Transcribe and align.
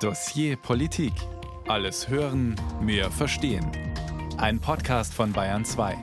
Dossier 0.00 0.58
Politik. 0.58 1.14
Alles 1.68 2.10
hören, 2.10 2.54
mehr 2.82 3.10
verstehen. 3.10 3.66
Ein 4.36 4.60
Podcast 4.60 5.14
von 5.14 5.32
Bayern 5.32 5.64
2. 5.64 5.96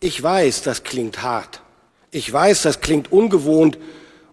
Ich 0.00 0.20
weiß, 0.20 0.62
das 0.62 0.82
klingt 0.82 1.22
hart. 1.22 1.62
Ich 2.10 2.32
weiß, 2.32 2.62
das 2.62 2.80
klingt 2.80 3.12
ungewohnt 3.12 3.78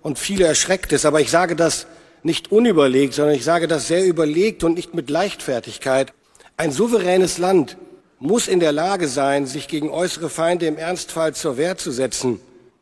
und 0.01 0.17
viele 0.17 0.45
erschreckt 0.45 0.91
es, 0.91 1.05
aber 1.05 1.21
ich 1.21 1.29
sage 1.29 1.55
das 1.55 1.85
nicht 2.23 2.51
unüberlegt, 2.51 3.13
sondern 3.13 3.35
ich 3.35 3.43
sage 3.43 3.67
das 3.67 3.87
sehr 3.87 4.03
überlegt 4.03 4.63
und 4.63 4.73
nicht 4.73 4.95
mit 4.95 5.11
Leichtfertigkeit. 5.11 6.13
Ein 6.57 6.71
souveränes 6.71 7.37
Land 7.37 7.77
muss 8.17 8.47
in 8.47 8.59
der 8.59 8.71
Lage 8.71 9.07
sein, 9.07 9.45
sich 9.45 9.67
gegen 9.67 9.91
äußere 9.91 10.31
Feinde 10.31 10.65
im 10.65 10.77
Ernstfall 10.77 11.35
zur 11.35 11.57
Wehr 11.57 11.77
zu 11.77 11.91
setzen. 11.91 12.39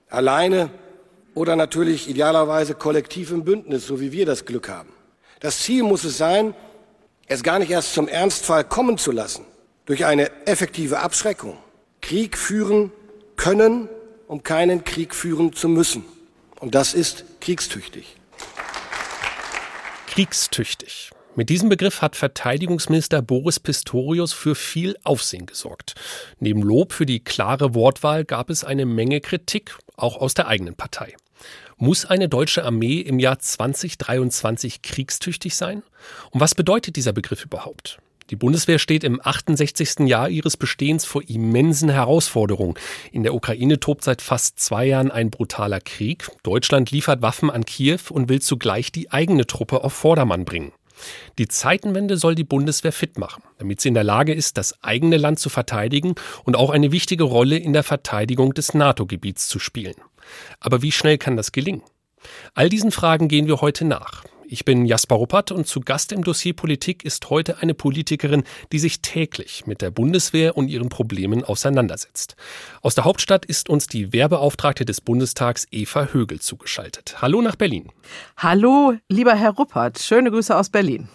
Alleine 0.09 0.70
oder 1.36 1.55
natürlich 1.55 2.09
idealerweise 2.09 2.75
kollektiv 2.75 3.31
im 3.31 3.43
Bündnis, 3.43 3.88
so 3.88 4.00
wie 4.00 4.11
wir 4.11 4.25
das 4.25 4.46
Glück 4.46 4.69
haben. 4.69 4.89
Das 5.39 5.59
Ziel 5.59 5.83
muss 5.83 6.04
es 6.04 6.18
sein, 6.18 6.54
es 7.28 7.43
gar 7.43 7.59
nicht 7.59 7.71
erst 7.71 7.93
zum 7.93 8.07
Ernstfall 8.07 8.64
kommen 8.64 8.97
zu 8.97 9.11
lassen, 9.11 9.46
durch 9.86 10.06
eine 10.06 10.29
effektive 10.46 11.00
Abschreckung. 11.00 11.57
Krieg 12.01 12.37
führen 12.37 12.92
können, 13.36 13.89
um 14.28 14.43
keinen 14.43 14.83
Krieg 14.83 15.15
führen 15.15 15.54
zu 15.54 15.69
müssen. 15.69 16.06
Und 16.59 16.75
das 16.75 16.93
ist 16.93 17.25
kriegstüchtig. 17.42 18.15
Kriegstüchtig. 20.07 21.11
Mit 21.36 21.50
diesem 21.50 21.70
Begriff 21.70 22.01
hat 22.01 22.15
Verteidigungsminister 22.15 23.23
Boris 23.23 23.59
Pistorius 23.59 24.34
für 24.34 24.54
viel 24.54 24.95
Aufsehen 25.04 25.47
gesorgt. 25.47 25.95
Neben 26.39 26.61
Lob 26.61 26.93
für 26.93 27.07
die 27.07 27.23
klare 27.23 27.73
Wortwahl 27.73 28.23
gab 28.23 28.51
es 28.51 28.64
eine 28.64 28.86
Menge 28.86 29.20
Kritik, 29.20 29.75
auch 29.95 30.18
aus 30.18 30.36
der 30.36 30.47
eigenen 30.47 30.75
Partei. 30.75 31.15
Muss 31.83 32.05
eine 32.05 32.30
deutsche 32.30 32.64
Armee 32.64 33.02
im 33.02 33.19
Jahr 33.19 33.39
2023 33.39 34.83
kriegstüchtig 34.83 35.53
sein? 35.53 35.83
Und 36.31 36.39
was 36.39 36.56
bedeutet 36.56 36.95
dieser 36.95 37.12
Begriff 37.12 37.44
überhaupt? 37.44 37.98
Die 38.30 38.38
Bundeswehr 38.38 38.80
steht 38.80 39.03
im 39.03 39.20
68. 39.22 40.08
Jahr 40.08 40.30
ihres 40.30 40.56
Bestehens 40.56 41.04
vor 41.04 41.23
immensen 41.28 41.89
Herausforderungen. 41.89 42.76
In 43.11 43.23
der 43.23 43.34
Ukraine 43.34 43.81
tobt 43.81 44.06
seit 44.06 44.22
fast 44.22 44.61
zwei 44.61 44.86
Jahren 44.86 45.11
ein 45.11 45.30
brutaler 45.30 45.81
Krieg. 45.81 46.30
Deutschland 46.44 46.89
liefert 46.92 47.22
Waffen 47.22 47.50
an 47.50 47.66
Kiew 47.66 48.00
und 48.11 48.30
will 48.30 48.42
zugleich 48.42 48.94
die 48.94 49.11
eigene 49.11 49.45
Truppe 49.45 49.84
auf 49.84 49.92
Vordermann 49.92 50.45
bringen. 50.45 50.72
Die 51.38 51.48
Zeitenwende 51.48 52.18
soll 52.18 52.36
die 52.36 52.44
Bundeswehr 52.44 52.92
fit 52.92 53.18
machen, 53.18 53.44
damit 53.58 53.82
sie 53.82 53.90
in 53.90 53.94
der 53.94 54.04
Lage 54.04 54.34
ist, 54.34 54.58
das 54.58 54.84
eigene 54.84 55.18
Land 55.18 55.40
zu 55.40 55.50
verteidigen 55.50 56.16
und 56.44 56.56
auch 56.56 56.70
eine 56.70 56.92
wichtige 56.92 57.23
Rolle 57.23 57.58
in 57.58 57.73
der 57.73 57.84
Verteidigung 57.84 58.54
des 58.54 58.73
NATO-Gebiets 58.73 59.48
zu 59.48 59.60
spielen. 59.60 59.95
Aber 60.60 60.82
wie 60.82 60.92
schnell 60.92 61.18
kann 61.18 61.38
das 61.38 61.52
gelingen? 61.52 61.84
All 62.54 62.70
diesen 62.70 62.92
Fragen 62.92 63.28
gehen 63.28 63.48
wir 63.48 63.62
heute 63.62 63.86
nach. 63.86 64.23
Ich 64.54 64.66
bin 64.66 64.86
Jasper 64.86 65.16
Ruppert 65.16 65.52
und 65.52 65.66
zu 65.66 65.80
Gast 65.80 66.12
im 66.12 66.23
Dossier 66.23 66.54
Politik 66.54 67.04
ist 67.04 67.32
heute 67.32 67.64
eine 67.64 67.73
Politikerin, 67.73 68.44
die 68.72 68.78
sich 68.78 69.02
täglich 69.02 69.66
mit 69.66 69.82
der 69.82 69.90
Bundeswehr 69.90 70.56
und 70.56 70.68
ihren 70.68 70.90
Problemen 70.90 71.44
auseinandersetzt. 71.44 72.36
Aus 72.84 72.94
der 72.94 73.04
Hauptstadt 73.04 73.48
ist 73.48 73.68
uns 73.68 73.88
die 73.88 74.14
Wehrbeauftragte 74.14 74.86
des 74.86 75.02
Bundestags 75.02 75.66
Eva 75.72 76.10
Högel 76.12 76.40
zugeschaltet. 76.40 77.20
Hallo 77.20 77.42
nach 77.42 77.56
Berlin. 77.56 77.90
Hallo, 78.38 78.94
lieber 79.10 79.34
Herr 79.34 79.56
Ruppert. 79.56 79.98
Schöne 79.98 80.30
Grüße 80.30 80.56
aus 80.56 80.70
Berlin. 80.70 81.10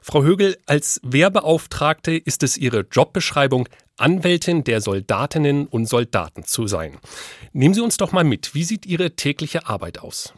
Frau 0.00 0.22
Högel, 0.22 0.56
als 0.64 0.98
Wehrbeauftragte 1.04 2.12
ist 2.12 2.42
es 2.42 2.56
Ihre 2.56 2.86
Jobbeschreibung, 2.90 3.68
Anwältin 3.98 4.64
der 4.64 4.80
Soldatinnen 4.80 5.66
und 5.66 5.84
Soldaten 5.84 6.44
zu 6.44 6.66
sein. 6.66 6.96
Nehmen 7.52 7.74
Sie 7.74 7.82
uns 7.82 7.98
doch 7.98 8.12
mal 8.12 8.24
mit. 8.24 8.54
Wie 8.54 8.64
sieht 8.64 8.86
Ihre 8.86 9.10
tägliche 9.10 9.66
Arbeit 9.66 9.98
aus? 9.98 10.32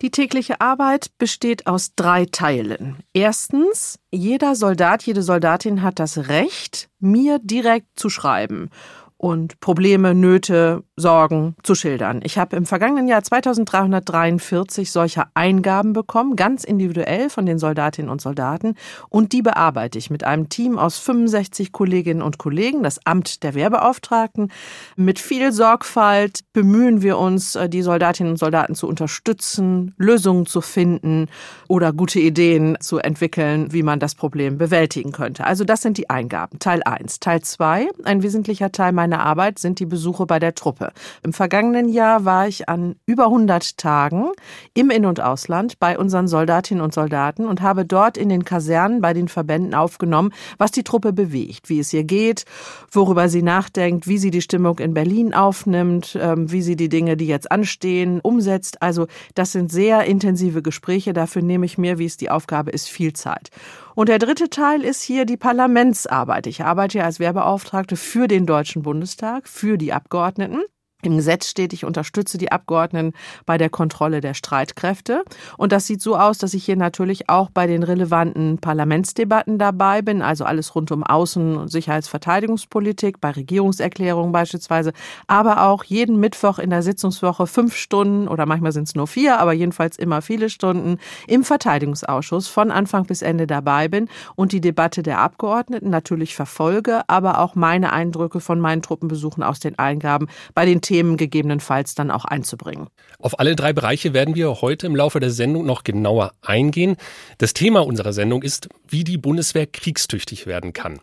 Die 0.00 0.10
tägliche 0.10 0.60
Arbeit 0.60 1.10
besteht 1.18 1.66
aus 1.66 1.94
drei 1.96 2.24
Teilen. 2.26 2.98
Erstens, 3.12 3.98
jeder 4.12 4.54
Soldat, 4.54 5.02
jede 5.02 5.22
Soldatin 5.22 5.82
hat 5.82 5.98
das 5.98 6.28
Recht, 6.28 6.88
mir 7.00 7.40
direkt 7.42 7.98
zu 7.98 8.08
schreiben 8.08 8.70
und 9.18 9.58
Probleme, 9.58 10.14
Nöte, 10.14 10.84
Sorgen 10.96 11.56
zu 11.64 11.74
schildern. 11.74 12.20
Ich 12.22 12.38
habe 12.38 12.56
im 12.56 12.66
vergangenen 12.66 13.08
Jahr 13.08 13.22
2343 13.22 14.90
solcher 14.90 15.28
Eingaben 15.34 15.92
bekommen, 15.92 16.36
ganz 16.36 16.62
individuell 16.64 17.28
von 17.28 17.44
den 17.44 17.58
Soldatinnen 17.58 18.10
und 18.10 18.20
Soldaten. 18.20 18.74
Und 19.08 19.32
die 19.32 19.42
bearbeite 19.42 19.98
ich 19.98 20.10
mit 20.10 20.22
einem 20.22 20.48
Team 20.48 20.78
aus 20.78 20.98
65 20.98 21.72
Kolleginnen 21.72 22.22
und 22.22 22.38
Kollegen, 22.38 22.84
das 22.84 23.04
Amt 23.06 23.42
der 23.42 23.54
Wehrbeauftragten. 23.54 24.52
Mit 24.96 25.18
viel 25.18 25.52
Sorgfalt 25.52 26.40
bemühen 26.52 27.02
wir 27.02 27.18
uns, 27.18 27.56
äh, 27.56 27.68
die 27.68 27.82
Soldatinnen 27.82 28.32
und 28.32 28.38
Soldaten 28.38 28.76
zu 28.76 28.86
unterstützen, 28.86 29.94
Lösungen 29.98 30.46
zu 30.46 30.60
finden 30.60 31.26
oder 31.66 31.92
gute 31.92 32.20
Ideen 32.20 32.76
zu 32.80 32.98
entwickeln, 32.98 33.72
wie 33.72 33.82
man 33.82 33.98
das 33.98 34.14
Problem 34.14 34.58
bewältigen 34.58 35.10
könnte. 35.10 35.44
Also 35.44 35.64
das 35.64 35.82
sind 35.82 35.98
die 35.98 36.08
Eingaben. 36.08 36.60
Teil 36.60 36.82
1. 36.84 37.18
Teil 37.18 37.42
2, 37.42 37.88
ein 38.04 38.22
wesentlicher 38.22 38.70
Teil 38.70 38.92
meiner 38.92 39.07
meiner 39.08 39.24
Arbeit 39.24 39.58
sind 39.58 39.80
die 39.80 39.86
Besuche 39.86 40.26
bei 40.26 40.38
der 40.38 40.54
Truppe. 40.54 40.92
Im 41.22 41.32
vergangenen 41.32 41.88
Jahr 41.88 42.24
war 42.24 42.46
ich 42.46 42.68
an 42.68 42.96
über 43.06 43.24
100 43.24 43.78
Tagen 43.78 44.30
im 44.74 44.90
In- 44.90 45.06
und 45.06 45.20
Ausland 45.20 45.78
bei 45.78 45.98
unseren 45.98 46.28
Soldatinnen 46.28 46.82
und 46.82 46.92
Soldaten 46.92 47.46
und 47.46 47.62
habe 47.62 47.84
dort 47.84 48.16
in 48.16 48.28
den 48.28 48.44
Kasernen 48.44 49.00
bei 49.00 49.14
den 49.14 49.28
Verbänden 49.28 49.74
aufgenommen, 49.74 50.32
was 50.58 50.70
die 50.70 50.84
Truppe 50.84 51.12
bewegt, 51.12 51.68
wie 51.68 51.78
es 51.78 51.92
ihr 51.92 52.04
geht, 52.04 52.44
worüber 52.90 53.28
sie 53.28 53.42
nachdenkt, 53.42 54.06
wie 54.06 54.18
sie 54.18 54.30
die 54.30 54.42
Stimmung 54.42 54.78
in 54.78 54.94
Berlin 54.94 55.32
aufnimmt, 55.34 56.18
ähm, 56.20 56.50
wie 56.52 56.62
sie 56.62 56.76
die 56.76 56.88
Dinge, 56.88 57.16
die 57.16 57.26
jetzt 57.26 57.50
anstehen, 57.50 58.20
umsetzt. 58.20 58.82
Also 58.82 59.06
das 59.34 59.52
sind 59.52 59.72
sehr 59.72 60.04
intensive 60.04 60.62
Gespräche. 60.62 61.12
Dafür 61.12 61.42
nehme 61.42 61.66
ich 61.66 61.78
mir, 61.78 61.98
wie 61.98 62.06
es 62.06 62.16
die 62.16 62.30
Aufgabe 62.30 62.70
ist, 62.70 62.88
viel 62.88 63.14
Zeit. 63.14 63.50
Und 63.98 64.08
der 64.08 64.20
dritte 64.20 64.48
Teil 64.48 64.84
ist 64.84 65.02
hier 65.02 65.24
die 65.24 65.36
Parlamentsarbeit. 65.36 66.46
Ich 66.46 66.62
arbeite 66.62 66.98
ja 66.98 67.04
als 67.04 67.18
Wehrbeauftragte 67.18 67.96
für 67.96 68.28
den 68.28 68.46
Deutschen 68.46 68.82
Bundestag, 68.82 69.48
für 69.48 69.76
die 69.76 69.92
Abgeordneten. 69.92 70.62
Im 71.02 71.14
Gesetz 71.14 71.48
steht, 71.48 71.72
ich 71.72 71.84
unterstütze 71.84 72.38
die 72.38 72.50
Abgeordneten 72.50 73.12
bei 73.46 73.56
der 73.56 73.70
Kontrolle 73.70 74.20
der 74.20 74.34
Streitkräfte. 74.34 75.22
Und 75.56 75.70
das 75.70 75.86
sieht 75.86 76.02
so 76.02 76.16
aus, 76.16 76.38
dass 76.38 76.54
ich 76.54 76.64
hier 76.64 76.74
natürlich 76.74 77.28
auch 77.28 77.50
bei 77.50 77.68
den 77.68 77.84
relevanten 77.84 78.58
Parlamentsdebatten 78.58 79.60
dabei 79.60 80.02
bin, 80.02 80.22
also 80.22 80.44
alles 80.44 80.74
rund 80.74 80.90
um 80.90 81.04
Außen-, 81.04 81.68
Sicherheits-, 81.68 82.08
Verteidigungspolitik, 82.08 83.20
bei 83.20 83.30
Regierungserklärungen 83.30 84.32
beispielsweise, 84.32 84.92
aber 85.28 85.62
auch 85.68 85.84
jeden 85.84 86.18
Mittwoch 86.18 86.58
in 86.58 86.70
der 86.70 86.82
Sitzungswoche 86.82 87.46
fünf 87.46 87.76
Stunden 87.76 88.26
oder 88.26 88.44
manchmal 88.44 88.72
sind 88.72 88.88
es 88.88 88.96
nur 88.96 89.06
vier, 89.06 89.38
aber 89.38 89.52
jedenfalls 89.52 89.98
immer 89.98 90.20
viele 90.20 90.50
Stunden 90.50 90.98
im 91.28 91.44
Verteidigungsausschuss 91.44 92.48
von 92.48 92.72
Anfang 92.72 93.06
bis 93.06 93.22
Ende 93.22 93.46
dabei 93.46 93.86
bin 93.86 94.08
und 94.34 94.50
die 94.50 94.60
Debatte 94.60 95.04
der 95.04 95.20
Abgeordneten 95.20 95.90
natürlich 95.90 96.34
verfolge, 96.34 97.02
aber 97.06 97.38
auch 97.38 97.54
meine 97.54 97.92
Eindrücke 97.92 98.40
von 98.40 98.58
meinen 98.58 98.82
Truppenbesuchen 98.82 99.44
aus 99.44 99.60
den 99.60 99.78
Eingaben 99.78 100.26
bei 100.54 100.64
den 100.64 100.82
Themen 100.88 101.18
gegebenenfalls 101.18 101.94
dann 101.94 102.10
auch 102.10 102.24
einzubringen. 102.24 102.86
Auf 103.18 103.38
alle 103.38 103.54
drei 103.54 103.74
Bereiche 103.74 104.14
werden 104.14 104.34
wir 104.34 104.62
heute 104.62 104.86
im 104.86 104.96
Laufe 104.96 105.20
der 105.20 105.30
Sendung 105.30 105.66
noch 105.66 105.84
genauer 105.84 106.32
eingehen. 106.40 106.96
Das 107.36 107.52
Thema 107.52 107.84
unserer 107.84 108.14
Sendung 108.14 108.42
ist, 108.42 108.70
wie 108.88 109.04
die 109.04 109.18
Bundeswehr 109.18 109.66
kriegstüchtig 109.66 110.46
werden 110.46 110.72
kann. 110.72 110.98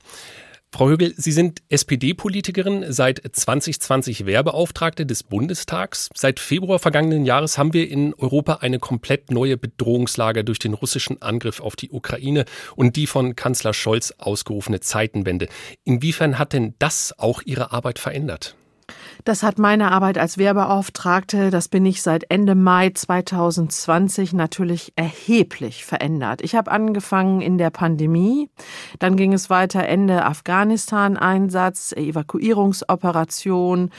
Frau 0.71 0.89
Högel, 0.89 1.13
Sie 1.15 1.31
sind 1.31 1.61
SPD-Politikerin, 1.69 2.91
seit 2.91 3.21
2020 3.31 4.25
Wehrbeauftragte 4.25 5.05
des 5.05 5.21
Bundestags. 5.21 6.09
Seit 6.15 6.39
Februar 6.39 6.79
vergangenen 6.79 7.25
Jahres 7.25 7.59
haben 7.59 7.73
wir 7.73 7.87
in 7.87 8.15
Europa 8.15 8.55
eine 8.55 8.79
komplett 8.79 9.29
neue 9.29 9.55
Bedrohungslage 9.55 10.43
durch 10.43 10.57
den 10.57 10.73
russischen 10.73 11.21
Angriff 11.21 11.61
auf 11.61 11.75
die 11.75 11.91
Ukraine 11.91 12.45
und 12.75 12.95
die 12.95 13.05
von 13.05 13.35
Kanzler 13.35 13.73
Scholz 13.73 14.15
ausgerufene 14.17 14.79
Zeitenwende. 14.79 15.47
Inwiefern 15.83 16.39
hat 16.39 16.53
denn 16.53 16.73
das 16.79 17.13
auch 17.19 17.43
Ihre 17.45 17.71
Arbeit 17.71 17.99
verändert? 17.99 18.55
Das 19.25 19.41
hat 19.41 19.57
meine 19.57 19.91
Arbeit 19.91 20.19
als 20.19 20.37
Wehrbeauftragte, 20.37 21.49
das 21.49 21.67
bin 21.67 21.83
ich 21.83 22.03
seit 22.03 22.29
Ende 22.29 22.53
Mai 22.53 22.91
2020 22.91 24.33
natürlich 24.33 24.93
erheblich 24.95 25.83
verändert. 25.83 26.43
Ich 26.43 26.53
habe 26.53 26.69
angefangen 26.69 27.41
in 27.41 27.57
der 27.57 27.71
Pandemie, 27.71 28.51
dann 28.99 29.17
ging 29.17 29.33
es 29.33 29.49
weiter 29.49 29.83
Ende 29.83 30.25
Afghanistan-Einsatz, 30.25 31.93
Evakuierungsoperation, 31.93 33.89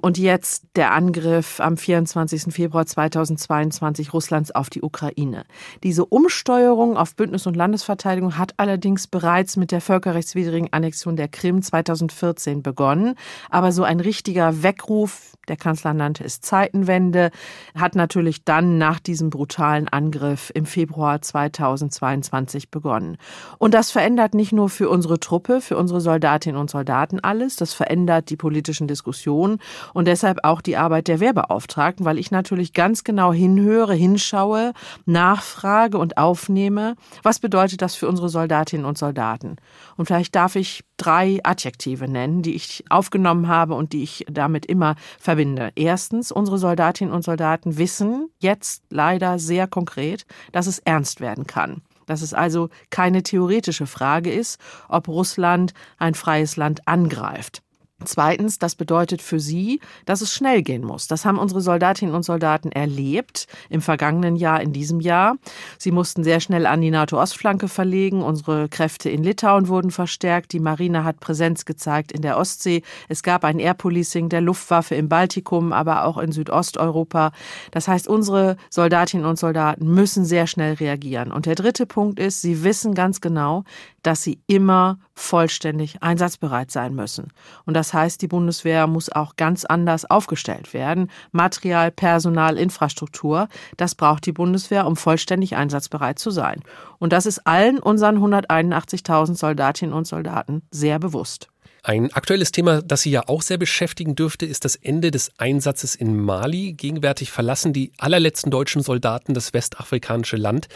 und 0.00 0.18
jetzt 0.18 0.64
der 0.76 0.92
Angriff 0.92 1.60
am 1.60 1.76
24. 1.76 2.54
Februar 2.54 2.86
2022 2.86 4.12
Russlands 4.12 4.50
auf 4.50 4.70
die 4.70 4.82
Ukraine. 4.82 5.44
Diese 5.82 6.04
Umsteuerung 6.04 6.96
auf 6.96 7.16
Bündnis- 7.16 7.46
und 7.46 7.56
Landesverteidigung 7.56 8.38
hat 8.38 8.54
allerdings 8.56 9.06
bereits 9.06 9.56
mit 9.56 9.72
der 9.72 9.80
völkerrechtswidrigen 9.80 10.72
Annexion 10.72 11.16
der 11.16 11.28
Krim 11.28 11.62
2014 11.62 12.62
begonnen. 12.62 13.14
Aber 13.50 13.72
so 13.72 13.82
ein 13.82 14.00
richtiger 14.00 14.62
Weckruf, 14.62 15.34
der 15.48 15.56
Kanzler 15.56 15.94
nannte 15.94 16.24
es 16.24 16.40
Zeitenwende, 16.40 17.30
hat 17.74 17.94
natürlich 17.94 18.44
dann 18.44 18.78
nach 18.78 19.00
diesem 19.00 19.30
brutalen 19.30 19.88
Angriff 19.88 20.50
im 20.54 20.66
Februar 20.66 21.22
2022 21.22 22.70
begonnen. 22.70 23.16
Und 23.58 23.74
das 23.74 23.90
verändert 23.90 24.34
nicht 24.34 24.52
nur 24.52 24.68
für 24.68 24.88
unsere 24.88 25.20
Truppe, 25.20 25.60
für 25.60 25.76
unsere 25.76 26.00
Soldatinnen 26.00 26.60
und 26.60 26.70
Soldaten 26.70 27.20
alles, 27.20 27.56
das 27.56 27.72
verändert 27.72 28.30
die 28.30 28.36
politischen 28.36 28.88
Diskussionen 28.88 29.58
und 29.94 30.06
deshalb 30.06 30.38
auch 30.42 30.60
die 30.60 30.76
Arbeit 30.76 31.08
der 31.08 31.20
Wehrbeauftragten, 31.20 32.04
weil 32.04 32.18
ich 32.18 32.30
natürlich 32.30 32.72
ganz 32.72 33.04
genau 33.04 33.32
hinhöre, 33.32 33.94
hinschaue, 33.94 34.72
nachfrage 35.04 35.98
und 35.98 36.18
aufnehme, 36.18 36.96
was 37.22 37.38
bedeutet 37.38 37.82
das 37.82 37.94
für 37.94 38.08
unsere 38.08 38.28
Soldatinnen 38.28 38.86
und 38.86 38.98
Soldaten. 38.98 39.56
Und 39.96 40.06
vielleicht 40.06 40.34
darf 40.34 40.56
ich 40.56 40.84
drei 40.96 41.40
Adjektive 41.42 42.08
nennen, 42.08 42.42
die 42.42 42.54
ich 42.54 42.84
aufgenommen 42.88 43.48
habe 43.48 43.74
und 43.74 43.92
die 43.92 44.02
ich 44.02 44.24
damit 44.30 44.66
immer 44.66 44.96
verbinde. 45.18 45.70
Erstens, 45.74 46.32
unsere 46.32 46.58
Soldatinnen 46.58 47.14
und 47.14 47.22
Soldaten 47.22 47.78
wissen 47.78 48.28
jetzt 48.38 48.82
leider 48.90 49.38
sehr 49.38 49.66
konkret, 49.66 50.26
dass 50.52 50.66
es 50.66 50.78
ernst 50.80 51.20
werden 51.20 51.46
kann 51.46 51.82
dass 52.06 52.22
es 52.22 52.32
also 52.32 52.70
keine 52.90 53.22
theoretische 53.22 53.86
Frage 53.86 54.32
ist, 54.32 54.58
ob 54.88 55.08
Russland 55.08 55.74
ein 55.98 56.14
freies 56.14 56.56
Land 56.56 56.86
angreift. 56.86 57.62
Zweitens, 58.04 58.58
das 58.58 58.74
bedeutet 58.74 59.22
für 59.22 59.40
sie, 59.40 59.80
dass 60.04 60.20
es 60.20 60.30
schnell 60.30 60.62
gehen 60.62 60.84
muss. 60.84 61.08
Das 61.08 61.24
haben 61.24 61.38
unsere 61.38 61.62
Soldatinnen 61.62 62.14
und 62.14 62.24
Soldaten 62.24 62.70
erlebt 62.70 63.46
im 63.70 63.80
vergangenen 63.80 64.36
Jahr, 64.36 64.60
in 64.60 64.74
diesem 64.74 65.00
Jahr. 65.00 65.36
Sie 65.78 65.92
mussten 65.92 66.22
sehr 66.22 66.40
schnell 66.40 66.66
an 66.66 66.82
die 66.82 66.90
NATO-Ostflanke 66.90 67.68
verlegen. 67.68 68.20
Unsere 68.20 68.68
Kräfte 68.68 69.08
in 69.08 69.22
Litauen 69.22 69.68
wurden 69.68 69.90
verstärkt. 69.90 70.52
Die 70.52 70.60
Marine 70.60 71.04
hat 71.04 71.20
Präsenz 71.20 71.64
gezeigt 71.64 72.12
in 72.12 72.20
der 72.20 72.36
Ostsee. 72.36 72.82
Es 73.08 73.22
gab 73.22 73.44
ein 73.44 73.58
Air 73.58 73.72
Policing 73.72 74.28
der 74.28 74.42
Luftwaffe 74.42 74.94
im 74.94 75.08
Baltikum, 75.08 75.72
aber 75.72 76.04
auch 76.04 76.18
in 76.18 76.32
Südosteuropa. 76.32 77.32
Das 77.70 77.88
heißt, 77.88 78.08
unsere 78.08 78.58
Soldatinnen 78.68 79.24
und 79.24 79.38
Soldaten 79.38 79.86
müssen 79.86 80.26
sehr 80.26 80.46
schnell 80.46 80.74
reagieren. 80.74 81.32
Und 81.32 81.46
der 81.46 81.54
dritte 81.54 81.86
Punkt 81.86 82.20
ist, 82.20 82.42
sie 82.42 82.62
wissen 82.62 82.94
ganz 82.94 83.22
genau, 83.22 83.64
dass 84.06 84.22
sie 84.22 84.40
immer 84.46 84.98
vollständig 85.14 86.00
einsatzbereit 86.00 86.70
sein 86.70 86.94
müssen. 86.94 87.32
Und 87.64 87.74
das 87.74 87.92
heißt, 87.92 88.22
die 88.22 88.28
Bundeswehr 88.28 88.86
muss 88.86 89.10
auch 89.10 89.34
ganz 89.34 89.64
anders 89.64 90.08
aufgestellt 90.08 90.72
werden. 90.72 91.10
Material, 91.32 91.90
Personal, 91.90 92.56
Infrastruktur, 92.56 93.48
das 93.76 93.96
braucht 93.96 94.24
die 94.26 94.32
Bundeswehr, 94.32 94.86
um 94.86 94.94
vollständig 94.94 95.56
einsatzbereit 95.56 96.20
zu 96.20 96.30
sein. 96.30 96.62
Und 96.98 97.12
das 97.12 97.26
ist 97.26 97.46
allen 97.46 97.80
unseren 97.80 98.18
181.000 98.18 99.34
Soldatinnen 99.34 99.94
und 99.94 100.06
Soldaten 100.06 100.62
sehr 100.70 101.00
bewusst. 101.00 101.48
Ein 101.88 102.12
aktuelles 102.12 102.50
Thema, 102.50 102.82
das 102.82 103.02
Sie 103.02 103.12
ja 103.12 103.28
auch 103.28 103.42
sehr 103.42 103.58
beschäftigen 103.58 104.16
dürfte, 104.16 104.44
ist 104.44 104.64
das 104.64 104.74
Ende 104.74 105.12
des 105.12 105.30
Einsatzes 105.38 105.94
in 105.94 106.16
Mali. 106.16 106.72
Gegenwärtig 106.72 107.30
verlassen 107.30 107.72
die 107.72 107.92
allerletzten 107.96 108.50
deutschen 108.50 108.82
Soldaten 108.82 109.34
das 109.34 109.54
westafrikanische 109.54 110.36
Land. 110.36 110.66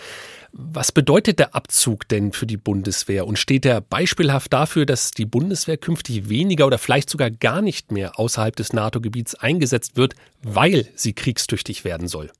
Was 0.52 0.92
bedeutet 0.92 1.40
der 1.40 1.56
Abzug 1.56 2.06
denn 2.06 2.30
für 2.30 2.46
die 2.46 2.56
Bundeswehr 2.56 3.26
und 3.26 3.40
steht 3.40 3.66
er 3.66 3.80
beispielhaft 3.80 4.52
dafür, 4.52 4.86
dass 4.86 5.10
die 5.10 5.26
Bundeswehr 5.26 5.78
künftig 5.78 6.28
weniger 6.28 6.64
oder 6.64 6.78
vielleicht 6.78 7.10
sogar 7.10 7.32
gar 7.32 7.60
nicht 7.60 7.90
mehr 7.90 8.16
außerhalb 8.20 8.54
des 8.54 8.72
NATO-Gebiets 8.72 9.34
eingesetzt 9.34 9.96
wird, 9.96 10.14
weil 10.44 10.86
sie 10.94 11.12
kriegstüchtig 11.12 11.82
werden 11.82 12.06
soll? 12.06 12.30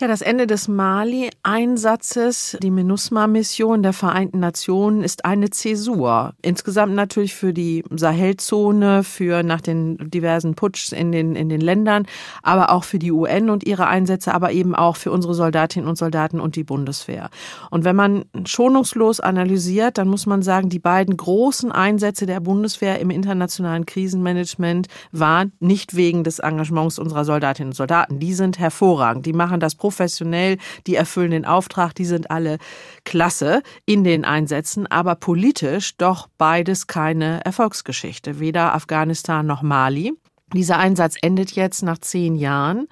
Ja, 0.00 0.08
das 0.08 0.22
Ende 0.22 0.48
des 0.48 0.66
Mali-Einsatzes, 0.66 2.58
die 2.60 2.72
MINUSMA-Mission 2.72 3.84
der 3.84 3.92
Vereinten 3.92 4.40
Nationen, 4.40 5.04
ist 5.04 5.24
eine 5.24 5.50
Zäsur. 5.50 6.34
Insgesamt 6.42 6.96
natürlich 6.96 7.36
für 7.36 7.52
die 7.52 7.84
Sahelzone, 7.88 9.04
für 9.04 9.44
nach 9.44 9.60
den 9.60 10.10
diversen 10.10 10.56
Putschs 10.56 10.90
in 10.90 11.12
den, 11.12 11.36
in 11.36 11.48
den 11.48 11.60
Ländern, 11.60 12.06
aber 12.42 12.72
auch 12.72 12.82
für 12.82 12.98
die 12.98 13.12
UN 13.12 13.50
und 13.50 13.68
ihre 13.68 13.86
Einsätze, 13.86 14.34
aber 14.34 14.50
eben 14.50 14.74
auch 14.74 14.96
für 14.96 15.12
unsere 15.12 15.32
Soldatinnen 15.32 15.88
und 15.88 15.94
Soldaten 15.94 16.40
und 16.40 16.56
die 16.56 16.64
Bundeswehr. 16.64 17.30
Und 17.70 17.84
wenn 17.84 17.94
man 17.94 18.24
schonungslos 18.46 19.20
analysiert, 19.20 19.96
dann 19.96 20.08
muss 20.08 20.26
man 20.26 20.42
sagen, 20.42 20.70
die 20.70 20.80
beiden 20.80 21.16
großen 21.16 21.70
Einsätze 21.70 22.26
der 22.26 22.40
Bundeswehr 22.40 22.98
im 22.98 23.10
internationalen 23.10 23.86
Krisenmanagement 23.86 24.88
waren 25.12 25.52
nicht 25.60 25.94
wegen 25.94 26.24
des 26.24 26.40
Engagements 26.40 26.98
unserer 26.98 27.24
Soldatinnen 27.24 27.70
und 27.70 27.76
Soldaten. 27.76 28.18
Die 28.18 28.34
sind 28.34 28.58
hervorragend. 28.58 29.24
Die 29.24 29.32
machen 29.32 29.60
das 29.60 29.76
professionell, 29.84 30.56
die 30.86 30.94
erfüllen 30.94 31.32
den 31.32 31.44
Auftrag, 31.44 31.94
die 31.94 32.06
sind 32.06 32.30
alle 32.30 32.56
klasse 33.04 33.62
in 33.84 34.02
den 34.02 34.24
Einsätzen, 34.24 34.86
aber 34.86 35.14
politisch 35.14 35.98
doch 35.98 36.26
beides 36.38 36.86
keine 36.86 37.44
Erfolgsgeschichte, 37.44 38.40
weder 38.40 38.74
Afghanistan 38.74 39.44
noch 39.44 39.60
Mali. 39.60 40.14
Dieser 40.54 40.78
Einsatz 40.78 41.16
endet 41.20 41.50
jetzt 41.52 41.82
nach 41.82 41.98
zehn 41.98 42.34
Jahren. 42.34 42.88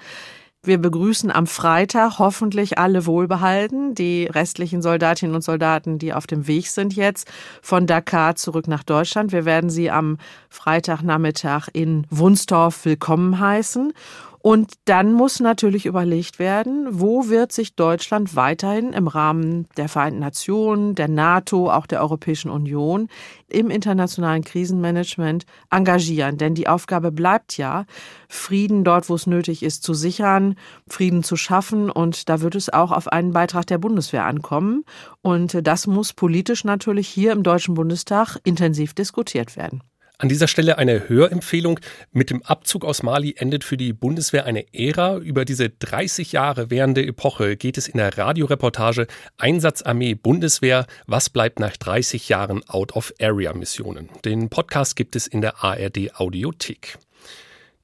Wir 0.64 0.76
begrüßen 0.76 1.30
am 1.30 1.46
Freitag 1.46 2.18
hoffentlich 2.18 2.76
alle 2.76 3.06
wohlbehalten, 3.06 3.94
die 3.94 4.26
restlichen 4.26 4.82
Soldatinnen 4.82 5.34
und 5.34 5.42
Soldaten, 5.42 5.98
die 5.98 6.12
auf 6.12 6.26
dem 6.26 6.46
Weg 6.46 6.68
sind 6.68 6.94
jetzt 6.94 7.26
von 7.62 7.86
Dakar 7.86 8.36
zurück 8.36 8.68
nach 8.68 8.82
Deutschland. 8.82 9.32
Wir 9.32 9.46
werden 9.46 9.70
sie 9.70 9.90
am 9.90 10.18
Freitagnachmittag 10.50 11.68
in 11.72 12.06
Wunstorf 12.10 12.84
willkommen 12.84 13.40
heißen. 13.40 13.94
Und 14.42 14.72
dann 14.86 15.12
muss 15.12 15.38
natürlich 15.38 15.86
überlegt 15.86 16.40
werden, 16.40 16.88
wo 16.90 17.28
wird 17.28 17.52
sich 17.52 17.76
Deutschland 17.76 18.34
weiterhin 18.34 18.92
im 18.92 19.06
Rahmen 19.06 19.68
der 19.76 19.88
Vereinten 19.88 20.18
Nationen, 20.18 20.96
der 20.96 21.06
NATO, 21.06 21.70
auch 21.70 21.86
der 21.86 22.00
Europäischen 22.00 22.50
Union 22.50 23.08
im 23.48 23.70
internationalen 23.70 24.42
Krisenmanagement 24.42 25.46
engagieren. 25.70 26.38
Denn 26.38 26.56
die 26.56 26.66
Aufgabe 26.66 27.12
bleibt 27.12 27.56
ja, 27.56 27.86
Frieden 28.28 28.82
dort, 28.82 29.08
wo 29.08 29.14
es 29.14 29.28
nötig 29.28 29.62
ist, 29.62 29.84
zu 29.84 29.94
sichern, 29.94 30.56
Frieden 30.88 31.22
zu 31.22 31.36
schaffen. 31.36 31.88
Und 31.88 32.28
da 32.28 32.40
wird 32.40 32.56
es 32.56 32.68
auch 32.68 32.90
auf 32.90 33.06
einen 33.06 33.32
Beitrag 33.32 33.68
der 33.68 33.78
Bundeswehr 33.78 34.24
ankommen. 34.24 34.84
Und 35.20 35.56
das 35.64 35.86
muss 35.86 36.12
politisch 36.12 36.64
natürlich 36.64 37.06
hier 37.06 37.30
im 37.30 37.44
Deutschen 37.44 37.74
Bundestag 37.74 38.38
intensiv 38.42 38.92
diskutiert 38.92 39.56
werden. 39.56 39.82
An 40.22 40.28
dieser 40.28 40.46
Stelle 40.46 40.78
eine 40.78 41.08
Hörempfehlung. 41.08 41.80
Mit 42.12 42.30
dem 42.30 42.44
Abzug 42.44 42.84
aus 42.84 43.02
Mali 43.02 43.34
endet 43.36 43.64
für 43.64 43.76
die 43.76 43.92
Bundeswehr 43.92 44.46
eine 44.46 44.72
Ära. 44.72 45.16
Über 45.16 45.44
diese 45.44 45.68
30 45.68 46.30
Jahre 46.30 46.70
währende 46.70 47.04
Epoche 47.04 47.56
geht 47.56 47.76
es 47.76 47.88
in 47.88 47.98
der 47.98 48.16
Radioreportage 48.16 49.08
Einsatzarmee 49.36 50.14
Bundeswehr. 50.14 50.86
Was 51.08 51.28
bleibt 51.28 51.58
nach 51.58 51.76
30 51.76 52.28
Jahren 52.28 52.62
Out-of-Area-Missionen? 52.68 54.10
Den 54.24 54.48
Podcast 54.48 54.94
gibt 54.94 55.16
es 55.16 55.26
in 55.26 55.40
der 55.40 55.64
ARD 55.64 56.14
Audiothek. 56.14 56.98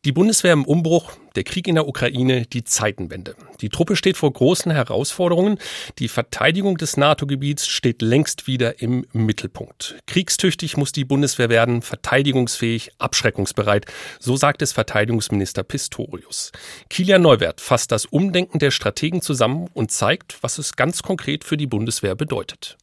Die 0.05 0.13
Bundeswehr 0.13 0.53
im 0.53 0.65
Umbruch, 0.65 1.11
der 1.35 1.43
Krieg 1.43 1.67
in 1.67 1.75
der 1.75 1.89
Ukraine, 1.89 2.47
die 2.47 2.63
Zeitenwende. 2.63 3.35
Die 3.61 3.69
Truppe 3.69 3.97
steht 3.97 4.17
vor 4.17 4.33
großen 4.33 4.71
Herausforderungen. 4.71 5.59
Die 5.99 6.07
Verteidigung 6.07 6.77
des 6.77 6.97
NATO-Gebiets 6.97 7.67
steht 7.67 8.01
längst 8.01 8.47
wieder 8.47 8.81
im 8.81 9.07
Mittelpunkt. 9.13 9.99
Kriegstüchtig 10.07 10.77
muss 10.77 10.93
die 10.93 11.05
Bundeswehr 11.05 11.49
werden, 11.49 11.83
verteidigungsfähig, 11.83 12.93
abschreckungsbereit. 12.99 13.87
So 14.21 14.37
sagt 14.37 14.63
es 14.63 14.73
Verteidigungsminister 14.73 15.65
Pistorius. 15.65 16.53
Kilian 16.89 17.23
Neuwert 17.23 17.61
fasst 17.61 17.91
das 17.91 18.07
Umdenken 18.07 18.61
der 18.61 18.71
Strategen 18.71 19.21
zusammen 19.21 19.69
und 19.75 19.91
zeigt, 19.91 20.39
was 20.43 20.59
es 20.59 20.77
ganz 20.77 21.03
konkret 21.03 21.43
für 21.43 21.57
die 21.57 21.67
Bundeswehr 21.67 22.15
bedeutet. 22.15 22.79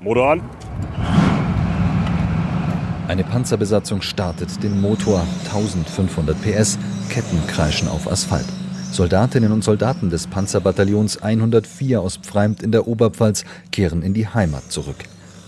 Motor 0.00 0.32
an. 0.32 1.23
Eine 3.06 3.22
Panzerbesatzung 3.22 4.00
startet 4.00 4.62
den 4.62 4.80
Motor, 4.80 5.26
1500 5.44 6.40
PS, 6.40 6.78
Ketten 7.10 7.46
kreischen 7.46 7.86
auf 7.86 8.10
Asphalt. 8.10 8.46
Soldatinnen 8.92 9.52
und 9.52 9.62
Soldaten 9.62 10.08
des 10.08 10.26
Panzerbataillons 10.26 11.20
104 11.22 12.00
aus 12.00 12.16
Pfreimt 12.16 12.62
in 12.62 12.72
der 12.72 12.88
Oberpfalz 12.88 13.44
kehren 13.72 14.02
in 14.02 14.14
die 14.14 14.26
Heimat 14.26 14.72
zurück. 14.72 14.96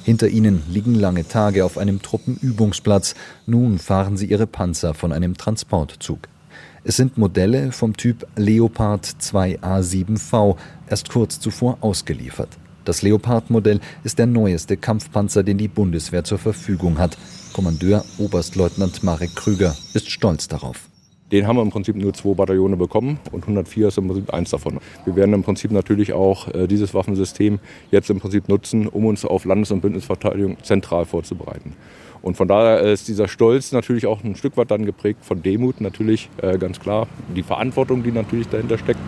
Hinter 0.04 0.28
ihnen 0.28 0.62
liegen 0.68 0.94
lange 0.94 1.26
Tage 1.26 1.64
auf 1.64 1.78
einem 1.78 2.02
Truppenübungsplatz. 2.02 3.14
Nun 3.46 3.78
fahren 3.78 4.18
sie 4.18 4.26
ihre 4.26 4.46
Panzer 4.46 4.92
von 4.92 5.12
einem 5.12 5.38
Transportzug. 5.38 6.28
Es 6.84 6.96
sind 6.96 7.16
Modelle 7.16 7.72
vom 7.72 7.96
Typ 7.96 8.26
Leopard 8.36 9.06
2A7V, 9.06 10.56
erst 10.88 11.08
kurz 11.08 11.40
zuvor 11.40 11.78
ausgeliefert. 11.80 12.50
Das 12.84 13.02
Leopard-Modell 13.02 13.80
ist 14.04 14.18
der 14.18 14.26
neueste 14.26 14.76
Kampfpanzer, 14.76 15.42
den 15.42 15.58
die 15.58 15.66
Bundeswehr 15.66 16.22
zur 16.22 16.38
Verfügung 16.38 16.98
hat. 16.98 17.18
Kommandeur 17.56 18.04
Oberstleutnant 18.18 19.02
Marek 19.02 19.34
Krüger 19.34 19.74
ist 19.94 20.10
stolz 20.10 20.46
darauf. 20.46 20.90
Den 21.32 21.46
haben 21.46 21.56
wir 21.56 21.62
im 21.62 21.70
Prinzip 21.70 21.96
nur 21.96 22.12
zwei 22.12 22.34
Bataillone 22.34 22.76
bekommen 22.76 23.18
und 23.32 23.44
104 23.44 23.88
ist 23.88 23.96
im 23.96 24.08
Prinzip 24.08 24.34
eins 24.34 24.50
davon. 24.50 24.78
Wir 25.06 25.16
werden 25.16 25.32
im 25.32 25.42
Prinzip 25.42 25.70
natürlich 25.70 26.12
auch 26.12 26.48
äh, 26.48 26.66
dieses 26.66 26.92
Waffensystem 26.92 27.58
jetzt 27.90 28.10
im 28.10 28.20
Prinzip 28.20 28.50
nutzen, 28.50 28.86
um 28.86 29.06
uns 29.06 29.24
auf 29.24 29.46
Landes- 29.46 29.70
und 29.70 29.80
Bündnisverteidigung 29.80 30.58
zentral 30.62 31.06
vorzubereiten. 31.06 31.72
Und 32.20 32.36
von 32.36 32.46
daher 32.46 32.80
ist 32.82 33.08
dieser 33.08 33.26
Stolz 33.26 33.72
natürlich 33.72 34.04
auch 34.04 34.22
ein 34.22 34.36
Stück 34.36 34.58
weit 34.58 34.70
dann 34.70 34.84
geprägt 34.84 35.24
von 35.24 35.42
Demut, 35.42 35.80
natürlich 35.80 36.28
äh, 36.42 36.58
ganz 36.58 36.78
klar. 36.78 37.08
Die 37.34 37.42
Verantwortung, 37.42 38.02
die 38.02 38.12
natürlich 38.12 38.48
dahinter 38.48 38.76
steckt. 38.76 39.00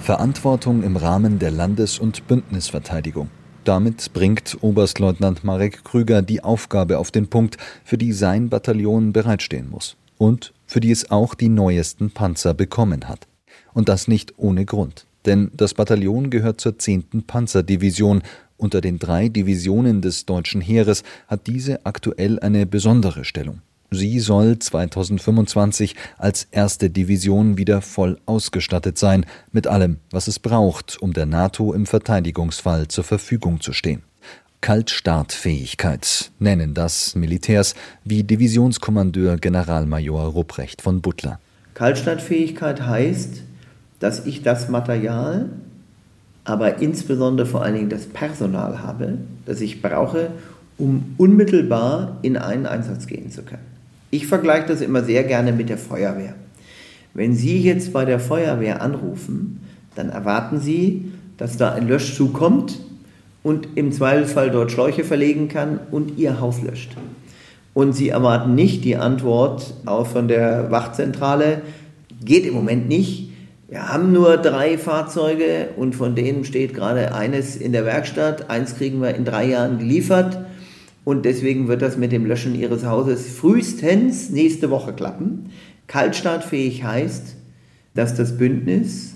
Verantwortung 0.00 0.82
im 0.84 0.96
Rahmen 0.96 1.38
der 1.38 1.50
Landes- 1.50 1.98
und 1.98 2.26
Bündnisverteidigung. 2.28 3.28
Damit 3.64 4.12
bringt 4.12 4.58
Oberstleutnant 4.60 5.42
Marek 5.42 5.84
Krüger 5.84 6.20
die 6.20 6.44
Aufgabe 6.44 6.98
auf 6.98 7.10
den 7.10 7.28
Punkt, 7.28 7.56
für 7.82 7.96
die 7.96 8.12
sein 8.12 8.50
Bataillon 8.50 9.14
bereitstehen 9.14 9.70
muss 9.70 9.96
und 10.18 10.52
für 10.66 10.80
die 10.80 10.90
es 10.90 11.10
auch 11.10 11.34
die 11.34 11.48
neuesten 11.48 12.10
Panzer 12.10 12.52
bekommen 12.52 13.08
hat. 13.08 13.26
Und 13.72 13.88
das 13.88 14.06
nicht 14.06 14.34
ohne 14.36 14.66
Grund, 14.66 15.06
denn 15.24 15.50
das 15.54 15.72
Bataillon 15.72 16.28
gehört 16.28 16.60
zur 16.60 16.78
10. 16.78 17.24
Panzerdivision. 17.26 18.22
Unter 18.58 18.82
den 18.82 18.98
drei 18.98 19.28
Divisionen 19.28 20.02
des 20.02 20.26
deutschen 20.26 20.60
Heeres 20.60 21.02
hat 21.26 21.46
diese 21.46 21.84
aktuell 21.86 22.38
eine 22.40 22.66
besondere 22.66 23.24
Stellung. 23.24 23.62
Sie 23.94 24.20
soll 24.20 24.58
2025 24.58 25.96
als 26.18 26.46
erste 26.50 26.90
Division 26.90 27.56
wieder 27.56 27.80
voll 27.80 28.18
ausgestattet 28.26 28.98
sein, 28.98 29.24
mit 29.52 29.66
allem, 29.66 29.98
was 30.10 30.28
es 30.28 30.38
braucht, 30.38 31.00
um 31.00 31.12
der 31.12 31.26
NATO 31.26 31.72
im 31.72 31.86
Verteidigungsfall 31.86 32.88
zur 32.88 33.04
Verfügung 33.04 33.60
zu 33.60 33.72
stehen. 33.72 34.02
Kaltstartfähigkeit 34.60 36.30
nennen 36.38 36.72
das 36.72 37.14
Militärs 37.14 37.74
wie 38.02 38.22
Divisionskommandeur 38.22 39.36
Generalmajor 39.36 40.24
Rupprecht 40.24 40.80
von 40.80 41.02
Butler. 41.02 41.38
Kaltstartfähigkeit 41.74 42.86
heißt, 42.86 43.42
dass 44.00 44.24
ich 44.24 44.42
das 44.42 44.68
Material, 44.68 45.50
aber 46.44 46.78
insbesondere 46.78 47.46
vor 47.46 47.62
allen 47.62 47.74
Dingen 47.74 47.90
das 47.90 48.06
Personal 48.06 48.80
habe, 48.82 49.18
das 49.44 49.60
ich 49.60 49.82
brauche, 49.82 50.30
um 50.78 51.14
unmittelbar 51.18 52.18
in 52.22 52.36
einen 52.36 52.66
Einsatz 52.66 53.06
gehen 53.06 53.30
zu 53.30 53.42
können. 53.42 53.73
Ich 54.14 54.28
vergleiche 54.28 54.68
das 54.68 54.80
immer 54.80 55.02
sehr 55.02 55.24
gerne 55.24 55.50
mit 55.50 55.68
der 55.68 55.76
Feuerwehr. 55.76 56.36
Wenn 57.14 57.34
Sie 57.34 57.60
jetzt 57.60 57.92
bei 57.92 58.04
der 58.04 58.20
Feuerwehr 58.20 58.80
anrufen, 58.80 59.58
dann 59.96 60.08
erwarten 60.08 60.60
Sie, 60.60 61.10
dass 61.36 61.56
da 61.56 61.72
ein 61.72 61.88
Löschzug 61.88 62.32
kommt 62.32 62.78
und 63.42 63.70
im 63.74 63.90
Zweifelsfall 63.90 64.52
dort 64.52 64.70
Schläuche 64.70 65.02
verlegen 65.02 65.48
kann 65.48 65.80
und 65.90 66.16
Ihr 66.16 66.40
Haus 66.40 66.62
löscht. 66.62 66.92
Und 67.72 67.94
Sie 67.94 68.10
erwarten 68.10 68.54
nicht 68.54 68.84
die 68.84 68.94
Antwort 68.94 69.74
auch 69.84 70.06
von 70.06 70.28
der 70.28 70.70
Wachzentrale, 70.70 71.62
geht 72.24 72.46
im 72.46 72.54
Moment 72.54 72.86
nicht. 72.86 73.30
Wir 73.68 73.88
haben 73.88 74.12
nur 74.12 74.36
drei 74.36 74.78
Fahrzeuge 74.78 75.70
und 75.76 75.96
von 75.96 76.14
denen 76.14 76.44
steht 76.44 76.72
gerade 76.72 77.16
eines 77.16 77.56
in 77.56 77.72
der 77.72 77.84
Werkstatt. 77.84 78.48
Eins 78.48 78.76
kriegen 78.76 79.02
wir 79.02 79.16
in 79.16 79.24
drei 79.24 79.46
Jahren 79.46 79.80
geliefert 79.80 80.38
und 81.04 81.24
deswegen 81.24 81.68
wird 81.68 81.82
das 81.82 81.96
mit 81.96 82.12
dem 82.12 82.26
Löschen 82.26 82.54
Ihres 82.54 82.84
Hauses 82.84 83.28
frühestens 83.28 84.30
nächste 84.30 84.70
Woche 84.70 84.92
klappen. 84.92 85.50
Kaltstartfähig 85.86 86.84
heißt, 86.84 87.36
dass 87.94 88.14
das 88.14 88.38
Bündnis 88.38 89.14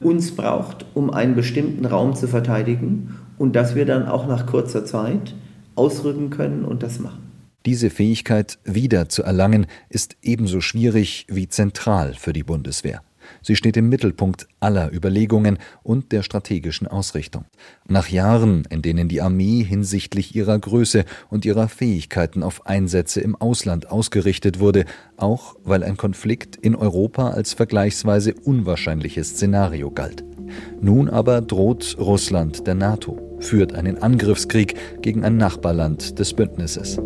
uns 0.00 0.32
braucht, 0.32 0.84
um 0.94 1.10
einen 1.10 1.34
bestimmten 1.34 1.86
Raum 1.86 2.14
zu 2.14 2.28
verteidigen 2.28 3.16
und 3.38 3.56
dass 3.56 3.74
wir 3.74 3.86
dann 3.86 4.06
auch 4.06 4.26
nach 4.26 4.46
kurzer 4.46 4.84
Zeit 4.84 5.34
ausrücken 5.74 6.30
können 6.30 6.64
und 6.64 6.82
das 6.82 6.98
machen. 6.98 7.22
Diese 7.64 7.90
Fähigkeit 7.90 8.58
wieder 8.64 9.08
zu 9.08 9.22
erlangen, 9.22 9.66
ist 9.88 10.16
ebenso 10.20 10.60
schwierig 10.60 11.26
wie 11.28 11.48
zentral 11.48 12.14
für 12.14 12.32
die 12.32 12.42
Bundeswehr. 12.42 13.02
Sie 13.42 13.56
steht 13.56 13.76
im 13.76 13.88
Mittelpunkt 13.88 14.46
aller 14.60 14.92
Überlegungen 14.92 15.58
und 15.82 16.12
der 16.12 16.22
strategischen 16.22 16.86
Ausrichtung. 16.86 17.44
Nach 17.88 18.08
Jahren, 18.08 18.64
in 18.70 18.82
denen 18.82 19.08
die 19.08 19.20
Armee 19.20 19.64
hinsichtlich 19.64 20.34
ihrer 20.34 20.58
Größe 20.58 21.04
und 21.28 21.44
ihrer 21.44 21.68
Fähigkeiten 21.68 22.42
auf 22.42 22.66
Einsätze 22.66 23.20
im 23.20 23.36
Ausland 23.36 23.90
ausgerichtet 23.90 24.60
wurde, 24.60 24.84
auch 25.16 25.56
weil 25.64 25.82
ein 25.82 25.96
Konflikt 25.96 26.56
in 26.56 26.74
Europa 26.74 27.30
als 27.30 27.52
vergleichsweise 27.52 28.34
unwahrscheinliches 28.34 29.30
Szenario 29.30 29.90
galt. 29.90 30.24
Nun 30.80 31.08
aber 31.08 31.40
droht 31.40 31.96
Russland 31.98 32.66
der 32.66 32.74
NATO, 32.74 33.18
führt 33.40 33.74
einen 33.74 34.02
Angriffskrieg 34.02 34.74
gegen 35.00 35.24
ein 35.24 35.36
Nachbarland 35.36 36.18
des 36.18 36.34
Bündnisses. 36.34 36.98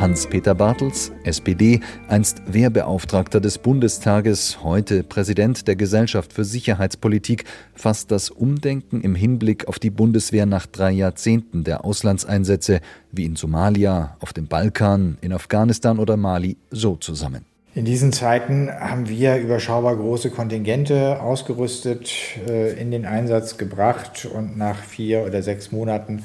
Hans-Peter 0.00 0.54
Bartels, 0.54 1.12
SPD, 1.24 1.80
einst 2.08 2.40
Wehrbeauftragter 2.46 3.38
des 3.38 3.58
Bundestages, 3.58 4.64
heute 4.64 5.02
Präsident 5.02 5.68
der 5.68 5.76
Gesellschaft 5.76 6.32
für 6.32 6.42
Sicherheitspolitik, 6.42 7.44
fasst 7.74 8.10
das 8.10 8.30
Umdenken 8.30 9.02
im 9.02 9.14
Hinblick 9.14 9.68
auf 9.68 9.78
die 9.78 9.90
Bundeswehr 9.90 10.46
nach 10.46 10.64
drei 10.64 10.92
Jahrzehnten 10.92 11.64
der 11.64 11.84
Auslandseinsätze 11.84 12.80
wie 13.12 13.26
in 13.26 13.36
Somalia, 13.36 14.16
auf 14.20 14.32
dem 14.32 14.46
Balkan, 14.46 15.18
in 15.20 15.34
Afghanistan 15.34 15.98
oder 15.98 16.16
Mali 16.16 16.56
so 16.70 16.96
zusammen. 16.96 17.44
In 17.74 17.84
diesen 17.84 18.12
Zeiten 18.12 18.70
haben 18.70 19.08
wir 19.08 19.36
überschaubar 19.36 19.94
große 19.96 20.30
Kontingente 20.30 21.20
ausgerüstet, 21.20 22.10
äh, 22.48 22.72
in 22.80 22.90
den 22.90 23.04
Einsatz 23.04 23.58
gebracht 23.58 24.26
und 24.34 24.56
nach 24.56 24.82
vier 24.82 25.24
oder 25.26 25.42
sechs 25.42 25.70
Monaten 25.70 26.24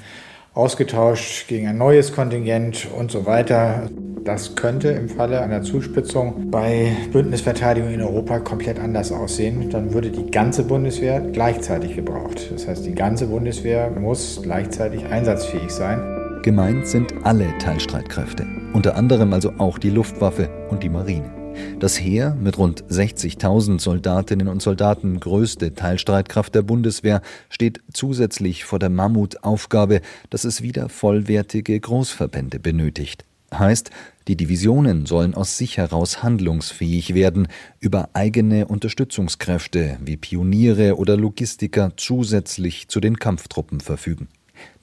ausgetauscht 0.56 1.48
gegen 1.48 1.68
ein 1.68 1.78
neues 1.78 2.14
Kontingent 2.14 2.88
und 2.98 3.12
so 3.12 3.26
weiter. 3.26 3.90
Das 4.24 4.56
könnte 4.56 4.88
im 4.90 5.08
Falle 5.08 5.42
einer 5.42 5.62
Zuspitzung 5.62 6.50
bei 6.50 6.96
Bündnisverteidigung 7.12 7.94
in 7.94 8.02
Europa 8.02 8.40
komplett 8.40 8.80
anders 8.80 9.12
aussehen. 9.12 9.70
Dann 9.70 9.94
würde 9.94 10.10
die 10.10 10.32
ganze 10.32 10.64
Bundeswehr 10.64 11.20
gleichzeitig 11.22 11.96
gebraucht. 11.96 12.50
Das 12.52 12.68
heißt, 12.68 12.86
die 12.86 12.96
ganze 12.96 13.28
Bundeswehr 13.28 13.92
muss 13.92 14.40
gleichzeitig 14.42 15.06
einsatzfähig 15.06 15.70
sein. 15.70 16.02
Gemeint 16.42 16.88
sind 16.88 17.14
alle 17.24 17.48
Teilstreitkräfte, 17.60 18.48
unter 18.74 18.96
anderem 18.96 19.34
also 19.34 19.52
auch 19.60 19.78
die 19.78 19.90
Luftwaffe 19.92 20.50
und 20.70 20.82
die 20.82 20.90
Marine. 20.90 21.45
Das 21.80 22.00
Heer 22.00 22.36
mit 22.36 22.58
rund 22.58 22.84
60.000 22.86 23.80
Soldatinnen 23.80 24.48
und 24.48 24.62
Soldaten, 24.62 25.20
größte 25.20 25.74
Teilstreitkraft 25.74 26.56
der 26.56 26.62
Bundeswehr, 26.62 27.22
steht 27.50 27.82
zusätzlich 27.94 28.66
vor 28.66 28.80
der 28.80 28.90
Mammutaufgabe, 28.90 30.02
dass 30.30 30.46
es 30.46 30.62
wieder 30.62 30.90
vollwertige 30.90 31.80
Großverbände 31.80 32.60
benötigt. 32.60 33.26
Heißt, 33.54 33.92
die 34.28 34.36
Divisionen 34.36 35.06
sollen 35.06 35.36
aus 35.36 35.58
sich 35.58 35.78
heraus 35.78 36.24
handlungsfähig 36.24 37.14
werden, 37.14 37.48
über 37.80 38.10
eigene 38.14 38.68
Unterstützungskräfte 38.68 39.98
wie 40.02 40.18
Pioniere 40.18 40.98
oder 40.98 41.16
Logistiker 41.16 41.94
zusätzlich 41.96 42.88
zu 42.88 43.00
den 43.00 43.18
Kampftruppen 43.18 43.82
verfügen. 43.82 44.28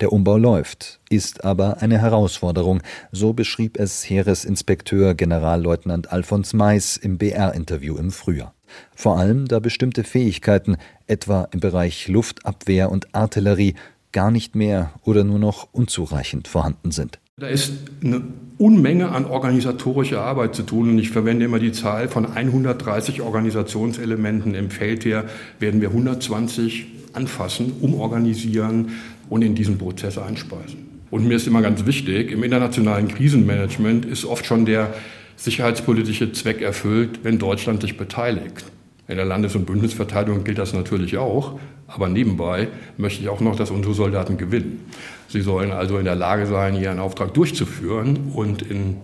Der 0.00 0.12
Umbau 0.12 0.36
läuft, 0.36 1.00
ist 1.08 1.44
aber 1.44 1.82
eine 1.82 1.98
Herausforderung, 1.98 2.82
so 3.10 3.32
beschrieb 3.32 3.78
es 3.78 4.08
Heeresinspekteur 4.08 5.14
Generalleutnant 5.14 6.12
Alfons 6.12 6.52
Mais 6.52 6.96
im 6.96 7.18
BR-Interview 7.18 7.96
im 7.96 8.10
Frühjahr. 8.10 8.54
Vor 8.94 9.18
allem, 9.18 9.46
da 9.46 9.58
bestimmte 9.58 10.04
Fähigkeiten, 10.04 10.76
etwa 11.06 11.48
im 11.52 11.60
Bereich 11.60 12.08
Luftabwehr 12.08 12.90
und 12.90 13.14
Artillerie, 13.14 13.74
gar 14.12 14.30
nicht 14.30 14.54
mehr 14.54 14.92
oder 15.04 15.24
nur 15.24 15.38
noch 15.38 15.68
unzureichend 15.72 16.48
vorhanden 16.48 16.90
sind. 16.90 17.18
Da 17.38 17.48
ist 17.48 17.72
eine 18.04 18.22
Unmenge 18.58 19.08
an 19.08 19.24
organisatorischer 19.24 20.20
Arbeit 20.20 20.54
zu 20.54 20.62
tun 20.62 20.90
und 20.90 20.98
ich 20.98 21.10
verwende 21.10 21.46
immer 21.46 21.58
die 21.58 21.72
Zahl 21.72 22.08
von 22.08 22.26
130 22.26 23.22
Organisationselementen 23.22 24.54
im 24.54 24.70
Feldheer 24.70 25.24
werden 25.58 25.80
wir 25.80 25.88
120 25.88 26.86
anfassen, 27.14 27.72
umorganisieren, 27.80 28.90
und 29.32 29.40
in 29.40 29.54
diesen 29.54 29.78
Prozess 29.78 30.18
einspeisen. 30.18 31.00
Und 31.10 31.26
mir 31.26 31.36
ist 31.36 31.46
immer 31.46 31.62
ganz 31.62 31.86
wichtig, 31.86 32.30
im 32.30 32.42
internationalen 32.42 33.08
Krisenmanagement 33.08 34.04
ist 34.04 34.26
oft 34.26 34.44
schon 34.44 34.66
der 34.66 34.92
sicherheitspolitische 35.36 36.32
Zweck 36.32 36.60
erfüllt, 36.60 37.20
wenn 37.22 37.38
Deutschland 37.38 37.80
sich 37.80 37.96
beteiligt. 37.96 38.66
In 39.08 39.16
der 39.16 39.24
Landes- 39.24 39.56
und 39.56 39.64
Bündnisverteidigung 39.64 40.44
gilt 40.44 40.58
das 40.58 40.74
natürlich 40.74 41.16
auch, 41.16 41.58
aber 41.86 42.10
nebenbei 42.10 42.68
möchte 42.98 43.22
ich 43.22 43.30
auch 43.30 43.40
noch, 43.40 43.56
dass 43.56 43.70
unsere 43.70 43.94
Soldaten 43.94 44.36
gewinnen. 44.36 44.80
Sie 45.28 45.40
sollen 45.40 45.72
also 45.72 45.96
in 45.96 46.04
der 46.04 46.14
Lage 46.14 46.44
sein, 46.44 46.78
ihren 46.78 46.98
Auftrag 46.98 47.32
durchzuführen 47.32 48.32
und 48.34 48.60
in 48.60 48.98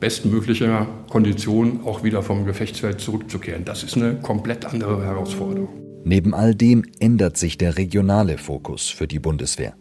bestmöglicher 0.00 0.86
Kondition 1.10 1.80
auch 1.84 2.02
wieder 2.02 2.22
vom 2.22 2.46
Gefechtsfeld 2.46 3.02
zurückzukehren. 3.02 3.66
Das 3.66 3.82
ist 3.82 3.96
eine 3.96 4.14
komplett 4.14 4.64
andere 4.64 5.04
Herausforderung. 5.04 5.68
Neben 6.04 6.34
all 6.34 6.54
dem 6.54 6.84
ändert 7.00 7.38
sich 7.38 7.56
der 7.56 7.78
regionale 7.78 8.36
Fokus 8.36 8.90
für 8.90 9.08
die 9.08 9.18
Bundeswehr. 9.18 9.74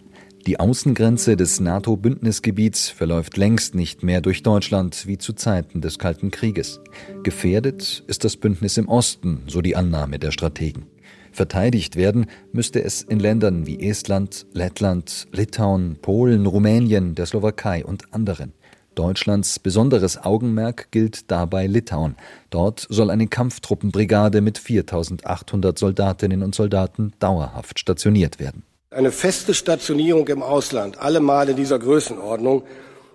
Die 0.48 0.60
Außengrenze 0.60 1.36
des 1.36 1.60
NATO-Bündnisgebiets 1.60 2.90
verläuft 2.90 3.36
längst 3.38 3.76
nicht 3.76 4.04
mehr 4.04 4.22
durch 4.22 4.42
Deutschland 4.42 5.06
wie 5.06 5.18
zu 5.18 5.34
Zeiten 5.34 5.82
des 5.82 6.00
Kalten 6.00 6.32
Krieges. 6.32 6.80
Gefährdet 7.24 8.04
ist 8.08 8.24
das 8.24 8.38
Bündnis 8.38 8.78
im 8.78 8.88
Osten, 8.88 9.44
so 9.48 9.62
die 9.62 9.76
Annahme 9.76 10.18
der 10.18 10.32
Strategen. 10.32 10.86
Verteidigt 11.34 11.96
werden 11.98 12.28
müsste 12.52 12.84
es 12.84 13.02
in 13.02 13.20
Ländern 13.20 13.66
wie 13.66 13.80
Estland, 13.80 14.46
Lettland, 14.54 15.28
Litauen, 15.32 15.98
Polen, 16.02 16.46
Rumänien, 16.46 17.16
der 17.16 17.26
Slowakei 17.26 17.84
und 17.84 18.14
anderen. 18.14 18.54
Deutschlands 18.96 19.60
besonderes 19.60 20.24
Augenmerk 20.24 20.92
gilt 20.92 21.32
dabei 21.32 21.68
Litauen. 21.68 22.16
Dort 22.50 22.86
soll 22.90 23.10
eine 23.10 23.28
Kampftruppenbrigade 23.28 24.42
mit 24.42 24.58
4800 24.58 25.78
Soldatinnen 25.78 26.44
und 26.44 26.56
Soldaten 26.56 27.14
dauerhaft 27.20 27.80
stationiert 27.80 28.40
werden. 28.40 28.64
Eine 28.92 29.12
feste 29.12 29.54
Stationierung 29.54 30.28
im 30.28 30.44
Ausland, 30.44 31.00
allemal 31.00 31.50
in 31.50 31.56
dieser 31.56 31.80
Größenordnung, 31.80 32.64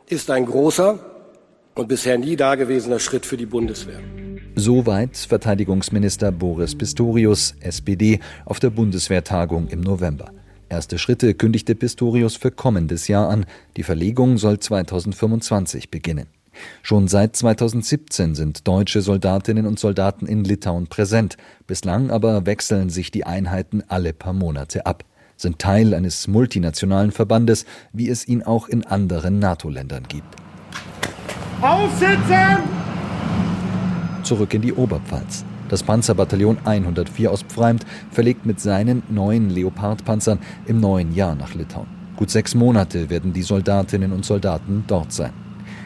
ist 0.08 0.30
ein 0.30 0.46
großer 0.46 0.98
und 1.74 1.88
bisher 1.88 2.18
nie 2.18 2.34
dagewesener 2.34 2.98
Schritt 2.98 3.24
für 3.24 3.36
die 3.36 3.46
Bundeswehr. 3.46 4.00
Soweit 4.56 5.16
Verteidigungsminister 5.16 6.32
Boris 6.32 6.76
Pistorius, 6.76 7.54
SPD, 7.60 8.18
auf 8.44 8.58
der 8.58 8.70
Bundeswehrtagung 8.70 9.68
im 9.68 9.80
November. 9.82 10.32
Erste 10.68 10.98
Schritte 10.98 11.34
kündigte 11.34 11.74
Pistorius 11.74 12.36
für 12.36 12.50
kommendes 12.50 13.08
Jahr 13.08 13.28
an. 13.30 13.46
Die 13.76 13.82
Verlegung 13.82 14.36
soll 14.36 14.60
2025 14.60 15.90
beginnen. 15.90 16.26
Schon 16.82 17.08
seit 17.08 17.36
2017 17.36 18.34
sind 18.34 18.66
deutsche 18.66 19.00
Soldatinnen 19.00 19.66
und 19.66 19.78
Soldaten 19.78 20.26
in 20.26 20.44
Litauen 20.44 20.88
präsent. 20.88 21.36
Bislang 21.66 22.10
aber 22.10 22.46
wechseln 22.46 22.90
sich 22.90 23.10
die 23.10 23.24
Einheiten 23.24 23.82
alle 23.88 24.12
paar 24.12 24.32
Monate 24.32 24.84
ab, 24.84 25.04
sind 25.36 25.58
Teil 25.58 25.94
eines 25.94 26.26
multinationalen 26.26 27.12
Verbandes, 27.12 27.64
wie 27.92 28.08
es 28.08 28.26
ihn 28.26 28.42
auch 28.42 28.68
in 28.68 28.84
anderen 28.84 29.38
NATO-Ländern 29.38 30.04
gibt. 30.08 30.34
Aufsitzen! 31.62 32.58
Zurück 34.22 34.52
in 34.52 34.62
die 34.62 34.72
Oberpfalz. 34.72 35.44
Das 35.68 35.82
Panzerbataillon 35.82 36.58
104 36.64 37.30
aus 37.30 37.42
Pfreimt 37.42 37.84
verlegt 38.10 38.46
mit 38.46 38.58
seinen 38.58 39.02
neuen 39.10 39.50
Leopardpanzern 39.50 40.38
im 40.66 40.80
neuen 40.80 41.14
Jahr 41.14 41.34
nach 41.34 41.54
Litauen. 41.54 41.86
Gut 42.16 42.30
sechs 42.30 42.54
Monate 42.54 43.10
werden 43.10 43.32
die 43.32 43.42
Soldatinnen 43.42 44.12
und 44.12 44.24
Soldaten 44.24 44.84
dort 44.86 45.12
sein. 45.12 45.32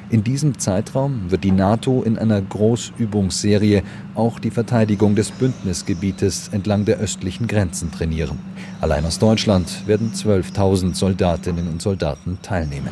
In 0.09 0.23
diesem 0.23 0.59
Zeitraum 0.59 1.31
wird 1.31 1.43
die 1.43 1.53
NATO 1.53 2.03
in 2.03 2.19
einer 2.19 2.41
Großübungsserie 2.41 3.83
auch 4.15 4.39
die 4.39 4.51
Verteidigung 4.51 5.15
des 5.15 5.31
Bündnisgebietes 5.31 6.49
entlang 6.49 6.85
der 6.85 6.99
östlichen 6.99 7.47
Grenzen 7.47 7.91
trainieren. 7.91 8.39
Allein 8.81 9.07
aus 9.07 9.19
Deutschland 9.19 9.87
werden 9.87 10.12
12.000 10.12 10.95
Soldatinnen 10.95 11.67
und 11.67 11.81
Soldaten 11.81 12.39
teilnehmen. 12.43 12.91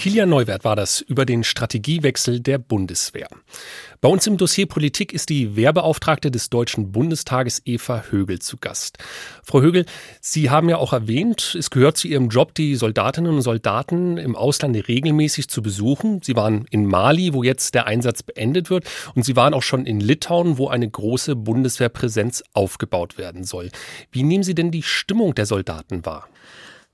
Kilian 0.00 0.30
Neuwert 0.30 0.64
war 0.64 0.76
das 0.76 1.02
über 1.02 1.26
den 1.26 1.44
Strategiewechsel 1.44 2.40
der 2.40 2.56
Bundeswehr. 2.56 3.28
Bei 4.00 4.08
uns 4.08 4.26
im 4.26 4.38
Dossier 4.38 4.64
Politik 4.64 5.12
ist 5.12 5.28
die 5.28 5.56
Wehrbeauftragte 5.56 6.30
des 6.30 6.48
Deutschen 6.48 6.90
Bundestages 6.90 7.60
Eva 7.66 8.04
Högel 8.08 8.38
zu 8.38 8.56
Gast. 8.56 8.96
Frau 9.44 9.60
Högel, 9.60 9.84
Sie 10.22 10.48
haben 10.48 10.70
ja 10.70 10.78
auch 10.78 10.94
erwähnt, 10.94 11.54
es 11.54 11.68
gehört 11.68 11.98
zu 11.98 12.08
Ihrem 12.08 12.30
Job, 12.30 12.54
die 12.54 12.76
Soldatinnen 12.76 13.30
und 13.30 13.42
Soldaten 13.42 14.16
im 14.16 14.36
Ausland 14.36 14.74
regelmäßig 14.88 15.50
zu 15.50 15.60
besuchen. 15.60 16.22
Sie 16.22 16.34
waren 16.34 16.64
in 16.70 16.86
Mali, 16.86 17.34
wo 17.34 17.42
jetzt 17.42 17.74
der 17.74 17.86
Einsatz 17.86 18.22
beendet 18.22 18.70
wird, 18.70 18.86
und 19.14 19.24
Sie 19.26 19.36
waren 19.36 19.52
auch 19.52 19.62
schon 19.62 19.84
in 19.84 20.00
Litauen, 20.00 20.56
wo 20.56 20.68
eine 20.68 20.88
große 20.88 21.36
Bundeswehrpräsenz 21.36 22.42
aufgebaut 22.54 23.18
werden 23.18 23.44
soll. 23.44 23.68
Wie 24.12 24.22
nehmen 24.22 24.44
Sie 24.44 24.54
denn 24.54 24.70
die 24.70 24.82
Stimmung 24.82 25.34
der 25.34 25.44
Soldaten 25.44 26.06
wahr? 26.06 26.26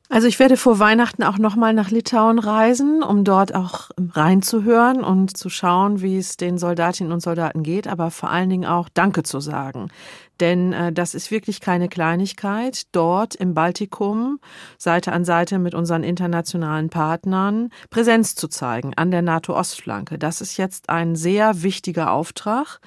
Also 0.08 0.28
ich 0.28 0.38
werde 0.38 0.56
vor 0.56 0.78
Weihnachten 0.78 1.24
auch 1.24 1.38
nochmal 1.38 1.74
nach 1.74 1.90
Litauen 1.90 2.38
reisen, 2.38 3.02
um 3.02 3.24
dort 3.24 3.54
auch 3.56 3.90
reinzuhören 3.98 5.02
und 5.02 5.36
zu 5.36 5.50
schauen, 5.50 6.00
wie 6.00 6.16
es 6.16 6.36
den 6.36 6.58
Soldatinnen 6.58 7.12
und 7.12 7.20
Soldaten 7.20 7.64
geht, 7.64 7.88
aber 7.88 8.12
vor 8.12 8.30
allen 8.30 8.48
Dingen 8.48 8.66
auch 8.66 8.88
Danke 8.88 9.24
zu 9.24 9.40
sagen. 9.40 9.90
Denn 10.38 10.72
äh, 10.72 10.92
das 10.92 11.14
ist 11.14 11.32
wirklich 11.32 11.60
keine 11.60 11.88
Kleinigkeit, 11.88 12.82
dort 12.92 13.34
im 13.34 13.54
Baltikum 13.54 14.38
Seite 14.78 15.12
an 15.12 15.24
Seite 15.24 15.58
mit 15.58 15.74
unseren 15.74 16.04
internationalen 16.04 16.88
Partnern 16.88 17.70
Präsenz 17.90 18.36
zu 18.36 18.46
zeigen 18.46 18.92
an 18.94 19.10
der 19.10 19.22
NATO-Ostflanke. 19.22 20.18
Das 20.18 20.40
ist 20.40 20.56
jetzt 20.56 20.88
ein 20.88 21.16
sehr 21.16 21.62
wichtiger 21.62 22.12
Auftrag. 22.12 22.80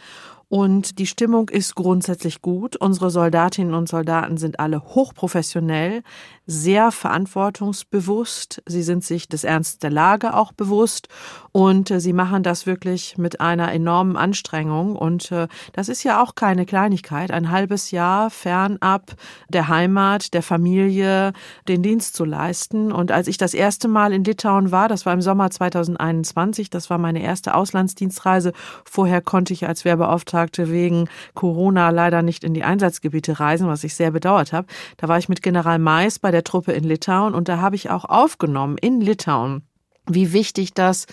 Und 0.50 0.98
die 0.98 1.06
Stimmung 1.06 1.50
ist 1.50 1.76
grundsätzlich 1.76 2.42
gut. 2.42 2.76
Unsere 2.76 3.12
Soldatinnen 3.12 3.76
und 3.76 3.88
Soldaten 3.88 4.38
sind 4.38 4.60
alle 4.60 4.84
hochprofessionell, 4.84 6.02
sehr 6.50 6.92
verantwortungsbewusst. 6.92 8.64
Sie 8.66 8.82
sind 8.82 9.04
sich 9.04 9.30
des 9.30 9.44
Ernst 9.44 9.84
der 9.84 9.92
Lage 9.92 10.34
auch 10.34 10.52
bewusst 10.52 11.08
und 11.52 11.92
äh, 11.92 12.00
sie 12.00 12.12
machen 12.12 12.42
das 12.42 12.66
wirklich 12.66 13.20
mit 13.20 13.40
einer 13.40 13.72
enormen 13.72 14.18
Anstrengung. 14.18 14.96
Und 14.96 15.32
äh, 15.32 15.48
das 15.74 15.90
ist 15.90 16.04
ja 16.04 16.24
auch 16.24 16.34
keine 16.34 16.66
Kleinigkeit, 16.66 17.30
ein 17.30 17.52
halbes 17.52 17.92
Jahr 17.92 18.32
fernab 18.32 19.16
der 19.48 19.68
Heimat, 19.68 20.34
der 20.34 20.42
Familie, 20.42 21.34
den 21.68 21.84
Dienst 21.84 22.16
zu 22.16 22.26
leisten. 22.26 22.92
Und 22.92 23.12
als 23.12 23.28
ich 23.28 23.38
das 23.38 23.54
erste 23.54 23.88
Mal 23.88 24.12
in 24.12 24.24
Litauen 24.24 24.72
war, 24.72 24.88
das 24.88 25.06
war 25.06 25.14
im 25.14 25.22
Sommer 25.22 25.52
2021, 25.52 26.72
das 26.72 26.90
war 26.90 26.98
meine 26.98 27.22
erste 27.22 27.54
Auslandsdienstreise. 27.54 28.54
Vorher 28.86 29.22
konnte 29.22 29.54
ich 29.54 29.68
als 29.68 29.86
Wehrbeauftragte 29.86 30.72
wegen 30.72 31.10
Corona 31.36 31.92
leider 31.92 32.24
nicht 32.24 32.44
in 32.44 32.56
die 32.56 32.64
Einsatzgebiete 32.64 33.40
reisen, 33.40 33.68
was 33.68 33.84
ich 33.84 33.94
sehr 33.94 34.10
bedauert 34.10 34.52
habe. 34.52 34.66
Da 34.98 35.08
war 35.08 35.20
ich 35.20 35.30
mit 35.30 35.44
General 35.44 35.78
Mais 35.78 36.18
bei 36.18 36.32
der 36.32 36.39
der 36.40 36.46
Truppe 36.46 36.72
in 36.72 36.86
Litauen. 36.86 37.34
Und 37.34 37.50
da 37.50 37.60
habe 37.60 37.76
ich 37.76 37.90
auch 37.90 38.06
aufgenommen 38.06 38.78
in 38.78 39.02
Litauen, 39.02 39.64
wie 40.08 40.32
wichtig 40.32 40.74
das 40.74 41.06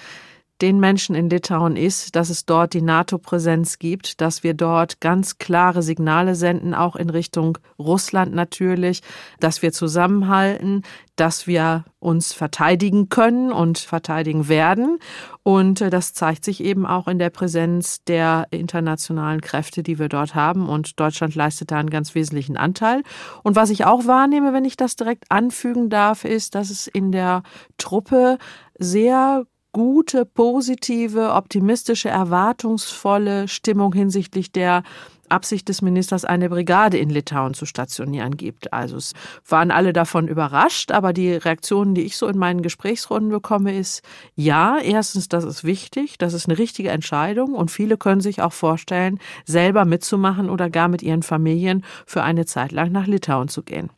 den 0.63 0.81
Menschen 0.81 1.15
in 1.15 1.29
Litauen 1.29 1.77
ist, 1.77 2.17
dass 2.17 2.31
es 2.31 2.47
dort 2.47 2.73
die 2.73 2.81
NATO-Präsenz 2.81 3.79
gibt, 3.79 4.21
dass 4.21 4.43
wir 4.43 4.55
dort 4.55 5.01
ganz 5.01 5.39
klare 5.39 5.83
Signale 5.83 6.35
senden, 6.35 6.75
auch 6.75 6.97
in 6.97 7.11
Richtung 7.11 7.59
Russland 7.79 8.35
natürlich, 8.35 9.03
dass 9.39 9.61
wir 9.61 9.73
zusammenhalten, 9.73 10.83
dass 11.17 11.47
wir 11.47 11.85
uns 11.99 12.33
verteidigen 12.33 13.09
können 13.09 13.53
und 13.53 13.79
verteidigen 13.79 14.49
werden. 14.49 14.99
Und 15.43 15.81
äh, 15.81 15.91
das 15.91 16.15
zeigt 16.15 16.45
sich 16.45 16.63
eben 16.63 16.87
auch 16.87 17.09
in 17.09 17.19
der 17.19 17.31
Präsenz 17.31 18.05
der 18.05 18.47
internationalen 18.51 19.41
Kräfte, 19.41 19.83
die 19.83 19.99
wir 19.99 20.09
dort 20.09 20.35
haben. 20.35 20.69
Und 20.69 21.01
Deutschland 21.01 21.35
leistet 21.35 21.71
da 21.71 21.79
einen 21.79 21.91
ganz 21.91 22.15
wesentlichen 22.15 22.57
Anteil. 22.57 23.03
Und 23.43 23.57
was 23.57 23.71
ich 23.71 23.85
auch 23.85 24.07
wahrnehme, 24.07 24.53
wenn 24.53 24.65
ich 24.65 24.77
das 24.77 24.97
direkt 24.97 25.25
anfügen 25.31 25.91
darf, 25.91 26.25
ist, 26.25 26.55
dass 26.55 26.71
es 26.71 26.87
in 26.87 27.13
der 27.13 27.43
Truppe 27.79 28.39
sehr 28.79 29.45
gute, 29.77 30.25
positive, 30.25 31.35
optimistische, 31.35 32.09
erwartungsvolle 32.09 33.47
Stimmung 33.47 33.93
hinsichtlich 33.93 34.51
der 34.51 34.85
Absicht 35.29 35.69
des 35.69 35.83
Ministers, 35.83 36.25
eine 36.25 36.49
Brigade 36.49 36.97
in 36.97 37.11
Litauen 37.11 37.53
zu 37.53 37.67
stationieren 37.67 38.39
gibt. 38.39 38.73
Also 38.73 38.97
es 38.97 39.13
waren 39.47 39.71
alle 39.71 39.93
davon 39.93 40.29
überrascht, 40.29 40.93
aber 40.93 41.13
die 41.13 41.33
Reaktionen, 41.33 41.95
die 41.95 42.05
ich 42.05 42.17
so 42.17 42.27
in 42.27 42.39
meinen 42.39 42.63
Gesprächsrunden 42.63 43.29
bekomme, 43.29 43.77
ist 43.77 44.01
ja, 44.35 44.79
erstens, 44.79 45.29
das 45.29 45.45
ist 45.45 45.63
wichtig, 45.63 46.17
das 46.17 46.33
ist 46.33 46.49
eine 46.49 46.57
richtige 46.57 46.89
Entscheidung 46.89 47.53
und 47.53 47.71
viele 47.71 47.99
können 47.99 48.23
sich 48.23 48.41
auch 48.41 48.55
vorstellen, 48.55 49.19
selber 49.45 49.85
mitzumachen 49.85 50.49
oder 50.49 50.71
gar 50.71 50.89
mit 50.89 51.03
ihren 51.03 51.23
Familien 51.23 51.85
für 52.07 52.23
eine 52.23 52.47
Zeit 52.47 52.73
lang 52.73 52.93
nach 52.93 53.07
Litauen 53.07 53.49
zu 53.49 53.63
gehen. 53.63 53.91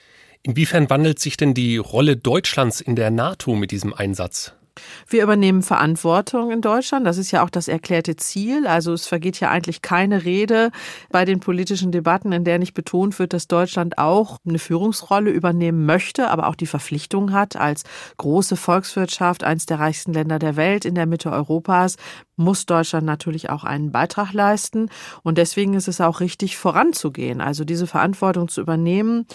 Inwiefern 0.42 0.90
wandelt 0.90 1.20
sich 1.20 1.36
denn 1.36 1.54
die 1.54 1.76
Rolle 1.76 2.16
Deutschlands 2.16 2.80
in 2.80 2.96
der 2.96 3.12
NATO 3.12 3.54
mit 3.54 3.70
diesem 3.70 3.94
Einsatz? 3.94 4.57
Wir 5.06 5.22
übernehmen 5.22 5.62
Verantwortung 5.62 6.50
in 6.50 6.60
Deutschland. 6.60 7.06
Das 7.06 7.18
ist 7.18 7.30
ja 7.30 7.42
auch 7.44 7.50
das 7.50 7.68
erklärte 7.68 8.16
Ziel. 8.16 8.66
Also 8.66 8.92
es 8.92 9.06
vergeht 9.06 9.40
ja 9.40 9.50
eigentlich 9.50 9.82
keine 9.82 10.24
Rede 10.24 10.70
bei 11.10 11.24
den 11.24 11.40
politischen 11.40 11.92
Debatten, 11.92 12.32
in 12.32 12.44
der 12.44 12.58
nicht 12.58 12.74
betont 12.74 13.18
wird, 13.18 13.32
dass 13.32 13.48
Deutschland 13.48 13.98
auch 13.98 14.38
eine 14.46 14.58
Führungsrolle 14.58 15.30
übernehmen 15.30 15.86
möchte, 15.86 16.30
aber 16.30 16.48
auch 16.48 16.54
die 16.54 16.66
Verpflichtung 16.66 17.32
hat, 17.32 17.56
als 17.56 17.84
große 18.16 18.56
Volkswirtschaft, 18.56 19.44
eines 19.44 19.66
der 19.66 19.78
reichsten 19.80 20.12
Länder 20.12 20.38
der 20.38 20.56
Welt 20.56 20.84
in 20.84 20.94
der 20.94 21.06
Mitte 21.06 21.30
Europas, 21.30 21.96
muss 22.36 22.66
Deutschland 22.66 23.04
natürlich 23.04 23.50
auch 23.50 23.64
einen 23.64 23.90
Beitrag 23.90 24.32
leisten. 24.32 24.90
Und 25.22 25.38
deswegen 25.38 25.74
ist 25.74 25.88
es 25.88 26.00
auch 26.00 26.20
richtig, 26.20 26.56
voranzugehen, 26.56 27.40
also 27.40 27.64
diese 27.64 27.86
Verantwortung 27.86 28.48
zu 28.48 28.60
übernehmen 28.60 29.26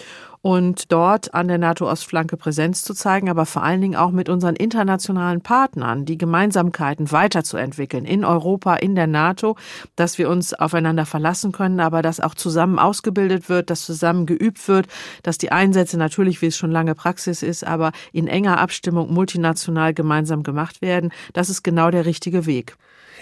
und 0.44 0.92
dort 0.92 1.34
an 1.34 1.48
der 1.48 1.58
NATO-Ostflanke 1.58 2.36
Präsenz 2.36 2.84
zu 2.84 2.94
zeigen, 2.94 3.30
aber 3.30 3.46
vor 3.46 3.64
allen 3.64 3.80
Dingen 3.80 3.96
auch 3.96 4.12
mit 4.12 4.28
unseren 4.28 4.58
internationalen 4.58 5.40
Partnern 5.40 6.04
die 6.04 6.18
Gemeinsamkeiten 6.18 7.14
weiterzuentwickeln 7.14 8.04
in 8.04 8.26
Europa, 8.26 8.76
in 8.76 8.94
der 8.94 9.08
NATO, 9.08 9.56
dass 9.96 10.18
wir 10.18 10.30
uns 10.30 10.54
aufeinander 10.54 11.06
verlassen 11.06 11.54
können, 11.54 11.80
aber 11.80 12.02
dass 12.02 12.20
auch 12.20 12.36
zusammen 12.36 12.78
ausgebildet 12.78 13.48
wird, 13.48 13.70
dass 13.70 13.86
zusammen 13.86 14.26
geübt 14.26 14.68
wird, 14.68 14.88
dass 15.24 15.38
die 15.38 15.54
Einsätze 15.54 15.98
natürlich, 15.98 16.42
wie 16.42 16.48
es 16.48 16.58
schon 16.58 16.72
lange 16.72 16.94
Praxis 16.94 17.42
ist, 17.42 17.66
aber 17.66 17.94
in 18.12 18.28
enger 18.28 18.60
Abstimmung 18.60 19.14
multinational 19.14 19.94
gemeinsam 19.94 20.44
gemacht 20.44 20.82
werden. 20.82 21.14
Das 21.32 21.50
ist 21.50 21.64
genau 21.64 21.90
der 21.90 22.06
richtige 22.06 22.46
Weg. 22.46 22.76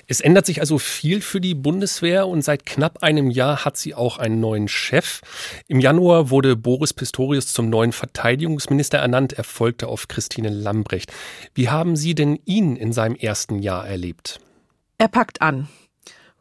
Es 0.07 0.21
ändert 0.21 0.45
sich 0.45 0.59
also 0.59 0.77
viel 0.77 1.21
für 1.21 1.41
die 1.41 1.55
Bundeswehr 1.55 2.27
und 2.27 2.41
seit 2.41 2.65
knapp 2.65 3.03
einem 3.03 3.29
Jahr 3.29 3.65
hat 3.65 3.77
sie 3.77 3.93
auch 3.93 4.17
einen 4.17 4.39
neuen 4.39 4.67
Chef. 4.67 5.21
Im 5.67 5.79
Januar 5.79 6.29
wurde 6.29 6.55
Boris 6.55 6.93
Pistorius 6.93 7.53
zum 7.53 7.69
neuen 7.69 7.91
Verteidigungsminister 7.91 8.97
ernannt, 8.97 9.33
er 9.33 9.43
folgte 9.43 9.87
auf 9.87 10.07
Christine 10.07 10.49
Lambrecht. 10.49 11.11
Wie 11.53 11.69
haben 11.69 11.95
Sie 11.95 12.15
denn 12.15 12.39
ihn 12.45 12.75
in 12.75 12.93
seinem 12.93 13.15
ersten 13.15 13.59
Jahr 13.59 13.87
erlebt? 13.87 14.39
Er 14.97 15.07
packt 15.07 15.41
an. 15.41 15.67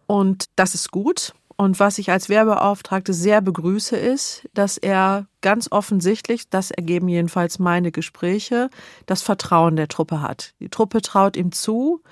Und 0.07 0.46
das 0.57 0.75
ist 0.75 0.90
gut. 0.90 1.33
Und 1.61 1.79
was 1.79 1.99
ich 1.99 2.11
als 2.11 2.31
Werbeauftragte 2.31 3.12
sehr 3.12 3.42
begrüße, 3.42 3.94
ist, 3.94 4.49
dass 4.55 4.79
er 4.79 5.27
ganz 5.42 5.68
offensichtlich, 5.70 6.49
das 6.49 6.70
ergeben 6.70 7.07
jedenfalls 7.07 7.59
meine 7.59 7.92
Gespräche, 7.92 8.70
das 9.05 9.20
Vertrauen 9.20 9.77
der 9.77 9.88
Truppe 9.88 10.23
hat. 10.23 10.55
Die 10.61 10.70
Truppe 10.70 11.03
traut 11.03 11.37
ihm 11.37 11.53
zu, 11.53 12.03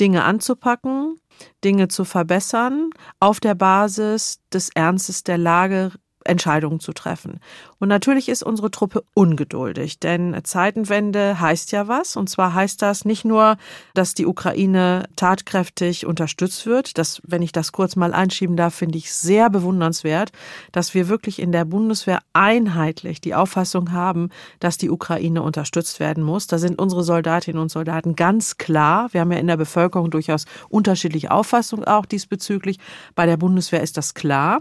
Dinge 0.00 0.24
anzupacken, 0.24 1.16
Dinge 1.62 1.88
zu 1.88 2.04
verbessern, 2.04 2.90
auf 3.20 3.38
der 3.38 3.54
Basis 3.54 4.40
des 4.52 4.70
Ernstes 4.70 5.22
der 5.22 5.38
Lage 5.38 5.92
Entscheidungen 6.30 6.80
zu 6.80 6.92
treffen. 6.92 7.40
Und 7.78 7.88
natürlich 7.88 8.28
ist 8.28 8.42
unsere 8.42 8.70
Truppe 8.70 9.02
ungeduldig, 9.14 9.98
denn 9.98 10.38
Zeitenwende 10.44 11.40
heißt 11.40 11.72
ja 11.72 11.88
was. 11.88 12.16
Und 12.16 12.30
zwar 12.30 12.54
heißt 12.54 12.80
das 12.80 13.04
nicht 13.04 13.24
nur, 13.24 13.56
dass 13.94 14.14
die 14.14 14.26
Ukraine 14.26 15.08
tatkräftig 15.16 16.06
unterstützt 16.06 16.66
wird. 16.66 16.98
Das, 16.98 17.20
wenn 17.26 17.42
ich 17.42 17.52
das 17.52 17.72
kurz 17.72 17.96
mal 17.96 18.14
einschieben 18.14 18.56
darf, 18.56 18.74
finde 18.74 18.98
ich 18.98 19.12
sehr 19.12 19.50
bewundernswert, 19.50 20.30
dass 20.72 20.94
wir 20.94 21.08
wirklich 21.08 21.40
in 21.40 21.50
der 21.52 21.64
Bundeswehr 21.64 22.20
einheitlich 22.32 23.20
die 23.20 23.34
Auffassung 23.34 23.90
haben, 23.92 24.28
dass 24.60 24.78
die 24.78 24.90
Ukraine 24.90 25.42
unterstützt 25.42 25.98
werden 25.98 26.22
muss. 26.22 26.46
Da 26.46 26.58
sind 26.58 26.78
unsere 26.78 27.02
Soldatinnen 27.02 27.60
und 27.60 27.70
Soldaten 27.70 28.14
ganz 28.14 28.56
klar. 28.56 29.08
Wir 29.12 29.22
haben 29.22 29.32
ja 29.32 29.38
in 29.38 29.48
der 29.48 29.56
Bevölkerung 29.56 30.10
durchaus 30.10 30.44
unterschiedliche 30.68 31.32
Auffassungen 31.32 31.84
auch 31.86 32.06
diesbezüglich. 32.06 32.78
Bei 33.16 33.26
der 33.26 33.36
Bundeswehr 33.36 33.82
ist 33.82 33.96
das 33.96 34.14
klar 34.14 34.60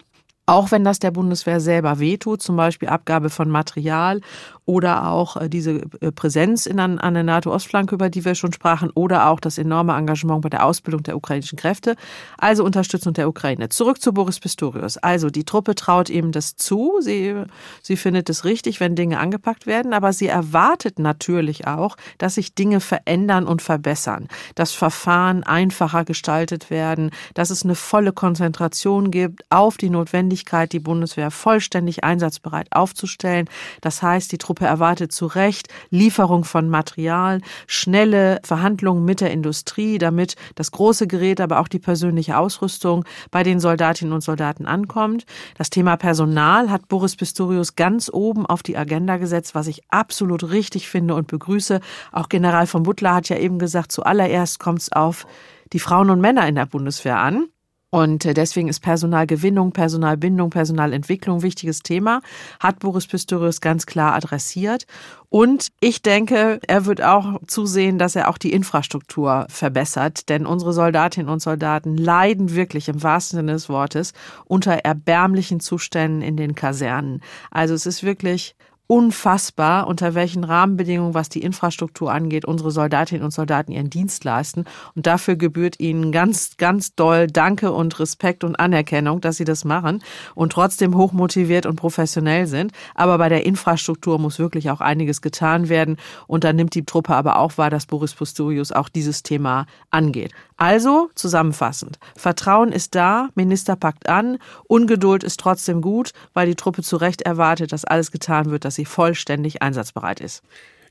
auch 0.49 0.71
wenn 0.71 0.83
das 0.83 0.99
der 0.99 1.11
Bundeswehr 1.11 1.59
selber 1.59 1.99
wehtut, 1.99 2.41
zum 2.41 2.55
Beispiel 2.55 2.89
Abgabe 2.89 3.29
von 3.29 3.49
Material 3.49 4.21
oder 4.69 5.07
auch 5.07 5.35
äh, 5.35 5.49
diese 5.49 5.81
äh, 5.99 6.11
Präsenz 6.11 6.67
in, 6.67 6.79
an, 6.79 7.13
der 7.15 7.23
NATO-Ostflanke, 7.23 7.95
über 7.95 8.11
die 8.11 8.23
wir 8.23 8.35
schon 8.35 8.53
sprachen, 8.53 8.91
oder 8.93 9.27
auch 9.29 9.39
das 9.39 9.57
enorme 9.57 9.97
Engagement 9.97 10.41
bei 10.41 10.49
der 10.49 10.63
Ausbildung 10.63 11.01
der 11.01 11.17
ukrainischen 11.17 11.57
Kräfte, 11.57 11.95
also 12.37 12.63
Unterstützung 12.63 13.13
der 13.13 13.27
Ukraine. 13.27 13.69
Zurück 13.69 13.99
zu 13.99 14.13
Boris 14.13 14.39
Pistorius. 14.39 14.97
Also 14.97 15.31
die 15.31 15.43
Truppe 15.43 15.73
traut 15.73 16.11
ihm 16.11 16.31
das 16.31 16.55
zu, 16.55 16.99
sie, 16.99 17.33
sie 17.81 17.97
findet 17.97 18.29
es 18.29 18.45
richtig, 18.45 18.79
wenn 18.79 18.95
Dinge 18.95 19.19
angepackt 19.19 19.65
werden, 19.65 19.91
aber 19.91 20.13
sie 20.13 20.27
erwartet 20.27 20.99
natürlich 20.99 21.65
auch, 21.65 21.97
dass 22.19 22.35
sich 22.35 22.53
Dinge 22.53 22.79
verändern 22.79 23.47
und 23.47 23.63
verbessern, 23.63 24.27
dass 24.53 24.73
Verfahren 24.73 25.41
einfacher 25.41 26.05
gestaltet 26.05 26.69
werden, 26.69 27.09
dass 27.33 27.49
es 27.49 27.63
eine 27.63 27.73
volle 27.73 28.13
Konzentration 28.13 29.09
gibt 29.09 29.43
auf 29.49 29.77
die 29.77 29.89
Notwendigkeit, 29.89 30.71
die 30.73 30.79
Bundeswehr 30.79 31.31
vollständig 31.31 32.03
einsatzbereit 32.03 32.67
aufzustellen. 32.69 33.49
Das 33.81 34.03
heißt, 34.03 34.31
die 34.31 34.37
Truppe 34.37 34.58
erwartet 34.65 35.11
zu 35.11 35.25
Recht 35.25 35.67
Lieferung 35.89 36.43
von 36.43 36.69
Material, 36.69 37.41
schnelle 37.67 38.39
Verhandlungen 38.43 39.05
mit 39.05 39.21
der 39.21 39.31
Industrie, 39.31 39.97
damit 39.97 40.35
das 40.55 40.71
große 40.71 41.07
Gerät, 41.07 41.41
aber 41.41 41.59
auch 41.59 41.67
die 41.67 41.79
persönliche 41.79 42.37
Ausrüstung 42.37 43.05
bei 43.31 43.43
den 43.43 43.59
Soldatinnen 43.59 44.13
und 44.13 44.21
Soldaten 44.21 44.65
ankommt. 44.65 45.25
Das 45.57 45.69
Thema 45.69 45.97
Personal 45.97 46.69
hat 46.69 46.87
Boris 46.87 47.15
Pistorius 47.15 47.75
ganz 47.75 48.09
oben 48.11 48.45
auf 48.45 48.63
die 48.63 48.77
Agenda 48.77 49.17
gesetzt, 49.17 49.55
was 49.55 49.67
ich 49.67 49.81
absolut 49.89 50.49
richtig 50.51 50.89
finde 50.89 51.15
und 51.15 51.27
begrüße. 51.27 51.79
Auch 52.11 52.29
General 52.29 52.67
von 52.67 52.83
Butler 52.83 53.15
hat 53.15 53.29
ja 53.29 53.37
eben 53.37 53.59
gesagt, 53.59 53.91
zuallererst 53.91 54.59
kommt 54.59 54.79
es 54.79 54.91
auf 54.91 55.25
die 55.73 55.79
Frauen 55.79 56.09
und 56.09 56.21
Männer 56.21 56.47
in 56.47 56.55
der 56.55 56.65
Bundeswehr 56.65 57.19
an. 57.19 57.47
Und 57.91 58.25
äh, 58.25 58.33
deswegen 58.33 58.67
ist 58.67 58.81
Personalgewinnung, 58.81 59.71
Personalbindung, 59.71 60.51
Personalentwicklung 60.51 61.41
wichtiges 61.41 61.81
Thema, 61.81 62.21
hat 62.59 62.79
Boris 62.79 63.07
Pistorius 63.07 63.61
ganz 63.61 63.85
klar 63.85 64.13
adressiert. 64.13 64.85
Und 65.29 65.69
ich 65.79 66.01
denke, 66.01 66.59
er 66.67 66.85
wird 66.85 67.03
auch 67.03 67.39
zusehen, 67.47 67.97
dass 67.99 68.15
er 68.15 68.29
auch 68.29 68.37
die 68.37 68.51
Infrastruktur 68.53 69.45
verbessert, 69.49 70.29
denn 70.29 70.45
unsere 70.45 70.73
Soldatinnen 70.73 71.31
und 71.31 71.41
Soldaten 71.41 71.97
leiden 71.97 72.55
wirklich 72.55 72.89
im 72.89 73.01
wahrsten 73.01 73.37
Sinne 73.37 73.53
des 73.53 73.69
Wortes 73.69 74.13
unter 74.45 74.73
erbärmlichen 74.73 75.59
Zuständen 75.59 76.21
in 76.21 76.37
den 76.37 76.55
Kasernen. 76.55 77.21
Also 77.51 77.73
es 77.73 77.85
ist 77.85 78.03
wirklich 78.03 78.55
unfassbar, 78.91 79.85
unter 79.85 80.15
welchen 80.15 80.43
Rahmenbedingungen, 80.43 81.13
was 81.13 81.29
die 81.29 81.43
Infrastruktur 81.43 82.11
angeht, 82.11 82.43
unsere 82.43 82.71
Soldatinnen 82.71 83.23
und 83.23 83.29
Soldaten 83.29 83.71
ihren 83.71 83.91
Dienst 83.91 84.23
leisten. 84.23 84.65
Und 84.95 85.05
dafür 85.05 85.35
gebührt 85.35 85.79
ihnen 85.79 86.11
ganz, 86.11 86.57
ganz 86.57 86.95
doll 86.95 87.27
Danke 87.27 87.71
und 87.71 87.99
Respekt 87.99 88.43
und 88.43 88.59
Anerkennung, 88.59 89.21
dass 89.21 89.37
sie 89.37 89.45
das 89.45 89.63
machen 89.63 90.01
und 90.33 90.53
trotzdem 90.53 90.97
hochmotiviert 90.97 91.67
und 91.67 91.75
professionell 91.75 92.47
sind. 92.47 92.71
Aber 92.95 93.19
bei 93.19 93.29
der 93.29 93.45
Infrastruktur 93.45 94.17
muss 94.17 94.39
wirklich 94.39 94.71
auch 94.71 94.81
einiges 94.81 95.21
getan 95.21 95.69
werden. 95.69 95.97
Und 96.25 96.43
da 96.43 96.51
nimmt 96.51 96.73
die 96.73 96.83
Truppe 96.83 97.13
aber 97.13 97.37
auch 97.37 97.59
wahr, 97.59 97.69
dass 97.69 97.85
Boris 97.85 98.15
Pistorius 98.15 98.71
auch 98.71 98.89
dieses 98.89 99.21
Thema 99.21 99.67
angeht. 99.91 100.31
Also 100.59 101.09
zusammenfassend. 101.15 101.99
Vertrauen 102.17 102.73
ist 102.73 102.93
da, 102.93 103.29
Minister 103.33 103.77
packt 103.77 104.09
an, 104.09 104.39
Ungeduld 104.67 105.23
ist 105.23 105.39
trotzdem 105.39 105.81
gut, 105.81 106.11
weil 106.33 106.47
die 106.47 106.55
Truppe 106.55 106.83
zu 106.83 106.97
Recht 106.97 107.21
erwartet, 107.21 107.71
dass 107.71 107.85
alles 107.85 108.11
getan 108.11 108.51
wird, 108.51 108.65
dass 108.65 108.75
sie 108.75 108.83
vollständig 108.83 109.61
einsatzbereit 109.61 110.19
ist. 110.19 110.43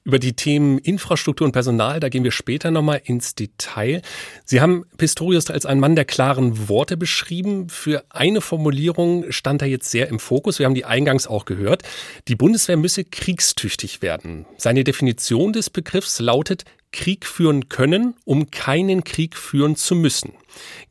Über 0.05 0.19
die 0.19 0.35
Themen 0.35 0.79
Infrastruktur 0.79 1.45
und 1.45 1.53
Personal, 1.53 2.01
da 2.01 2.09
gehen 2.09 2.25
wir 2.25 2.31
später 2.31 2.71
nochmal 2.71 3.01
ins 3.05 3.35
Detail. 3.35 4.03
Sie 4.45 4.61
haben 4.61 4.85
Pistorius 4.97 5.51
als 5.51 5.67
einen 5.67 5.81
Mann 5.81 5.97
der 5.97 6.05
klaren 6.05 6.69
Worte 6.69 6.97
beschrieben. 6.97 7.69
Für 7.69 8.05
eine 8.11 8.41
Formulierung 8.41 9.31
stand 9.31 9.63
er 9.63 9.69
jetzt 9.69 9.91
sehr 9.91 10.09
im 10.09 10.19
Fokus. 10.19 10.59
Wir 10.59 10.67
haben 10.67 10.75
die 10.75 10.85
eingangs 10.85 11.27
auch 11.27 11.45
gehört. 11.45 11.83
Die 12.29 12.37
Bundeswehr 12.37 12.77
müsse 12.77 13.05
kriegstüchtig 13.05 14.03
werden. 14.03 14.47
Seine 14.57 14.85
Definition 14.85 15.53
des 15.53 15.71
Begriffs 15.71 16.21
lautet 16.21 16.65
Krieg 16.93 17.27
führen 17.27 17.69
können, 17.69 18.15
um 18.25 18.51
keinen 18.51 19.05
Krieg 19.05 19.37
führen 19.37 19.77
zu 19.77 19.95
müssen. 19.95 20.33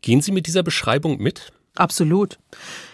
Gehen 0.02 0.22
Sie 0.22 0.32
mit 0.32 0.48
dieser 0.48 0.64
Beschreibung 0.64 1.18
mit? 1.18 1.52
Absolut. 1.78 2.40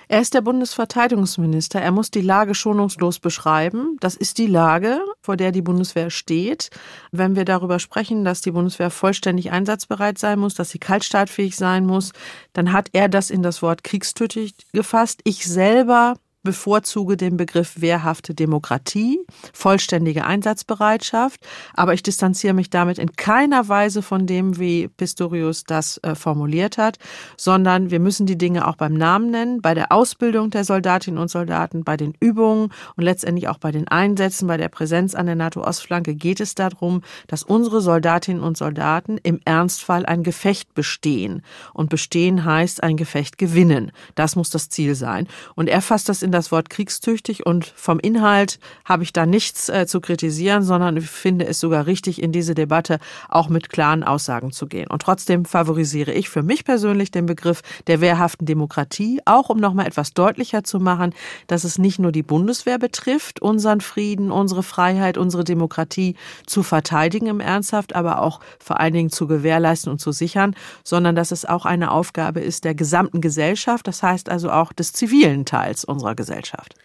Er 0.09 0.21
ist 0.21 0.33
der 0.33 0.41
Bundesverteidigungsminister. 0.41 1.81
Er 1.81 1.91
muss 1.91 2.11
die 2.11 2.21
Lage 2.21 2.53
schonungslos 2.53 3.19
beschreiben. 3.19 3.97
Das 4.01 4.15
ist 4.15 4.37
die 4.37 4.47
Lage, 4.47 4.99
vor 5.21 5.37
der 5.37 5.51
die 5.51 5.61
Bundeswehr 5.61 6.09
steht. 6.09 6.69
Wenn 7.11 7.35
wir 7.35 7.45
darüber 7.45 7.79
sprechen, 7.79 8.25
dass 8.25 8.41
die 8.41 8.51
Bundeswehr 8.51 8.89
vollständig 8.89 9.51
einsatzbereit 9.51 10.17
sein 10.17 10.39
muss, 10.39 10.53
dass 10.53 10.69
sie 10.69 10.79
kaltstartfähig 10.79 11.55
sein 11.55 11.85
muss, 11.85 12.11
dann 12.51 12.73
hat 12.73 12.89
er 12.93 13.07
das 13.07 13.29
in 13.29 13.41
das 13.41 13.61
Wort 13.61 13.83
kriegstötig 13.83 14.53
gefasst. 14.73 15.21
Ich 15.23 15.47
selber 15.47 16.15
bevorzuge 16.43 17.15
den 17.15 17.38
Begriff 17.38 17.79
wehrhafte 17.79 18.34
Demokratie, 18.36 19.19
vollständige 19.53 20.25
Einsatzbereitschaft, 20.25 21.39
aber 21.73 21.93
ich 21.93 22.03
distanziere 22.03 22.53
mich 22.53 22.69
damit 22.69 22.99
in 22.99 23.13
keiner 23.13 23.69
Weise 23.69 24.01
von 24.01 24.27
dem, 24.27 24.60
wie 24.60 24.89
Pistorius 24.89 25.63
das 25.63 25.99
äh, 26.03 26.15
formuliert 26.15 26.77
hat, 26.77 26.97
sondern 27.38 27.91
wir 27.91 28.01
müssen 28.01 28.25
die 28.25 28.38
Dinge 28.38 28.67
auch 28.67 28.75
beim 28.75 28.93
Namen 28.93 29.32
nennen, 29.32 29.62
bei 29.62 29.73
der 29.73 29.91
Ausbildung 29.93 30.49
der 30.49 30.65
Soldatinnen 30.65 31.19
und 31.19 31.29
Soldaten, 31.29 31.86
bei 31.86 31.95
den 31.95 32.13
Übungen 32.19 32.69
und 32.97 33.03
letztendlich 33.03 33.47
auch 33.47 33.58
bei 33.58 33.71
den 33.71 33.88
Einsätzen, 33.88 34.47
bei 34.47 34.58
der 34.58 34.69
Präsenz 34.69 35.15
an 35.15 35.25
der 35.25 35.36
NATO-Ostflanke 35.36 36.13
geht 36.13 36.41
es 36.41 36.56
darum, 36.56 37.01
dass 37.27 37.43
unsere 37.43 37.79
Soldatinnen 37.79 38.43
und 38.43 38.58
Soldaten 38.58 39.17
im 39.23 39.39
Ernstfall 39.45 40.06
ein 40.06 40.23
Gefecht 40.23 40.73
bestehen. 40.73 41.41
Und 41.73 41.89
bestehen 41.89 42.43
heißt 42.43 42.84
ein 42.84 42.97
Gefecht 42.97 43.38
gewinnen. 43.38 43.91
Das 44.15 44.36
muss 44.36 44.49
das 44.49 44.67
Ziel 44.69 44.95
sein. 44.95 45.27
Und 45.56 45.69
er 45.69 45.82
fasst 45.82 46.10
das 46.10 46.21
in 46.21 46.32
das 46.33 46.51
Wort 46.51 46.69
kriegstüchtig 46.69 47.45
und 47.45 47.65
vom 47.65 47.99
Inhalt 47.99 48.59
habe 48.85 49.03
ich 49.03 49.13
da 49.13 49.25
nichts 49.25 49.69
äh, 49.69 49.85
zu 49.87 50.01
kritisieren, 50.01 50.63
sondern 50.63 50.99
finde 51.01 51.45
es 51.45 51.59
sogar 51.59 51.85
richtig, 51.85 52.21
in 52.21 52.31
diese 52.31 52.55
Debatte 52.55 52.99
auch 53.29 53.49
mit 53.49 53.69
klaren 53.69 54.03
Aussagen 54.03 54.51
zu 54.51 54.67
gehen. 54.67 54.87
Und 54.87 55.01
trotzdem 55.01 55.45
favorisiere 55.45 56.11
ich 56.11 56.29
für 56.29 56.43
mich 56.43 56.65
persönlich 56.65 57.11
den 57.11 57.25
Begriff 57.25 57.61
der 57.87 58.01
wehrhaften 58.01 58.45
Demokratie, 58.45 59.21
auch 59.25 59.49
um 59.49 59.57
nochmal 59.57 59.87
etwas 59.87 60.13
deutlicher 60.13 60.63
zu 60.63 60.79
machen, 60.79 61.13
dass 61.47 61.63
es 61.63 61.77
nicht 61.77 61.99
nur 61.99 62.11
die 62.11 62.23
Bundeswehr 62.23 62.79
betrifft, 62.79 63.41
unseren 63.41 63.81
Frieden, 63.81 64.31
unsere 64.31 64.63
Freiheit, 64.63 65.17
unsere 65.17 65.43
Demokratie 65.43 66.15
zu 66.45 66.63
verteidigen 66.63 67.27
im 67.27 67.39
Ernsthaft, 67.39 67.95
aber 67.95 68.21
auch 68.21 68.39
vor 68.59 68.79
allen 68.79 68.93
Dingen 68.93 69.09
zu 69.09 69.27
gewährleisten 69.27 69.91
und 69.91 69.99
zu 69.99 70.11
sichern, 70.11 70.55
sondern 70.83 71.15
dass 71.15 71.31
es 71.31 71.45
auch 71.45 71.65
eine 71.65 71.91
Aufgabe 71.91 72.39
ist 72.39 72.63
der 72.63 72.75
gesamten 72.75 73.21
Gesellschaft, 73.21 73.87
das 73.87 74.01
heißt 74.01 74.29
also 74.29 74.51
auch 74.51 74.73
des 74.73 74.93
zivilen 74.93 75.45
Teils 75.45 75.85
unserer 75.85 76.15
Gesellschaft. 76.15 76.22
Gesellschaft. 76.23 76.75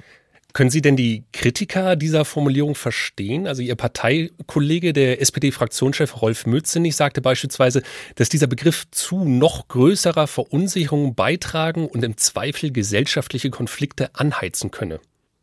Können 0.54 0.70
Sie 0.70 0.80
denn 0.80 0.96
die 0.96 1.24
Kritiker 1.32 1.94
dieser 1.94 2.24
Formulierung 2.24 2.74
verstehen? 2.74 3.46
Also 3.46 3.62
Ihr 3.62 3.76
Parteikollege, 3.76 4.92
der 4.92 5.20
SPD-Fraktionschef 5.20 6.20
Rolf 6.20 6.46
Mützenich, 6.46 6.96
sagte 6.96 7.20
beispielsweise, 7.20 7.82
dass 8.16 8.28
dieser 8.28 8.46
Begriff 8.46 8.86
zu 8.90 9.24
noch 9.24 9.68
größerer 9.68 10.26
Verunsicherung 10.26 11.14
beitragen 11.14 11.86
und 11.86 12.02
im 12.02 12.16
Zweifel 12.16 12.72
gesellschaftliche 12.72 13.50
Konflikte 13.50 14.14
anheizen 14.14 14.70
könne. 14.70 15.00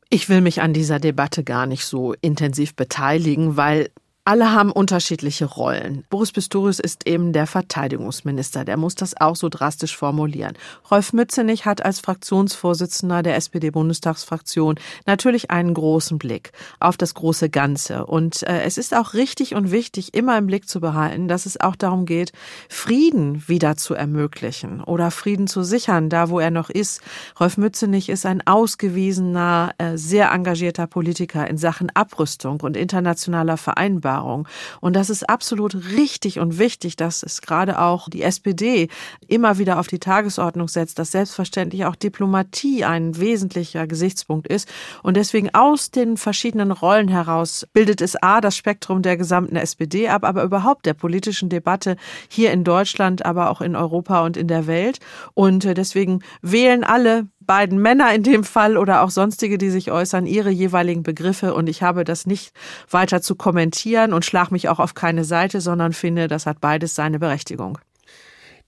Ich 0.09 0.27
will 0.27 0.41
mich 0.41 0.61
an 0.61 0.73
dieser 0.73 0.99
Debatte 0.99 1.43
gar 1.43 1.65
nicht 1.65 1.85
so 1.85 2.13
intensiv 2.21 2.75
beteiligen, 2.75 3.57
weil 3.57 3.91
alle 4.27 4.51
haben 4.51 4.71
unterschiedliche 4.71 5.45
Rollen. 5.45 6.03
Boris 6.09 6.31
Pistorius 6.31 6.79
ist 6.79 7.07
eben 7.07 7.31
der 7.31 7.45
Verteidigungsminister. 7.45 8.65
Der 8.65 8.75
muss 8.75 8.95
das 8.95 9.15
auch 9.15 9.35
so 9.35 9.49
drastisch 9.49 9.95
formulieren. 9.95 10.53
Rolf 10.89 11.13
Mützenich 11.13 11.67
hat 11.67 11.85
als 11.85 11.99
Fraktionsvorsitzender 11.99 13.21
der 13.21 13.35
SPD-Bundestagsfraktion 13.35 14.79
natürlich 15.05 15.51
einen 15.51 15.75
großen 15.75 16.17
Blick 16.17 16.53
auf 16.79 16.97
das 16.97 17.13
große 17.13 17.51
Ganze. 17.51 18.07
Und 18.07 18.41
äh, 18.41 18.63
es 18.63 18.79
ist 18.79 18.95
auch 18.95 19.13
richtig 19.13 19.53
und 19.53 19.69
wichtig, 19.69 20.15
immer 20.15 20.39
im 20.39 20.47
Blick 20.47 20.67
zu 20.67 20.79
behalten, 20.79 21.27
dass 21.27 21.45
es 21.45 21.59
auch 21.61 21.75
darum 21.75 22.07
geht, 22.07 22.31
Frieden 22.67 23.47
wieder 23.47 23.77
zu 23.77 23.93
ermöglichen 23.93 24.83
oder 24.83 25.11
Frieden 25.11 25.45
zu 25.45 25.61
sichern, 25.61 26.09
da 26.09 26.29
wo 26.29 26.39
er 26.39 26.49
noch 26.49 26.71
ist. 26.71 27.01
Rolf 27.39 27.57
Mützenich 27.57 28.09
ist 28.09 28.25
ein 28.25 28.41
ausgewiesener, 28.47 29.75
äh, 29.77 29.97
sehr 29.97 30.31
engagierter 30.31 30.87
Politiker 30.87 31.47
in 31.47 31.59
Sachen 31.59 31.91
Abrüstung 31.93 32.61
und 32.61 32.75
internationaler 32.75 33.57
Vereinbarung. 33.57 34.14
Vereinbarung. 34.15 34.47
Und 34.81 34.95
das 34.95 35.09
ist 35.09 35.29
absolut 35.29 35.75
richtig 35.75 36.39
und 36.39 36.57
wichtig, 36.57 36.95
dass 36.95 37.23
es 37.23 37.41
gerade 37.41 37.79
auch 37.79 38.09
die 38.09 38.21
SPD 38.21 38.87
immer 39.27 39.57
wieder 39.57 39.79
auf 39.79 39.87
die 39.87 39.99
Tagesordnung 39.99 40.67
setzt, 40.67 40.99
dass 40.99 41.11
selbstverständlich 41.11 41.85
auch 41.85 41.95
Diplomatie 41.95 42.85
ein 42.85 43.17
wesentlicher 43.19 43.87
Gesichtspunkt 43.87 44.47
ist. 44.47 44.69
Und 45.03 45.17
deswegen 45.17 45.53
aus 45.53 45.91
den 45.91 46.17
verschiedenen 46.17 46.71
Rollen 46.71 47.07
heraus 47.07 47.67
bildet 47.73 48.01
es 48.01 48.15
A, 48.21 48.41
das 48.41 48.55
Spektrum 48.55 49.01
der 49.01 49.17
gesamten 49.17 49.55
SPD 49.55 50.07
ab, 50.07 50.23
aber 50.23 50.43
überhaupt 50.43 50.85
der 50.85 50.93
politischen 50.93 51.49
Debatte 51.49 51.95
hier 52.29 52.51
in 52.51 52.63
Deutschland, 52.63 53.25
aber 53.25 53.49
auch 53.49 53.61
in 53.61 53.75
Europa 53.75 54.23
und 54.25 54.37
in 54.37 54.47
der 54.47 54.67
Welt. 54.67 54.99
Und 55.33 55.65
äh, 55.65 55.73
deswegen 55.73 56.21
wählen 56.41 56.83
alle 56.83 57.27
beiden 57.45 57.79
Männer 57.79 58.13
in 58.13 58.23
dem 58.23 58.43
Fall 58.43 58.77
oder 58.77 59.01
auch 59.01 59.09
sonstige, 59.09 59.57
die 59.57 59.69
sich 59.69 59.91
äußern, 59.91 60.25
ihre 60.25 60.49
jeweiligen 60.49 61.03
Begriffe 61.03 61.53
und 61.53 61.67
ich 61.67 61.83
habe 61.83 62.03
das 62.03 62.25
nicht 62.25 62.53
weiter 62.89 63.21
zu 63.21 63.35
kommentieren 63.35 64.13
und 64.13 64.25
schlag 64.25 64.51
mich 64.51 64.69
auch 64.69 64.79
auf 64.79 64.93
keine 64.93 65.23
Seite, 65.23 65.61
sondern 65.61 65.93
finde, 65.93 66.27
das 66.27 66.45
hat 66.45 66.61
beides 66.61 66.95
seine 66.95 67.19
Berechtigung. 67.19 67.77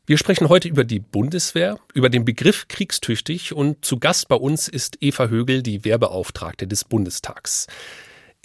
Wir 0.06 0.18
sprechen 0.18 0.48
heute 0.48 0.70
über 0.70 0.86
die 0.86 1.00
Bundeswehr, 1.00 1.78
über 1.94 2.10
den 2.10 2.24
Begriff 2.24 2.70
kriegstüchtig 2.70 3.54
und 3.54 3.84
zu 3.84 4.00
Gast 4.00 4.30
bei 4.30 4.38
uns 4.38 4.70
ist 4.70 4.98
Eva 5.02 5.28
Högel, 5.28 5.62
die 5.62 5.84
Wehrbeauftragte 5.84 6.66
des 6.66 6.86
Bundestags. 6.86 7.68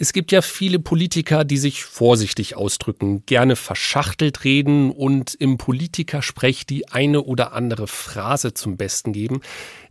Es 0.03 0.12
gibt 0.12 0.33
ja 0.33 0.43
viele 0.43 0.81
Politiker, 0.81 1.45
die 1.45 1.59
sich 1.59 1.85
vorsichtig 1.85 2.57
ausdrücken, 2.57 3.25
gerne 3.25 3.55
verschachtelt 3.55 4.43
reden 4.43 4.91
und 4.91 5.35
im 5.35 5.59
Politikersprech 5.59 6.67
die 6.67 6.88
eine 6.88 7.23
oder 7.23 7.53
andere 7.53 7.87
Phrase 7.87 8.53
zum 8.53 8.77
Besten 8.77 9.12
geben. 9.12 9.43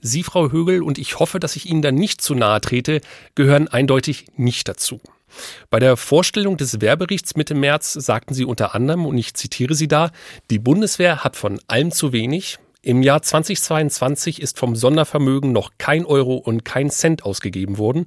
Sie, 0.01 0.23
Frau 0.23 0.51
Högel, 0.51 0.83
und 0.83 0.97
ich 0.97 1.19
hoffe, 1.19 1.39
dass 1.39 1.55
ich 1.55 1.69
Ihnen 1.69 1.81
da 1.81 1.93
nicht 1.93 2.19
zu 2.19 2.35
nahe 2.35 2.59
trete, 2.59 2.99
gehören 3.35 3.69
eindeutig 3.69 4.25
nicht 4.35 4.67
dazu. 4.67 4.99
Bei 5.69 5.79
der 5.79 5.95
Vorstellung 5.95 6.57
des 6.57 6.81
Werberichts 6.81 7.37
Mitte 7.37 7.55
März 7.55 7.93
sagten 7.93 8.33
Sie 8.33 8.43
unter 8.43 8.75
anderem, 8.75 9.05
und 9.05 9.17
ich 9.17 9.33
zitiere 9.35 9.75
Sie 9.75 9.87
da, 9.87 10.11
die 10.49 10.59
Bundeswehr 10.59 11.23
hat 11.23 11.37
von 11.37 11.61
allem 11.67 11.91
zu 11.91 12.11
wenig, 12.11 12.59
im 12.83 13.03
Jahr 13.03 13.21
2022 13.21 14.41
ist 14.41 14.57
vom 14.57 14.75
Sondervermögen 14.75 15.51
noch 15.51 15.73
kein 15.77 16.03
Euro 16.03 16.35
und 16.35 16.65
kein 16.65 16.89
Cent 16.89 17.23
ausgegeben 17.23 17.77
worden 17.77 18.05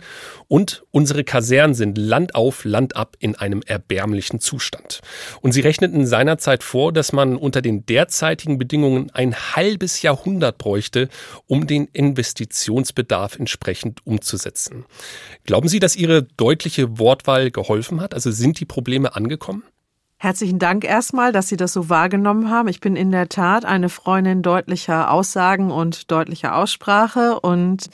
und 0.49 0.85
unsere 0.91 1.23
Kasernen 1.23 1.75
sind 1.75 1.97
Land 1.97 2.35
auf, 2.35 2.65
Land 2.65 2.97
ab 2.97 3.17
in 3.21 3.37
einem 3.37 3.63
erbärmlichen 3.65 4.41
Zustand. 4.41 5.01
Und 5.43 5.53
sie 5.53 5.61
rechneten 5.61 6.07
seinerzeit 6.07 6.65
vor, 6.65 6.93
dass 6.93 7.13
man 7.13 7.37
unter 7.37 7.63
den 7.63 7.87
derzeitigen 7.87 8.59
Bedingungen 8.59 9.11
ein 9.13 9.37
halbes 9.37 10.03
Jahrhundert 10.03 10.59
bräuchte, 10.59 11.09
um 11.47 11.69
den 11.69 11.87
Investitionsbedarf 11.93 13.39
entsprechend 13.39 14.05
umzusetzen. 14.05 14.87
Glauben 15.45 15.69
Sie, 15.69 15.79
dass 15.79 15.95
Ihre 15.95 16.25
deutliche 16.25 16.99
Wortwahl 16.99 17.53
geholfen 17.53 18.01
hat? 18.01 18.13
Also 18.13 18.33
sind 18.33 18.59
die 18.59 18.65
Probleme 18.65 19.15
angekommen? 19.15 19.63
Herzlichen 20.25 20.59
Dank 20.59 20.87
erstmal, 20.87 21.33
dass 21.33 21.49
Sie 21.49 21.59
das 21.59 21.75
so 21.75 21.91
wahrgenommen 21.91 22.49
haben. 22.49 22.69
Ich 22.69 22.81
bin 22.81 22.97
in 22.97 23.11
der 23.11 23.29
Tat 23.29 23.67
eine 23.67 23.91
Freundin 23.91 24.41
deutlicher 24.41 25.11
Aussagen 25.11 25.71
und 25.71 26.11
deutlicher 26.11 26.57
Aussprache 26.57 27.41
und 27.41 27.91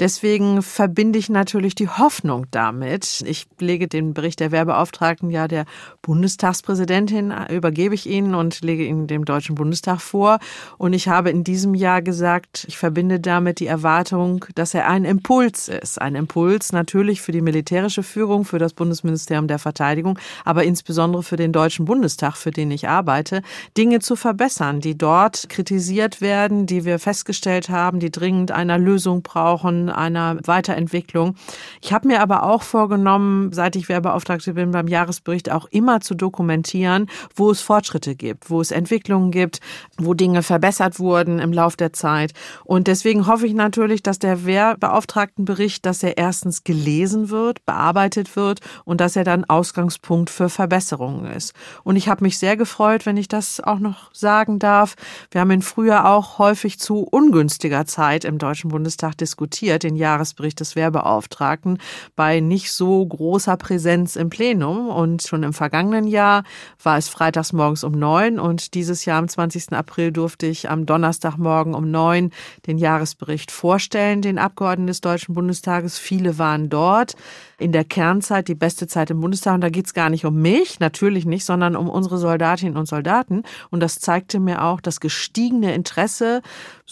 Deswegen 0.00 0.62
verbinde 0.62 1.18
ich 1.18 1.28
natürlich 1.28 1.74
die 1.74 1.88
Hoffnung 1.88 2.46
damit. 2.50 3.22
Ich 3.26 3.46
lege 3.60 3.88
den 3.88 4.14
Bericht 4.14 4.40
der 4.40 4.50
Werbeauftragten 4.50 5.30
ja 5.30 5.46
der 5.46 5.64
Bundestagspräsidentin, 6.00 7.32
übergebe 7.50 7.94
ich 7.94 8.08
Ihnen 8.08 8.34
und 8.34 8.62
lege 8.62 8.84
ihn 8.84 9.06
dem 9.06 9.24
Deutschen 9.24 9.54
Bundestag 9.54 10.00
vor. 10.00 10.38
Und 10.78 10.92
ich 10.92 11.08
habe 11.08 11.30
in 11.30 11.44
diesem 11.44 11.74
Jahr 11.74 12.02
gesagt, 12.02 12.64
ich 12.68 12.78
verbinde 12.78 13.20
damit 13.20 13.60
die 13.60 13.66
Erwartung, 13.66 14.44
dass 14.54 14.74
er 14.74 14.88
ein 14.88 15.04
Impuls 15.04 15.68
ist. 15.68 16.00
Ein 16.00 16.14
Impuls 16.14 16.72
natürlich 16.72 17.20
für 17.20 17.32
die 17.32 17.40
militärische 17.40 18.02
Führung, 18.02 18.44
für 18.44 18.58
das 18.58 18.72
Bundesministerium 18.72 19.46
der 19.46 19.58
Verteidigung, 19.58 20.18
aber 20.44 20.64
insbesondere 20.64 21.22
für 21.22 21.36
den 21.36 21.52
Deutschen 21.52 21.84
Bundestag, 21.84 22.36
für 22.36 22.50
den 22.50 22.70
ich 22.70 22.88
arbeite, 22.88 23.42
Dinge 23.76 24.00
zu 24.00 24.16
verbessern, 24.16 24.80
die 24.80 24.96
dort 24.96 25.48
kritisiert 25.48 26.20
werden, 26.20 26.66
die 26.66 26.84
wir 26.84 26.98
festgestellt 26.98 27.68
haben, 27.68 28.00
die 28.00 28.10
dringend 28.10 28.50
einer 28.50 28.78
Lösung 28.78 29.22
brauchen, 29.22 29.81
einer 29.88 30.38
Weiterentwicklung. 30.44 31.36
Ich 31.80 31.92
habe 31.92 32.08
mir 32.08 32.20
aber 32.20 32.44
auch 32.44 32.62
vorgenommen, 32.62 33.52
seit 33.52 33.76
ich 33.76 33.88
Werbeauftragte 33.88 34.54
bin, 34.54 34.70
beim 34.70 34.88
Jahresbericht 34.88 35.50
auch 35.50 35.66
immer 35.70 36.00
zu 36.00 36.14
dokumentieren, 36.14 37.06
wo 37.34 37.50
es 37.50 37.60
Fortschritte 37.60 38.14
gibt, 38.14 38.50
wo 38.50 38.60
es 38.60 38.70
Entwicklungen 38.70 39.30
gibt, 39.30 39.60
wo 39.98 40.14
Dinge 40.14 40.42
verbessert 40.42 40.98
wurden 40.98 41.38
im 41.38 41.52
Lauf 41.52 41.76
der 41.76 41.92
Zeit. 41.92 42.32
Und 42.64 42.86
deswegen 42.86 43.26
hoffe 43.26 43.46
ich 43.46 43.54
natürlich, 43.54 44.02
dass 44.02 44.18
der 44.18 44.44
Wehrbeauftragtenbericht, 44.44 45.84
dass 45.86 46.02
er 46.02 46.18
erstens 46.18 46.64
gelesen 46.64 47.30
wird, 47.30 47.64
bearbeitet 47.66 48.36
wird 48.36 48.60
und 48.84 49.00
dass 49.00 49.16
er 49.16 49.24
dann 49.24 49.44
Ausgangspunkt 49.44 50.30
für 50.30 50.48
Verbesserungen 50.48 51.26
ist. 51.26 51.54
Und 51.84 51.96
ich 51.96 52.08
habe 52.08 52.24
mich 52.24 52.38
sehr 52.38 52.56
gefreut, 52.56 53.06
wenn 53.06 53.16
ich 53.16 53.28
das 53.28 53.60
auch 53.60 53.78
noch 53.78 54.12
sagen 54.14 54.58
darf. 54.58 54.94
Wir 55.30 55.40
haben 55.40 55.50
in 55.50 55.62
Frühjahr 55.62 56.10
auch 56.10 56.38
häufig 56.38 56.78
zu 56.78 57.06
ungünstiger 57.10 57.86
Zeit 57.86 58.24
im 58.24 58.38
Deutschen 58.38 58.70
Bundestag 58.70 59.16
diskutiert 59.18 59.71
diskutiert, 59.72 59.82
den 59.82 59.96
Jahresbericht 59.96 60.60
des 60.60 60.76
Werbeauftragten, 60.76 61.78
bei 62.16 62.40
nicht 62.40 62.72
so 62.72 63.04
großer 63.04 63.56
Präsenz 63.56 64.16
im 64.16 64.30
Plenum. 64.30 64.88
Und 64.88 65.22
schon 65.22 65.42
im 65.42 65.52
vergangenen 65.52 66.06
Jahr 66.06 66.44
war 66.82 66.98
es 66.98 67.08
freitags 67.08 67.52
morgens 67.52 67.84
um 67.84 67.92
neun 67.92 68.38
und 68.38 68.74
dieses 68.74 69.04
Jahr 69.04 69.18
am 69.18 69.28
20. 69.28 69.72
April 69.72 70.12
durfte 70.12 70.46
ich 70.46 70.70
am 70.70 70.86
Donnerstagmorgen 70.86 71.74
um 71.74 71.90
neun 71.90 72.30
den 72.66 72.78
Jahresbericht 72.78 73.50
vorstellen, 73.50 74.22
den 74.22 74.38
Abgeordneten 74.38 74.86
des 74.86 75.00
Deutschen 75.00 75.34
Bundestages. 75.34 75.98
Viele 75.98 76.38
waren 76.38 76.68
dort 76.68 77.14
in 77.58 77.72
der 77.72 77.84
Kernzeit, 77.84 78.48
die 78.48 78.54
beste 78.54 78.86
Zeit 78.86 79.10
im 79.10 79.20
Bundestag. 79.20 79.54
Und 79.54 79.60
da 79.60 79.70
geht 79.70 79.86
es 79.86 79.94
gar 79.94 80.10
nicht 80.10 80.24
um 80.24 80.40
mich, 80.40 80.80
natürlich 80.80 81.26
nicht, 81.26 81.44
sondern 81.44 81.76
um 81.76 81.88
unsere 81.88 82.18
Soldatinnen 82.18 82.76
und 82.76 82.86
Soldaten. 82.86 83.44
Und 83.70 83.80
das 83.80 84.00
zeigte 84.00 84.40
mir 84.40 84.64
auch 84.64 84.80
das 84.80 85.00
gestiegene 85.00 85.74
Interesse 85.74 86.42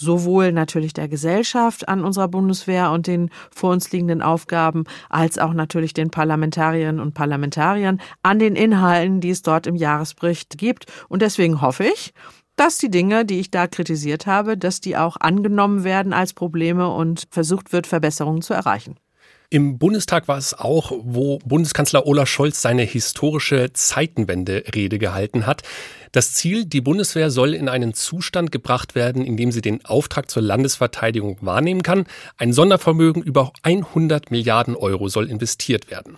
sowohl 0.00 0.50
natürlich 0.50 0.94
der 0.94 1.08
Gesellschaft 1.08 1.88
an 1.88 2.02
unserer 2.02 2.28
Bundeswehr 2.28 2.90
und 2.90 3.06
den 3.06 3.30
vor 3.54 3.70
uns 3.70 3.92
liegenden 3.92 4.22
Aufgaben, 4.22 4.84
als 5.10 5.38
auch 5.38 5.52
natürlich 5.52 5.92
den 5.92 6.10
Parlamentarierinnen 6.10 7.00
und 7.00 7.12
Parlamentariern 7.12 8.00
an 8.22 8.38
den 8.38 8.56
Inhalten, 8.56 9.20
die 9.20 9.30
es 9.30 9.42
dort 9.42 9.66
im 9.66 9.76
Jahresbericht 9.76 10.56
gibt. 10.56 10.86
Und 11.08 11.20
deswegen 11.20 11.60
hoffe 11.60 11.84
ich, 11.84 12.14
dass 12.56 12.78
die 12.78 12.90
Dinge, 12.90 13.26
die 13.26 13.40
ich 13.40 13.50
da 13.50 13.66
kritisiert 13.66 14.26
habe, 14.26 14.56
dass 14.56 14.80
die 14.80 14.96
auch 14.96 15.16
angenommen 15.18 15.84
werden 15.84 16.12
als 16.12 16.32
Probleme 16.32 16.88
und 16.88 17.26
versucht 17.30 17.72
wird, 17.72 17.86
Verbesserungen 17.86 18.42
zu 18.42 18.54
erreichen. 18.54 18.96
Im 19.52 19.78
Bundestag 19.78 20.28
war 20.28 20.38
es 20.38 20.54
auch, 20.54 20.92
wo 21.02 21.40
Bundeskanzler 21.40 22.06
Olaf 22.06 22.28
Scholz 22.28 22.62
seine 22.62 22.84
historische 22.84 23.72
Zeitenwende-Rede 23.72 25.00
gehalten 25.00 25.44
hat. 25.44 25.62
Das 26.12 26.34
Ziel, 26.34 26.66
die 26.66 26.80
Bundeswehr 26.80 27.32
soll 27.32 27.54
in 27.54 27.68
einen 27.68 27.92
Zustand 27.92 28.52
gebracht 28.52 28.94
werden, 28.94 29.24
in 29.24 29.36
dem 29.36 29.50
sie 29.50 29.60
den 29.60 29.84
Auftrag 29.84 30.30
zur 30.30 30.44
Landesverteidigung 30.44 31.38
wahrnehmen 31.40 31.82
kann. 31.82 32.06
Ein 32.36 32.52
Sondervermögen 32.52 33.24
über 33.24 33.52
100 33.64 34.30
Milliarden 34.30 34.76
Euro 34.76 35.08
soll 35.08 35.28
investiert 35.28 35.90
werden. 35.90 36.16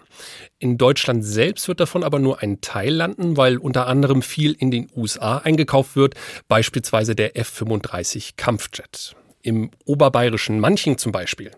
In 0.58 0.76
Deutschland 0.76 1.24
selbst 1.24 1.68
wird 1.68 1.80
davon 1.80 2.04
aber 2.04 2.18
nur 2.18 2.42
ein 2.42 2.60
Teil 2.60 2.92
landen, 2.92 3.38
weil 3.38 3.56
unter 3.56 3.86
anderem 3.86 4.20
viel 4.20 4.52
in 4.52 4.70
den 4.70 4.90
USA 4.94 5.38
eingekauft 5.38 5.96
wird, 5.96 6.16
beispielsweise 6.48 7.14
der 7.14 7.34
F-35 7.38 8.32
Kampfjet 8.36 9.16
im 9.42 9.70
oberbayerischen 9.84 10.60
Manching 10.60 10.98
zum 10.98 11.12
Beispiel, 11.12 11.50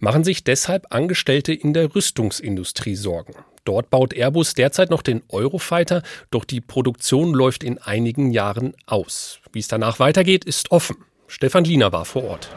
machen 0.00 0.24
sich 0.24 0.44
deshalb 0.44 0.86
Angestellte 0.90 1.52
in 1.52 1.72
der 1.72 1.94
Rüstungsindustrie 1.94 2.96
Sorgen. 2.96 3.34
Dort 3.64 3.90
baut 3.90 4.14
Airbus 4.14 4.54
derzeit 4.54 4.90
noch 4.90 5.02
den 5.02 5.22
Eurofighter, 5.28 6.02
doch 6.30 6.44
die 6.44 6.60
Produktion 6.60 7.34
läuft 7.34 7.62
in 7.62 7.78
einigen 7.78 8.30
Jahren 8.30 8.74
aus. 8.86 9.40
Wie 9.52 9.58
es 9.58 9.68
danach 9.68 9.98
weitergeht, 9.98 10.44
ist 10.44 10.70
offen. 10.70 10.96
Stefan 11.26 11.64
Liener 11.64 11.92
war 11.92 12.04
vor 12.04 12.24
Ort. 12.24 12.50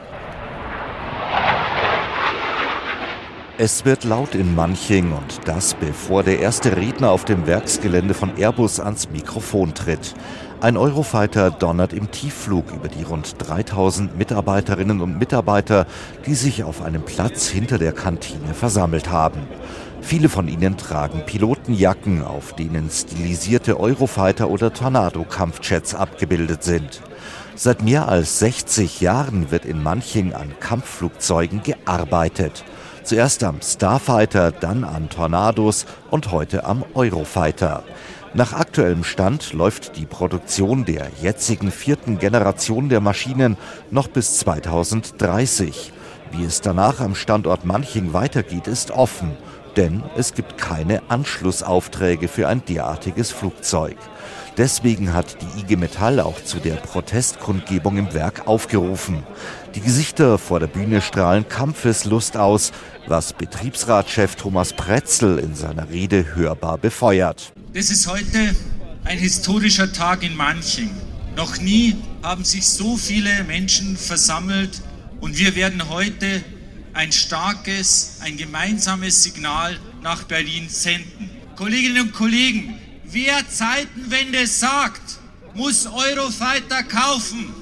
Es 3.58 3.86
wird 3.86 4.06
laut 4.06 4.34
in 4.34 4.56
Manching 4.56 5.12
und 5.12 5.42
das 5.46 5.76
bevor 5.76 6.24
der 6.24 6.40
erste 6.40 6.78
Redner 6.78 7.12
auf 7.12 7.26
dem 7.26 7.46
Werksgelände 7.46 8.14
von 8.14 8.36
Airbus 8.38 8.80
ans 8.80 9.10
Mikrofon 9.12 9.76
tritt. 9.76 10.16
Ein 10.62 10.78
Eurofighter 10.78 11.50
donnert 11.50 11.92
im 11.92 12.12
Tiefflug 12.12 12.72
über 12.72 12.88
die 12.88 13.02
rund 13.02 13.34
3000 13.40 14.16
Mitarbeiterinnen 14.16 15.02
und 15.02 15.18
Mitarbeiter, 15.18 15.88
die 16.28 16.36
sich 16.36 16.64
auf 16.64 16.84
einem 16.84 17.02
Platz 17.02 17.48
hinter 17.48 17.80
der 17.80 17.94
Kantine 17.94 18.54
versammelt 18.54 19.10
haben. 19.10 19.42
Viele 20.02 20.30
von 20.30 20.48
ihnen 20.48 20.78
tragen 20.78 21.24
Pilotenjacken, 21.26 22.24
auf 22.24 22.54
denen 22.54 22.92
stilisierte 22.92 23.80
Eurofighter 23.80 24.52
oder 24.52 24.72
Tornado-Kampfjets 24.72 25.96
abgebildet 25.96 26.62
sind. 26.62 27.02
Seit 27.56 27.82
mehr 27.82 28.08
als 28.08 28.38
60 28.38 29.02
Jahren 29.02 29.50
wird 29.50 29.66
in 29.66 29.82
Manching 29.82 30.34
an 30.34 30.54
Kampfflugzeugen 30.60 31.64
gearbeitet. 31.64 32.64
Zuerst 33.04 33.44
am 33.44 33.62
Starfighter, 33.64 34.52
dann 34.52 34.84
an 34.84 35.10
Tornados 35.10 35.88
und 36.12 36.32
heute 36.32 36.66
am 36.66 36.86
Eurofighter. 36.94 37.84
Nach 38.34 38.54
aktuellem 38.54 39.04
Stand 39.04 39.52
läuft 39.52 39.98
die 39.98 40.06
Produktion 40.06 40.86
der 40.86 41.12
jetzigen 41.22 41.70
vierten 41.70 42.18
Generation 42.18 42.88
der 42.88 43.02
Maschinen 43.02 43.58
noch 43.90 44.08
bis 44.08 44.38
2030. 44.40 45.92
Wie 46.32 46.46
es 46.46 46.62
danach 46.62 47.02
am 47.02 47.14
Standort 47.14 47.66
Manching 47.66 48.14
weitergeht, 48.14 48.68
ist 48.68 48.92
offen, 48.92 49.36
denn 49.76 50.02
es 50.16 50.34
gibt 50.34 50.58
keine 50.58 51.02
Anschlussaufträge 51.10 52.30
für 52.30 52.48
ein 52.48 52.64
derartiges 52.64 53.32
Flugzeug. 53.32 53.98
Deswegen 54.56 55.14
hat 55.14 55.38
die 55.42 55.62
IG 55.62 55.76
Metall 55.76 56.22
auch 56.22 56.42
zu 56.42 56.60
der 56.60 56.76
Protestkundgebung 56.76 57.98
im 57.98 58.14
Werk 58.14 58.48
aufgerufen. 58.48 59.24
Die 59.76 59.82
Gesichter 59.82 60.38
vor 60.38 60.62
der 60.62 60.68
Bühne 60.68 61.02
strahlen 61.02 61.50
Kampfeslust 61.50 62.38
aus, 62.38 62.72
was 63.08 63.34
Betriebsratschef 63.34 64.36
Thomas 64.36 64.72
Pretzel 64.72 65.38
in 65.38 65.54
seiner 65.54 65.90
Rede 65.90 66.34
hörbar 66.34 66.78
befeuert. 66.78 67.52
Das 67.74 67.90
ist 67.90 68.06
heute 68.06 68.54
ein 69.06 69.18
historischer 69.18 69.94
Tag 69.94 70.24
in 70.24 70.36
Manching. 70.36 70.90
Noch 71.38 71.58
nie 71.58 71.96
haben 72.22 72.44
sich 72.44 72.68
so 72.68 72.98
viele 72.98 73.46
Menschen 73.46 73.96
versammelt 73.96 74.82
und 75.22 75.38
wir 75.38 75.56
werden 75.56 75.88
heute 75.88 76.44
ein 76.92 77.14
starkes, 77.14 78.18
ein 78.20 78.36
gemeinsames 78.36 79.24
Signal 79.24 79.78
nach 80.02 80.24
Berlin 80.24 80.68
senden. 80.68 81.30
Kolleginnen 81.56 82.08
und 82.08 82.14
Kollegen, 82.14 82.78
wer 83.06 83.48
Zeitenwende 83.48 84.46
sagt, 84.48 85.20
muss 85.54 85.88
Eurofighter 85.88 86.84
kaufen. 86.84 87.54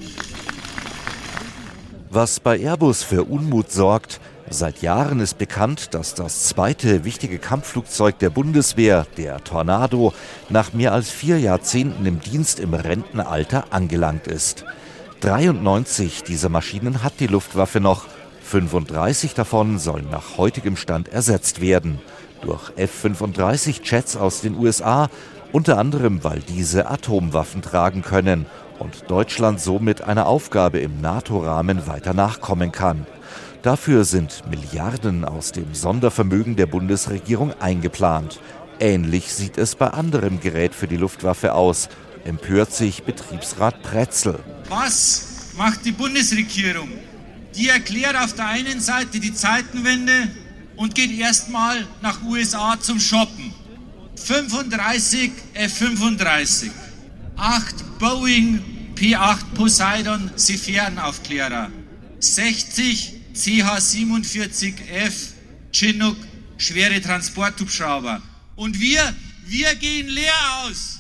Was 2.10 2.39
bei 2.39 2.60
Airbus 2.60 3.04
für 3.04 3.26
Unmut 3.26 3.72
sorgt, 3.72 4.19
Seit 4.52 4.82
Jahren 4.82 5.20
ist 5.20 5.38
bekannt, 5.38 5.94
dass 5.94 6.16
das 6.16 6.46
zweite 6.46 7.06
wichtige 7.06 7.38
Kampfflugzeug 7.38 8.18
der 8.18 8.32
Bundeswehr, 8.32 9.06
der 9.16 9.44
Tornado, 9.44 10.12
nach 10.50 10.74
mehr 10.74 10.92
als 10.92 11.12
vier 11.12 11.40
Jahrzehnten 11.40 12.04
im 12.08 12.20
Dienst 12.20 12.60
im 12.60 12.74
Rentenalter 12.74 13.66
angelangt 13.70 14.26
ist. 14.26 14.66
93 15.22 16.24
dieser 16.24 16.50
Maschinen 16.50 17.04
hat 17.04 17.20
die 17.20 17.28
Luftwaffe 17.28 17.80
noch, 17.80 18.08
35 18.42 19.36
davon 19.36 19.78
sollen 19.78 20.10
nach 20.10 20.38
heutigem 20.38 20.78
Stand 20.78 21.10
ersetzt 21.10 21.62
werden. 21.62 22.02
Durch 22.42 22.72
F-35 22.76 23.82
Jets 23.84 24.18
aus 24.18 24.42
den 24.42 24.58
USA, 24.58 25.10
unter 25.52 25.78
anderem 25.78 26.24
weil 26.24 26.40
diese 26.40 26.90
Atomwaffen 26.90 27.62
tragen 27.62 28.02
können 28.02 28.48
und 28.80 29.12
Deutschland 29.12 29.62
somit 29.62 30.02
einer 30.02 30.26
Aufgabe 30.26 30.80
im 30.80 31.02
NATO-Rahmen 31.02 31.86
weiter 31.86 32.16
nachkommen 32.16 32.72
kann. 32.72 33.06
Dafür 33.62 34.06
sind 34.06 34.43
Milliarden 34.50 35.26
aus 35.26 35.52
dem 35.52 35.76
Sondervermögen 35.76 36.56
der 36.56 36.65
Bundesregierung 36.65 37.54
eingeplant. 37.60 38.39
Ähnlich 38.80 39.34
sieht 39.34 39.58
es 39.58 39.76
bei 39.76 39.88
anderem 39.88 40.39
Gerät 40.39 40.74
für 40.74 40.88
die 40.88 40.95
Luftwaffe 40.95 41.54
aus, 41.54 41.89
empört 42.24 42.72
sich 42.74 43.04
Betriebsrat 43.04 43.82
Pretzel. 43.84 44.39
Was 44.69 45.52
macht 45.58 45.84
die 45.84 45.91
Bundesregierung? 45.91 46.89
Die 47.56 47.67
erklärt 47.67 48.15
auf 48.15 48.34
der 48.34 48.48
einen 48.48 48.80
Seite 48.80 49.19
die 49.19 49.34
Zeitenwende 49.34 50.30
und 50.78 50.95
geht 50.95 51.12
erstmal 51.12 51.86
nach 52.02 52.24
USA 52.24 52.80
zum 52.80 52.98
Shoppen. 52.98 53.54
35 54.15 55.32
F-35, 55.54 56.69
8 57.36 58.00
Boeing 58.00 58.62
P-8 58.95 59.54
Poseidon 59.54 60.32
Sephiranaufklärer, 60.36 61.69
60 62.19 63.18
CH-47F 63.39 65.32
Chinook 65.71 66.17
schwere 66.58 66.99
Transporthubschrauber. 66.99 68.21
Und 68.58 68.82
wir, 68.82 69.02
wir 69.45 69.75
gehen 69.75 70.10
leer 70.10 70.34
aus. 70.65 70.99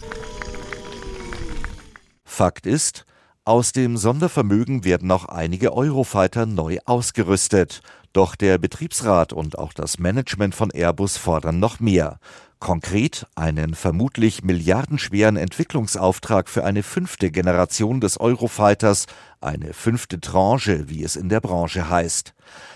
Fakt 2.23 2.65
ist, 2.65 3.05
aus 3.43 3.73
dem 3.73 3.97
Sondervermögen 3.97 4.85
werden 4.85 5.11
auch 5.11 5.25
einige 5.25 5.73
Eurofighter 5.73 6.45
neu 6.45 6.77
ausgerüstet. 6.85 7.81
Doch 8.13 8.37
der 8.37 8.57
Betriebsrat 8.57 9.33
und 9.33 9.59
auch 9.59 9.73
das 9.73 9.99
Management 9.99 10.55
von 10.55 10.71
Airbus 10.71 11.17
fordern 11.17 11.59
noch 11.59 11.81
mehr. 11.81 12.19
Konkret 12.59 13.25
einen 13.35 13.73
vermutlich 13.73 14.43
milliardenschweren 14.43 15.37
Entwicklungsauftrag 15.37 16.49
für 16.49 16.65
eine 16.65 16.83
fünfte 16.83 17.31
Generation 17.31 18.01
des 18.01 18.19
Eurofighters, 18.19 19.05
eine 19.39 19.73
fünfte 19.73 20.19
Tranche, 20.19 20.89
wie 20.89 21.03
es 21.03 21.15
in 21.15 21.29
der 21.29 21.39
Branche 21.39 21.89
heißt. 21.89 22.33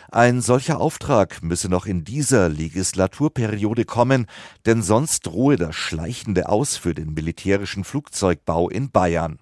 Ein 0.09 0.41
solcher 0.41 0.79
Auftrag 0.79 1.43
müsse 1.43 1.67
noch 1.67 1.85
in 1.85 2.05
dieser 2.05 2.47
Legislaturperiode 2.47 3.83
kommen, 3.83 4.27
denn 4.65 4.81
sonst 4.81 5.25
drohe 5.25 5.57
das 5.57 5.75
schleichende 5.75 6.47
Aus 6.47 6.77
für 6.77 6.93
den 6.93 7.13
militärischen 7.13 7.83
Flugzeugbau 7.83 8.69
in 8.69 8.89
Bayern. 8.89 9.37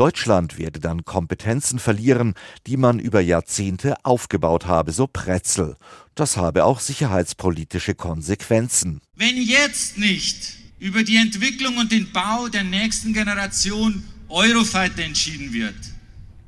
Deutschland 0.00 0.56
werde 0.56 0.80
dann 0.80 1.04
Kompetenzen 1.04 1.78
verlieren, 1.78 2.32
die 2.66 2.78
man 2.78 2.98
über 2.98 3.20
Jahrzehnte 3.20 4.02
aufgebaut 4.02 4.64
habe, 4.64 4.92
so 4.92 5.06
Pretzel. 5.06 5.76
Das 6.14 6.38
habe 6.38 6.64
auch 6.64 6.80
sicherheitspolitische 6.80 7.94
Konsequenzen. 7.94 9.02
Wenn 9.14 9.36
jetzt 9.36 9.98
nicht 9.98 10.54
über 10.78 11.04
die 11.04 11.16
Entwicklung 11.16 11.76
und 11.76 11.92
den 11.92 12.10
Bau 12.12 12.48
der 12.48 12.64
nächsten 12.64 13.12
Generation 13.12 14.02
Eurofighter 14.30 15.02
entschieden 15.02 15.52
wird, 15.52 15.76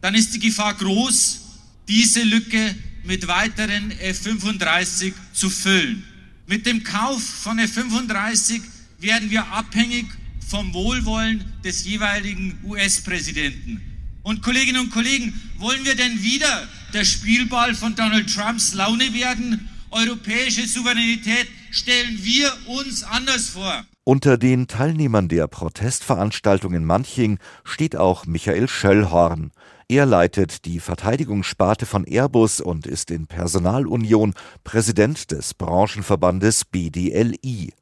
dann 0.01 0.15
ist 0.15 0.33
die 0.33 0.39
Gefahr 0.39 0.73
groß, 0.73 1.43
diese 1.89 2.23
Lücke 2.23 2.75
mit 3.05 3.29
weiteren 3.29 3.91
F-35 3.91 5.13
zu 5.35 5.51
füllen. 5.51 6.03
Mit 6.47 6.65
dem 6.65 6.83
Kauf 6.83 7.23
von 7.23 7.59
F-35 7.59 8.63
werden 8.99 9.29
wir 9.29 9.47
abhängig 9.49 10.07
vom 10.53 10.75
Wohlwollen 10.75 11.51
des 11.65 11.87
jeweiligen 11.87 12.59
US-Präsidenten. 12.67 13.81
Und 14.23 14.43
Kolleginnen 14.43 14.83
und 14.83 14.91
Kollegen, 14.91 15.33
wollen 15.57 15.83
wir 15.87 15.97
denn 15.97 16.23
wieder 16.23 16.69
der 16.93 17.05
Spielball 17.05 17.75
von 17.75 17.95
Donald 17.97 18.31
Trumps 18.31 18.75
Laune 18.75 19.15
werden? 19.15 19.71
Europäische 19.91 20.69
Souveränität 20.69 21.49
stellen 21.71 22.19
wir 22.23 22.53
uns 22.67 23.03
anders 23.03 23.49
vor. 23.49 23.83
Unter 24.05 24.37
den 24.37 24.69
Teilnehmern 24.69 25.29
der 25.29 25.47
Protestveranstaltung 25.47 26.75
in 26.75 26.85
Manching 26.85 27.39
steht 27.65 27.97
auch 27.97 28.27
Michael 28.27 28.69
Schöllhorn. 28.69 29.53
Er 29.89 30.05
leitet 30.05 30.67
die 30.67 30.81
Verteidigungssparte 30.81 31.87
von 31.87 32.05
Airbus 32.05 32.61
und 32.61 32.87
ist 32.87 33.11
in 33.11 33.27
Personalunion 33.27 34.35
Präsident 34.65 35.31
des 35.31 35.55
Branchenverbandes 35.55 36.67
BDLI. 36.67 37.73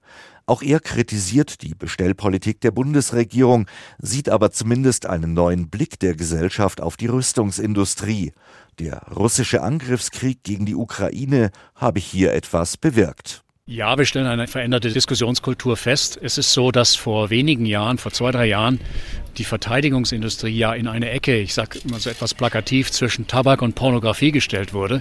Auch 0.50 0.62
er 0.62 0.80
kritisiert 0.80 1.62
die 1.62 1.76
Bestellpolitik 1.76 2.60
der 2.60 2.72
Bundesregierung, 2.72 3.68
sieht 4.00 4.28
aber 4.28 4.50
zumindest 4.50 5.06
einen 5.06 5.32
neuen 5.32 5.70
Blick 5.70 6.00
der 6.00 6.16
Gesellschaft 6.16 6.80
auf 6.80 6.96
die 6.96 7.06
Rüstungsindustrie. 7.06 8.32
Der 8.80 9.00
russische 9.14 9.62
Angriffskrieg 9.62 10.42
gegen 10.42 10.66
die 10.66 10.74
Ukraine 10.74 11.52
habe 11.76 12.00
hier 12.00 12.32
etwas 12.32 12.76
bewirkt. 12.76 13.44
Ja, 13.66 13.96
wir 13.96 14.04
stellen 14.06 14.26
eine 14.26 14.48
veränderte 14.48 14.90
Diskussionskultur 14.90 15.76
fest. 15.76 16.18
Es 16.20 16.36
ist 16.36 16.52
so, 16.52 16.72
dass 16.72 16.96
vor 16.96 17.30
wenigen 17.30 17.64
Jahren, 17.64 17.98
vor 17.98 18.10
zwei, 18.10 18.32
drei 18.32 18.46
Jahren, 18.46 18.80
die 19.38 19.44
Verteidigungsindustrie 19.44 20.58
ja 20.58 20.74
in 20.74 20.88
eine 20.88 21.10
Ecke, 21.10 21.38
ich 21.38 21.54
sage 21.54 21.78
immer 21.84 22.00
so 22.00 22.10
etwas 22.10 22.34
plakativ, 22.34 22.90
zwischen 22.90 23.28
Tabak 23.28 23.62
und 23.62 23.76
Pornografie 23.76 24.32
gestellt 24.32 24.74
wurde. 24.74 25.00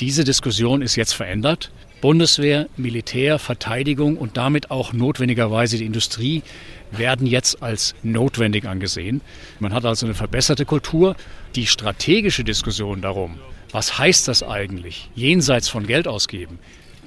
Diese 0.00 0.22
Diskussion 0.22 0.82
ist 0.82 0.96
jetzt 0.96 1.14
verändert. 1.14 1.70
Bundeswehr, 2.02 2.68
Militär, 2.76 3.38
Verteidigung 3.38 4.18
und 4.18 4.36
damit 4.36 4.72
auch 4.72 4.92
notwendigerweise 4.92 5.78
die 5.78 5.86
Industrie 5.86 6.42
werden 6.90 7.28
jetzt 7.28 7.62
als 7.62 7.94
notwendig 8.02 8.66
angesehen. 8.66 9.20
Man 9.60 9.72
hat 9.72 9.84
also 9.84 10.04
eine 10.06 10.14
verbesserte 10.14 10.64
Kultur. 10.64 11.14
Die 11.54 11.66
strategische 11.66 12.42
Diskussion 12.42 13.02
darum, 13.02 13.38
was 13.70 13.98
heißt 13.98 14.26
das 14.26 14.42
eigentlich, 14.42 15.10
jenseits 15.14 15.68
von 15.68 15.86
Geld 15.86 16.08
ausgeben, 16.08 16.58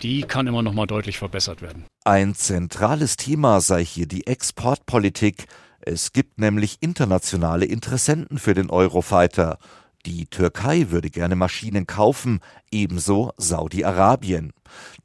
die 0.01 0.21
kann 0.21 0.47
immer 0.47 0.63
noch 0.63 0.73
mal 0.73 0.87
deutlich 0.87 1.17
verbessert 1.17 1.61
werden. 1.61 1.83
Ein 2.05 2.33
zentrales 2.33 3.17
Thema 3.17 3.59
sei 3.59 3.83
hier 3.83 4.07
die 4.07 4.25
Exportpolitik. 4.27 5.47
Es 5.81 6.13
gibt 6.13 6.39
nämlich 6.39 6.77
internationale 6.79 7.65
Interessenten 7.65 8.37
für 8.37 8.53
den 8.53 8.69
Eurofighter. 8.69 9.59
Die 10.05 10.27
Türkei 10.27 10.91
würde 10.91 11.09
gerne 11.09 11.35
Maschinen 11.35 11.87
kaufen, 11.87 12.39
ebenso 12.69 13.33
Saudi-Arabien. 13.37 14.53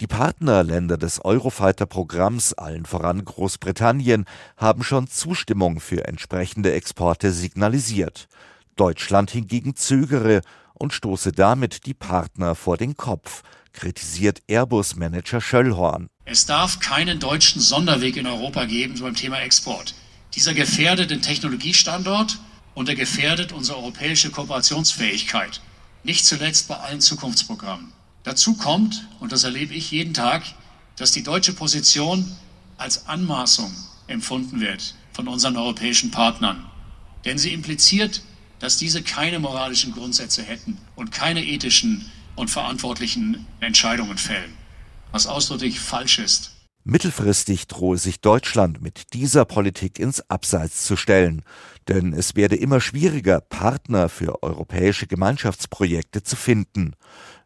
Die 0.01 0.07
Partnerländer 0.07 0.99
des 0.99 1.25
Eurofighter-Programms, 1.25 2.53
allen 2.53 2.85
voran 2.85 3.25
Großbritannien, 3.25 4.27
haben 4.59 4.83
schon 4.83 5.09
Zustimmung 5.09 5.81
für 5.81 6.07
entsprechende 6.07 6.73
Exporte 6.73 7.33
signalisiert. 7.33 8.29
Deutschland 8.77 9.31
hingegen 9.31 9.75
zögere 9.75 10.43
und 10.75 10.93
stoße 10.93 11.33
damit 11.33 11.87
die 11.87 11.95
Partner 11.95 12.55
vor 12.55 12.77
den 12.77 12.95
Kopf, 12.95 13.43
kritisiert 13.73 14.43
Airbus-Manager 14.49 15.41
Schöllhorn. 15.41 16.11
Es 16.27 16.45
darf 16.45 16.79
keinen 16.79 17.21
deutschen 17.21 17.63
Sonderweg 17.63 18.19
in 18.19 18.27
Europa 18.27 18.67
geben 18.67 19.01
beim 19.01 19.15
Thema 19.15 19.41
Export. 19.41 19.95
Dieser 20.35 20.53
gefährdet 20.53 21.11
den 21.11 21.23
Technologiestandort 21.23 22.39
und 22.75 22.89
er 22.89 22.95
gefährdet 22.95 23.53
unsere 23.53 23.79
europäische 23.79 24.31
Kooperationsfähigkeit, 24.31 25.61
nicht 26.05 26.25
zuletzt 26.25 26.69
bei 26.69 26.77
allen 26.77 27.01
Zukunftsprogrammen. 27.01 27.93
Dazu 28.23 28.55
kommt, 28.55 29.07
und 29.19 29.33
das 29.33 29.45
erlebe 29.45 29.75
ich 29.75 29.91
jeden 29.91 30.15
Tag, 30.15 30.45
dass 30.97 31.13
die 31.13 31.23
deutsche 31.23 31.53
Position 31.53 32.37
als 32.77 33.07
Anmaßung 33.07 33.75
empfunden 34.07 34.61
wird 34.61 34.95
von 35.13 35.29
unseren 35.29 35.57
europäischen 35.57 36.11
Partnern. 36.11 36.67
Denn 37.25 37.39
sie 37.39 37.53
impliziert, 37.53 38.23
dass 38.59 38.77
diese 38.77 39.03
keine 39.03 39.39
moralischen 39.39 39.93
Grundsätze 39.93 40.43
hätten 40.43 40.79
und 40.97 41.13
keine 41.13 41.45
ethischen 41.45 42.11
und 42.37 42.51
verantwortlichen 42.51 43.47
Entscheidungen 43.61 44.19
fällen, 44.19 44.53
was 45.13 45.27
ausdrücklich 45.27 45.81
falsch 45.81 46.19
ist. 46.19 46.53
Mittelfristig 46.85 47.67
drohe 47.67 47.99
sich 47.99 48.21
Deutschland 48.21 48.81
mit 48.81 49.13
dieser 49.13 49.45
Politik 49.45 49.99
ins 49.99 50.23
Abseits 50.31 50.87
zu 50.87 50.97
stellen, 50.97 51.43
denn 51.90 52.12
es 52.12 52.36
werde 52.36 52.57
immer 52.57 52.80
schwieriger, 52.80 53.41
Partner 53.41 54.09
für 54.09 54.43
europäische 54.43 55.07
Gemeinschaftsprojekte 55.09 56.22
zu 56.22 56.36
finden. 56.36 56.95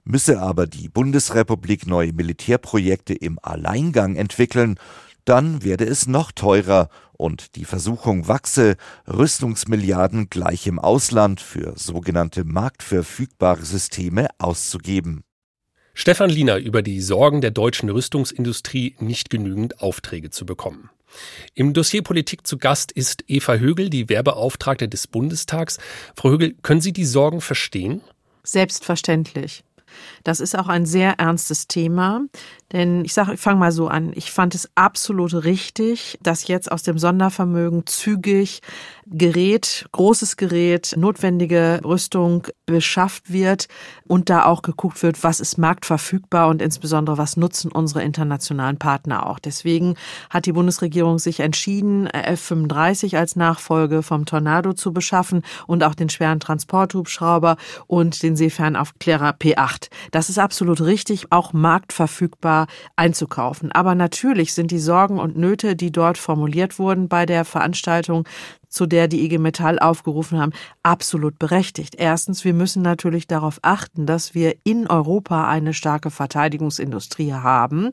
Müsse 0.04 0.40
aber 0.40 0.66
die 0.66 0.90
Bundesrepublik 0.90 1.86
neue 1.86 2.12
Militärprojekte 2.12 3.14
im 3.14 3.38
Alleingang 3.42 4.16
entwickeln, 4.16 4.78
dann 5.24 5.64
werde 5.64 5.86
es 5.86 6.06
noch 6.06 6.30
teurer 6.30 6.90
und 7.14 7.56
die 7.56 7.64
Versuchung 7.64 8.28
wachse, 8.28 8.76
Rüstungsmilliarden 9.08 10.28
gleich 10.28 10.66
im 10.66 10.78
Ausland 10.78 11.40
für 11.40 11.72
sogenannte 11.76 12.44
marktverfügbare 12.44 13.64
Systeme 13.64 14.28
auszugeben. 14.38 15.24
Stefan 15.94 16.28
Liener 16.28 16.58
über 16.58 16.82
die 16.82 17.00
Sorgen 17.00 17.40
der 17.40 17.52
deutschen 17.52 17.88
Rüstungsindustrie, 17.88 18.96
nicht 18.98 19.30
genügend 19.30 19.80
Aufträge 19.80 20.28
zu 20.28 20.44
bekommen. 20.44 20.90
Im 21.54 21.72
Dossier 21.72 22.02
Politik 22.02 22.46
zu 22.46 22.58
Gast 22.58 22.92
ist 22.92 23.24
Eva 23.28 23.54
Högel, 23.54 23.90
die 23.90 24.08
Werbeauftragte 24.08 24.88
des 24.88 25.06
Bundestags. 25.06 25.78
Frau 26.16 26.30
Högel, 26.30 26.54
können 26.62 26.80
Sie 26.80 26.92
die 26.92 27.04
Sorgen 27.04 27.40
verstehen? 27.40 28.02
Selbstverständlich. 28.42 29.64
Das 30.24 30.40
ist 30.40 30.58
auch 30.58 30.68
ein 30.68 30.86
sehr 30.86 31.18
ernstes 31.18 31.68
Thema, 31.68 32.22
denn 32.74 33.04
ich 33.04 33.14
sage, 33.14 33.34
ich 33.34 33.40
fange 33.40 33.60
mal 33.60 33.72
so 33.72 33.86
an. 33.86 34.12
Ich 34.16 34.32
fand 34.32 34.54
es 34.54 34.68
absolut 34.74 35.32
richtig, 35.32 36.18
dass 36.22 36.48
jetzt 36.48 36.70
aus 36.70 36.82
dem 36.82 36.98
Sondervermögen 36.98 37.86
zügig 37.86 38.60
Gerät, 39.06 39.86
großes 39.92 40.36
Gerät, 40.38 40.94
notwendige 40.96 41.80
Rüstung 41.84 42.46
beschafft 42.64 43.30
wird 43.30 43.68
und 44.06 44.30
da 44.30 44.46
auch 44.46 44.62
geguckt 44.62 45.02
wird, 45.02 45.22
was 45.22 45.40
ist 45.40 45.58
marktverfügbar 45.58 46.48
und 46.48 46.62
insbesondere 46.62 47.18
was 47.18 47.36
nutzen 47.36 47.70
unsere 47.70 48.02
internationalen 48.02 48.78
Partner 48.78 49.26
auch. 49.26 49.38
Deswegen 49.38 49.94
hat 50.30 50.46
die 50.46 50.52
Bundesregierung 50.52 51.18
sich 51.18 51.40
entschieden, 51.40 52.06
F-35 52.06 53.18
als 53.18 53.36
Nachfolge 53.36 54.02
vom 54.02 54.24
Tornado 54.24 54.72
zu 54.72 54.92
beschaffen 54.92 55.42
und 55.66 55.84
auch 55.84 55.94
den 55.94 56.08
schweren 56.08 56.40
Transporthubschrauber 56.40 57.56
und 57.86 58.22
den 58.22 58.36
Seefernaufklärer 58.36 59.30
P8. 59.30 59.90
Das 60.12 60.30
ist 60.30 60.38
absolut 60.38 60.80
richtig, 60.80 61.30
auch 61.30 61.52
marktverfügbar 61.52 62.63
einzukaufen. 62.96 63.72
Aber 63.72 63.94
natürlich 63.94 64.54
sind 64.54 64.70
die 64.70 64.78
Sorgen 64.78 65.18
und 65.18 65.36
Nöte, 65.36 65.76
die 65.76 65.92
dort 65.92 66.18
formuliert 66.18 66.78
wurden 66.78 67.08
bei 67.08 67.26
der 67.26 67.44
Veranstaltung, 67.44 68.26
zu 68.74 68.86
der 68.86 69.06
die 69.06 69.24
IG 69.24 69.38
Metall 69.38 69.78
aufgerufen 69.78 70.38
haben, 70.38 70.52
absolut 70.82 71.38
berechtigt. 71.38 71.94
Erstens, 71.96 72.44
wir 72.44 72.54
müssen 72.54 72.82
natürlich 72.82 73.28
darauf 73.28 73.60
achten, 73.62 74.04
dass 74.04 74.34
wir 74.34 74.56
in 74.64 74.88
Europa 74.88 75.48
eine 75.48 75.72
starke 75.72 76.10
Verteidigungsindustrie 76.10 77.32
haben, 77.34 77.90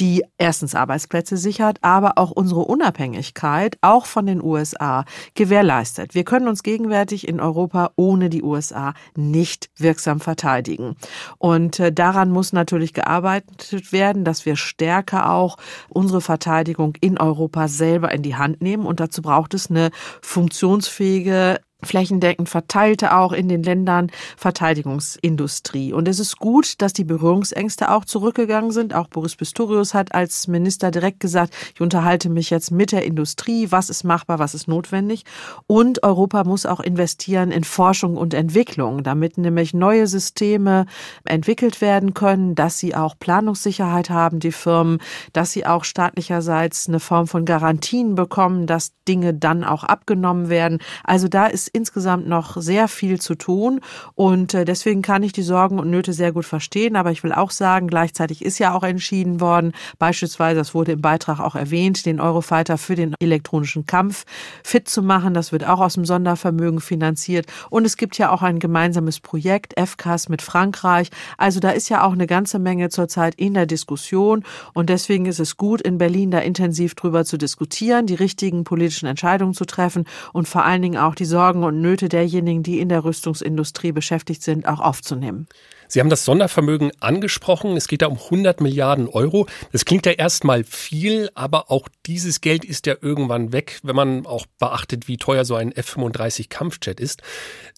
die 0.00 0.24
erstens 0.36 0.74
Arbeitsplätze 0.74 1.36
sichert, 1.36 1.78
aber 1.82 2.18
auch 2.18 2.32
unsere 2.32 2.62
Unabhängigkeit, 2.62 3.78
auch 3.80 4.06
von 4.06 4.26
den 4.26 4.42
USA, 4.42 5.04
gewährleistet. 5.34 6.14
Wir 6.14 6.24
können 6.24 6.48
uns 6.48 6.64
gegenwärtig 6.64 7.28
in 7.28 7.40
Europa 7.40 7.92
ohne 7.94 8.28
die 8.28 8.42
USA 8.42 8.92
nicht 9.16 9.70
wirksam 9.76 10.18
verteidigen. 10.18 10.96
Und 11.38 11.78
äh, 11.78 11.92
daran 11.92 12.30
muss 12.30 12.52
natürlich 12.52 12.92
gearbeitet 12.92 13.92
werden, 13.92 14.24
dass 14.24 14.46
wir 14.46 14.56
stärker 14.56 15.30
auch 15.30 15.58
unsere 15.88 16.20
Verteidigung 16.20 16.94
in 17.00 17.18
Europa 17.18 17.68
selber 17.68 18.10
in 18.10 18.22
die 18.22 18.34
Hand 18.34 18.62
nehmen. 18.62 18.84
Und 18.84 18.98
dazu 18.98 19.22
braucht 19.22 19.54
es 19.54 19.70
eine 19.70 19.90
funktionsfähige 20.24 21.60
flächendeckend 21.82 22.48
verteilte 22.48 23.16
auch 23.16 23.32
in 23.32 23.48
den 23.48 23.62
Ländern 23.62 24.10
Verteidigungsindustrie. 24.36 25.92
Und 25.92 26.08
es 26.08 26.18
ist 26.18 26.38
gut, 26.38 26.80
dass 26.80 26.92
die 26.92 27.04
Berührungsängste 27.04 27.90
auch 27.90 28.04
zurückgegangen 28.04 28.70
sind. 28.70 28.94
Auch 28.94 29.08
Boris 29.08 29.36
Pistorius 29.36 29.94
hat 29.94 30.14
als 30.14 30.48
Minister 30.48 30.90
direkt 30.90 31.20
gesagt, 31.20 31.54
ich 31.74 31.80
unterhalte 31.80 32.30
mich 32.30 32.50
jetzt 32.50 32.70
mit 32.70 32.92
der 32.92 33.04
Industrie, 33.04 33.70
was 33.70 33.90
ist 33.90 34.04
machbar, 34.04 34.38
was 34.38 34.54
ist 34.54 34.68
notwendig. 34.68 35.24
Und 35.66 36.02
Europa 36.02 36.44
muss 36.44 36.66
auch 36.66 36.80
investieren 36.80 37.50
in 37.50 37.64
Forschung 37.64 38.16
und 38.16 38.34
Entwicklung, 38.34 39.02
damit 39.02 39.38
nämlich 39.38 39.74
neue 39.74 40.06
Systeme 40.06 40.86
entwickelt 41.24 41.80
werden 41.80 42.14
können, 42.14 42.54
dass 42.54 42.78
sie 42.78 42.94
auch 42.94 43.18
Planungssicherheit 43.18 44.10
haben, 44.10 44.40
die 44.40 44.52
Firmen, 44.52 44.98
dass 45.32 45.52
sie 45.52 45.66
auch 45.66 45.84
staatlicherseits 45.84 46.88
eine 46.88 47.00
Form 47.00 47.26
von 47.26 47.44
Garantien 47.44 48.14
bekommen, 48.14 48.66
dass 48.66 48.92
Dinge 49.06 49.34
dann 49.34 49.64
auch 49.64 49.84
abgenommen 49.84 50.48
werden. 50.48 50.78
Also 51.04 51.28
da 51.28 51.46
ist 51.46 51.63
insgesamt 51.68 52.26
noch 52.26 52.56
sehr 52.56 52.88
viel 52.88 53.20
zu 53.20 53.34
tun 53.34 53.80
und 54.14 54.54
äh, 54.54 54.64
deswegen 54.64 55.02
kann 55.02 55.22
ich 55.22 55.32
die 55.32 55.42
Sorgen 55.42 55.78
und 55.78 55.90
Nöte 55.90 56.12
sehr 56.12 56.32
gut 56.32 56.44
verstehen. 56.44 56.96
Aber 56.96 57.10
ich 57.10 57.22
will 57.22 57.32
auch 57.32 57.50
sagen, 57.50 57.88
gleichzeitig 57.88 58.44
ist 58.44 58.58
ja 58.58 58.74
auch 58.74 58.82
entschieden 58.82 59.40
worden, 59.40 59.72
beispielsweise, 59.98 60.58
das 60.58 60.74
wurde 60.74 60.92
im 60.92 61.00
Beitrag 61.00 61.40
auch 61.40 61.54
erwähnt, 61.54 62.06
den 62.06 62.20
Eurofighter 62.20 62.78
für 62.78 62.94
den 62.94 63.14
elektronischen 63.20 63.86
Kampf 63.86 64.24
fit 64.62 64.88
zu 64.88 65.02
machen. 65.02 65.34
Das 65.34 65.52
wird 65.52 65.66
auch 65.66 65.80
aus 65.80 65.94
dem 65.94 66.04
Sondervermögen 66.04 66.80
finanziert. 66.80 67.46
Und 67.70 67.84
es 67.84 67.96
gibt 67.96 68.18
ja 68.18 68.30
auch 68.30 68.42
ein 68.42 68.58
gemeinsames 68.58 69.20
Projekt, 69.20 69.74
FCAS 69.78 70.28
mit 70.28 70.42
Frankreich. 70.42 71.10
Also 71.38 71.60
da 71.60 71.70
ist 71.70 71.88
ja 71.88 72.04
auch 72.04 72.12
eine 72.12 72.26
ganze 72.26 72.58
Menge 72.58 72.88
zurzeit 72.88 73.34
in 73.36 73.54
der 73.54 73.66
Diskussion. 73.66 74.44
Und 74.72 74.90
deswegen 74.90 75.26
ist 75.26 75.40
es 75.40 75.56
gut, 75.56 75.80
in 75.80 75.98
Berlin 75.98 76.30
da 76.30 76.38
intensiv 76.38 76.94
drüber 76.94 77.24
zu 77.24 77.36
diskutieren, 77.36 78.06
die 78.06 78.14
richtigen 78.14 78.64
politischen 78.64 79.06
Entscheidungen 79.06 79.54
zu 79.54 79.64
treffen 79.64 80.04
und 80.32 80.48
vor 80.48 80.64
allen 80.64 80.82
Dingen 80.82 80.98
auch 80.98 81.14
die 81.14 81.24
Sorgen 81.24 81.53
und 81.62 81.80
Nöte 81.80 82.08
derjenigen, 82.08 82.62
die 82.62 82.80
in 82.80 82.88
der 82.88 83.04
Rüstungsindustrie 83.04 83.92
beschäftigt 83.92 84.42
sind, 84.42 84.66
auch 84.66 84.80
aufzunehmen. 84.80 85.46
Sie 85.88 86.00
haben 86.00 86.10
das 86.10 86.24
Sondervermögen 86.24 86.92
angesprochen. 87.00 87.76
Es 87.76 87.88
geht 87.88 88.02
da 88.02 88.06
um 88.06 88.18
100 88.18 88.60
Milliarden 88.60 89.08
Euro. 89.08 89.46
Das 89.72 89.84
klingt 89.84 90.06
ja 90.06 90.12
erstmal 90.12 90.64
viel, 90.64 91.30
aber 91.34 91.70
auch 91.70 91.88
dieses 92.06 92.40
Geld 92.40 92.64
ist 92.64 92.86
ja 92.86 92.94
irgendwann 93.00 93.52
weg, 93.52 93.80
wenn 93.82 93.96
man 93.96 94.26
auch 94.26 94.46
beachtet, 94.58 95.08
wie 95.08 95.16
teuer 95.16 95.44
so 95.44 95.54
ein 95.54 95.72
F-35 95.72 96.48
Kampfjet 96.48 97.00
ist. 97.00 97.22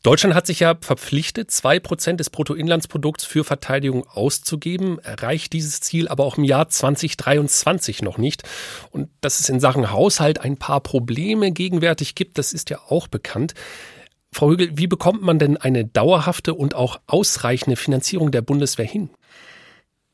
Deutschland 0.03 0.35
hat 0.35 0.47
sich 0.47 0.61
ja 0.61 0.77
verpflichtet, 0.81 1.51
zwei 1.51 1.81
Prozent 1.81 2.21
des 2.21 2.31
Bruttoinlandsprodukts 2.31 3.25
für 3.25 3.45
Verteidigung 3.45 4.07
auszugeben, 4.07 4.99
erreicht 5.01 5.53
dieses 5.53 5.81
Ziel 5.81 6.09
aber 6.09 6.25
auch 6.25 6.39
im 6.39 6.45
Jahr 6.45 6.69
2023 6.69 8.03
noch 8.03 8.19
nicht. 8.19 8.43
Und 8.91 9.09
dass 9.21 9.41
es 9.41 9.49
in 9.49 9.61
Sachen 9.61 9.91
Haushalt 9.91 10.41
ein 10.41 10.57
paar 10.57 10.81
Probleme 10.81 11.53
gegenwärtig 11.53 12.15
gibt, 12.15 12.39
das 12.39 12.53
ist 12.53 12.71
ja 12.71 12.81
auch 12.89 13.09
bekannt. 13.09 13.55
Frau 14.37 14.51
Hügel, 14.51 14.77
wie 14.77 14.87
bekommt 14.87 15.23
man 15.23 15.39
denn 15.39 15.57
eine 15.57 15.87
dauerhafte 15.87 16.53
und 16.53 16.75
auch 16.75 17.01
ausreichende 17.07 17.75
Finanzierung 17.75 18.31
der 18.31 18.43
Bundeswehr 18.43 18.85
hin? 18.85 19.09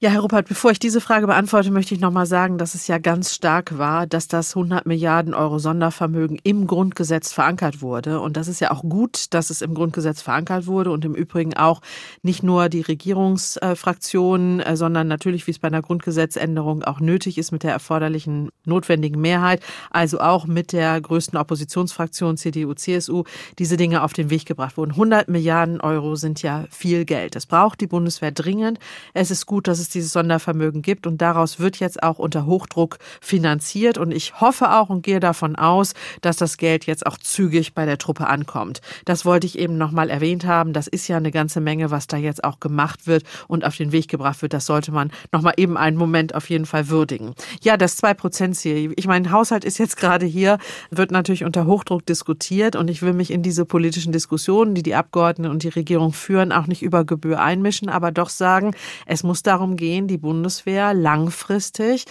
Ja, 0.02 0.10
Herr 0.10 0.22
Ruppert, 0.22 0.48
bevor 0.48 0.72
ich 0.72 0.80
diese 0.80 1.00
Frage 1.00 1.28
beantworte, 1.28 1.70
möchte 1.70 1.94
ich 1.94 2.00
noch 2.00 2.10
mal 2.10 2.26
sagen, 2.26 2.58
dass 2.58 2.74
es 2.74 2.88
ja 2.88 2.98
ganz 2.98 3.32
stark 3.32 3.78
war, 3.78 4.08
dass 4.08 4.26
das 4.26 4.56
100 4.56 4.84
Milliarden 4.84 5.32
Euro 5.32 5.60
Sondervermögen 5.60 6.40
im 6.42 6.66
Grundgesetz 6.66 7.32
verankert 7.32 7.82
wurde. 7.82 8.18
Und 8.18 8.36
das 8.36 8.48
ist 8.48 8.60
ja 8.60 8.72
auch 8.72 8.82
gut, 8.82 9.32
dass 9.32 9.48
es 9.48 9.62
im 9.62 9.74
Grundgesetz 9.74 10.20
verankert 10.20 10.66
wurde 10.66 10.90
und 10.90 11.04
im 11.04 11.14
Übrigen 11.14 11.54
auch 11.54 11.82
nicht 12.22 12.42
nur 12.42 12.68
die 12.68 12.80
Regierungsfraktionen, 12.80 14.58
äh, 14.58 14.76
sondern 14.76 15.06
natürlich, 15.06 15.46
wie 15.46 15.52
es 15.52 15.60
bei 15.60 15.68
einer 15.68 15.82
Grundgesetzänderung 15.82 16.82
auch 16.82 16.98
nötig 16.98 17.38
ist, 17.38 17.52
mit 17.52 17.62
der 17.62 17.70
erforderlichen 17.70 18.50
notwendigen 18.64 19.20
Mehrheit, 19.20 19.62
also 19.92 20.18
auch 20.18 20.46
mit 20.46 20.72
der 20.72 21.00
größten 21.00 21.38
Oppositionsfraktion 21.38 22.36
CDU, 22.36 22.74
CSU, 22.74 23.22
diese 23.60 23.76
Dinge 23.76 24.02
auf 24.02 24.14
den 24.14 24.30
Weg 24.30 24.46
gebracht 24.46 24.76
wurden. 24.76 24.90
100 24.90 25.28
Milliarden 25.28 25.80
Euro 25.80 26.16
sind 26.16 26.42
ja 26.42 26.64
viel 26.70 27.04
Geld. 27.04 27.36
Das 27.36 27.46
braucht 27.46 27.80
die 27.80 27.86
Bundeswehr 27.86 28.32
dringend. 28.32 28.80
Es 29.14 29.30
ist 29.30 29.46
gut, 29.46 29.68
dass 29.68 29.78
es 29.78 29.91
dieses 29.92 30.12
Sondervermögen 30.12 30.82
gibt 30.82 31.06
und 31.06 31.22
daraus 31.22 31.58
wird 31.58 31.78
jetzt 31.78 32.02
auch 32.02 32.18
unter 32.18 32.46
Hochdruck 32.46 32.98
finanziert 33.20 33.98
und 33.98 34.12
ich 34.12 34.40
hoffe 34.40 34.72
auch 34.72 34.88
und 34.88 35.02
gehe 35.02 35.20
davon 35.20 35.56
aus, 35.56 35.94
dass 36.20 36.36
das 36.36 36.56
Geld 36.56 36.86
jetzt 36.86 37.06
auch 37.06 37.18
zügig 37.18 37.74
bei 37.74 37.86
der 37.86 37.98
Truppe 37.98 38.26
ankommt. 38.26 38.80
Das 39.04 39.24
wollte 39.24 39.46
ich 39.46 39.58
eben 39.58 39.78
nochmal 39.78 40.10
erwähnt 40.10 40.46
haben. 40.46 40.72
Das 40.72 40.86
ist 40.86 41.08
ja 41.08 41.16
eine 41.16 41.30
ganze 41.30 41.60
Menge, 41.60 41.90
was 41.90 42.06
da 42.06 42.16
jetzt 42.16 42.44
auch 42.44 42.60
gemacht 42.60 43.06
wird 43.06 43.24
und 43.48 43.64
auf 43.64 43.76
den 43.76 43.92
Weg 43.92 44.08
gebracht 44.08 44.42
wird. 44.42 44.52
Das 44.52 44.66
sollte 44.66 44.92
man 44.92 45.10
nochmal 45.32 45.54
eben 45.56 45.76
einen 45.76 45.96
Moment 45.96 46.34
auf 46.34 46.50
jeden 46.50 46.66
Fall 46.66 46.88
würdigen. 46.88 47.34
Ja, 47.62 47.76
das 47.76 48.02
2-Prozent-Ziel. 48.02 48.92
Ich 48.96 49.06
meine, 49.06 49.30
Haushalt 49.30 49.64
ist 49.64 49.78
jetzt 49.78 49.96
gerade 49.96 50.26
hier, 50.26 50.58
wird 50.90 51.10
natürlich 51.10 51.44
unter 51.44 51.66
Hochdruck 51.66 52.06
diskutiert 52.06 52.76
und 52.76 52.88
ich 52.88 53.02
will 53.02 53.12
mich 53.12 53.30
in 53.30 53.42
diese 53.42 53.64
politischen 53.64 54.12
Diskussionen, 54.12 54.74
die 54.74 54.82
die 54.82 54.94
Abgeordneten 54.94 55.50
und 55.50 55.62
die 55.62 55.68
Regierung 55.68 56.12
führen, 56.12 56.52
auch 56.52 56.66
nicht 56.66 56.82
über 56.82 57.04
Gebühr 57.04 57.40
einmischen, 57.40 57.88
aber 57.88 58.10
doch 58.12 58.28
sagen, 58.28 58.74
es 59.06 59.22
muss 59.22 59.42
darum 59.42 59.76
gehen, 59.76 59.81
gehen, 59.82 60.06
die 60.06 60.16
Bundeswehr 60.16 60.94
langfristig 60.94 62.04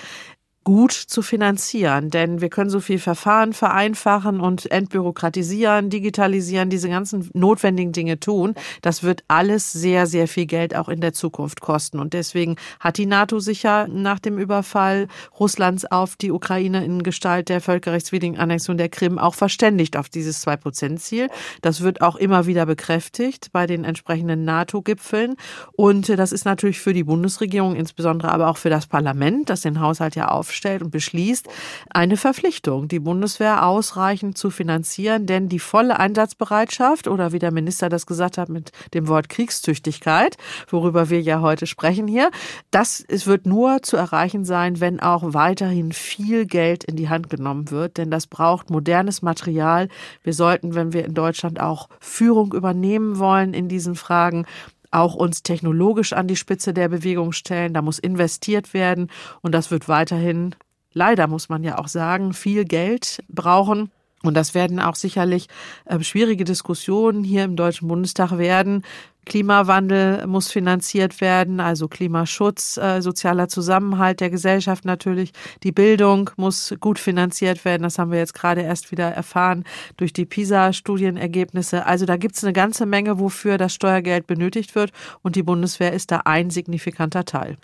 gut 0.63 0.91
zu 0.91 1.21
finanzieren. 1.21 2.09
Denn 2.09 2.39
wir 2.41 2.49
können 2.49 2.69
so 2.69 2.79
viel 2.79 2.99
Verfahren 2.99 3.53
vereinfachen 3.53 4.39
und 4.39 4.71
entbürokratisieren, 4.71 5.89
digitalisieren, 5.89 6.69
diese 6.69 6.89
ganzen 6.89 7.29
notwendigen 7.33 7.93
Dinge 7.93 8.19
tun. 8.19 8.53
Das 8.81 9.01
wird 9.01 9.23
alles 9.27 9.71
sehr, 9.71 10.05
sehr 10.05 10.27
viel 10.27 10.45
Geld 10.45 10.75
auch 10.75 10.87
in 10.87 11.01
der 11.01 11.13
Zukunft 11.13 11.61
kosten. 11.61 11.99
Und 11.99 12.13
deswegen 12.13 12.57
hat 12.79 12.97
die 12.97 13.07
NATO 13.07 13.39
sich 13.39 13.63
ja 13.63 13.87
nach 13.87 14.19
dem 14.19 14.37
Überfall 14.37 15.07
Russlands 15.39 15.85
auf 15.85 16.15
die 16.15 16.31
Ukraine 16.31 16.85
in 16.85 17.01
Gestalt 17.01 17.49
der 17.49 17.61
völkerrechtswidrigen 17.61 18.37
Annexion 18.37 18.77
der 18.77 18.89
Krim 18.89 19.17
auch 19.17 19.35
verständigt 19.35 19.97
auf 19.97 20.09
dieses 20.09 20.41
Zwei-Prozent-Ziel. 20.41 21.29
Das 21.61 21.81
wird 21.81 22.01
auch 22.01 22.15
immer 22.15 22.45
wieder 22.45 22.65
bekräftigt 22.67 23.49
bei 23.51 23.65
den 23.65 23.83
entsprechenden 23.83 24.45
NATO-Gipfeln. 24.45 25.35
Und 25.73 26.09
das 26.09 26.31
ist 26.31 26.45
natürlich 26.45 26.79
für 26.79 26.93
die 26.93 27.03
Bundesregierung, 27.03 27.75
insbesondere 27.75 28.31
aber 28.31 28.47
auch 28.47 28.57
für 28.57 28.69
das 28.69 28.85
Parlament, 28.85 29.49
das 29.49 29.61
den 29.61 29.79
Haushalt 29.79 30.15
ja 30.15 30.27
auf 30.27 30.50
aufstellt 30.51 30.81
und 30.83 30.91
beschließt, 30.91 31.47
eine 31.89 32.17
Verpflichtung, 32.17 32.89
die 32.89 32.99
Bundeswehr 32.99 33.65
ausreichend 33.65 34.37
zu 34.37 34.49
finanzieren, 34.49 35.25
denn 35.25 35.47
die 35.47 35.59
volle 35.59 35.97
Einsatzbereitschaft 35.97 37.07
oder 37.07 37.31
wie 37.31 37.39
der 37.39 37.51
Minister 37.51 37.87
das 37.87 38.05
gesagt 38.05 38.37
hat 38.37 38.49
mit 38.49 38.71
dem 38.93 39.07
Wort 39.07 39.29
Kriegstüchtigkeit, 39.29 40.37
worüber 40.69 41.09
wir 41.09 41.21
ja 41.21 41.39
heute 41.39 41.67
sprechen 41.67 42.07
hier, 42.07 42.31
das 42.69 43.05
wird 43.07 43.45
nur 43.45 43.81
zu 43.81 43.95
erreichen 43.95 44.43
sein, 44.43 44.81
wenn 44.81 44.99
auch 44.99 45.33
weiterhin 45.33 45.93
viel 45.93 46.45
Geld 46.45 46.83
in 46.83 46.97
die 46.97 47.07
Hand 47.07 47.29
genommen 47.29 47.71
wird, 47.71 47.97
denn 47.97 48.11
das 48.11 48.27
braucht 48.27 48.69
modernes 48.69 49.21
Material. 49.21 49.87
Wir 50.23 50.33
sollten, 50.33 50.75
wenn 50.75 50.91
wir 50.91 51.05
in 51.05 51.13
Deutschland 51.13 51.61
auch 51.61 51.87
Führung 52.01 52.53
übernehmen 52.53 53.19
wollen 53.19 53.53
in 53.53 53.69
diesen 53.69 53.95
Fragen, 53.95 54.45
auch 54.91 55.15
uns 55.15 55.43
technologisch 55.43 56.13
an 56.13 56.27
die 56.27 56.35
Spitze 56.35 56.73
der 56.73 56.89
Bewegung 56.89 57.31
stellen. 57.31 57.73
Da 57.73 57.81
muss 57.81 57.99
investiert 57.99 58.73
werden 58.73 59.09
und 59.41 59.53
das 59.53 59.71
wird 59.71 59.87
weiterhin, 59.87 60.55
leider 60.93 61.27
muss 61.27 61.49
man 61.49 61.63
ja 61.63 61.77
auch 61.77 61.87
sagen, 61.87 62.33
viel 62.33 62.65
Geld 62.65 63.23
brauchen. 63.29 63.91
Und 64.23 64.35
das 64.35 64.53
werden 64.53 64.79
auch 64.79 64.95
sicherlich 64.95 65.47
äh, 65.85 65.99
schwierige 66.01 66.43
Diskussionen 66.43 67.23
hier 67.23 67.43
im 67.43 67.55
Deutschen 67.55 67.87
Bundestag 67.87 68.37
werden. 68.37 68.83
Klimawandel 69.25 70.25
muss 70.25 70.51
finanziert 70.51 71.21
werden, 71.21 71.59
also 71.59 71.87
Klimaschutz, 71.87 72.77
äh, 72.77 73.01
sozialer 73.01 73.47
Zusammenhalt 73.47 74.19
der 74.19 74.29
Gesellschaft 74.29 74.83
natürlich. 74.83 75.31
Die 75.63 75.71
Bildung 75.71 76.31
muss 76.37 76.73
gut 76.79 76.97
finanziert 76.97 77.63
werden. 77.63 77.83
Das 77.83 77.99
haben 77.99 78.11
wir 78.11 78.19
jetzt 78.19 78.33
gerade 78.33 78.61
erst 78.61 78.91
wieder 78.91 79.09
erfahren 79.09 79.63
durch 79.97 80.11
die 80.11 80.25
PISA-Studienergebnisse. 80.25 81.85
Also 81.85 82.05
da 82.05 82.17
gibt 82.17 82.35
es 82.35 82.43
eine 82.43 82.53
ganze 82.53 82.85
Menge, 82.85 83.19
wofür 83.19 83.57
das 83.57 83.73
Steuergeld 83.73 84.25
benötigt 84.25 84.73
wird. 84.73 84.91
Und 85.21 85.35
die 85.35 85.43
Bundeswehr 85.43 85.93
ist 85.93 86.11
da 86.11 86.21
ein 86.25 86.49
signifikanter 86.49 87.23
Teil. 87.23 87.57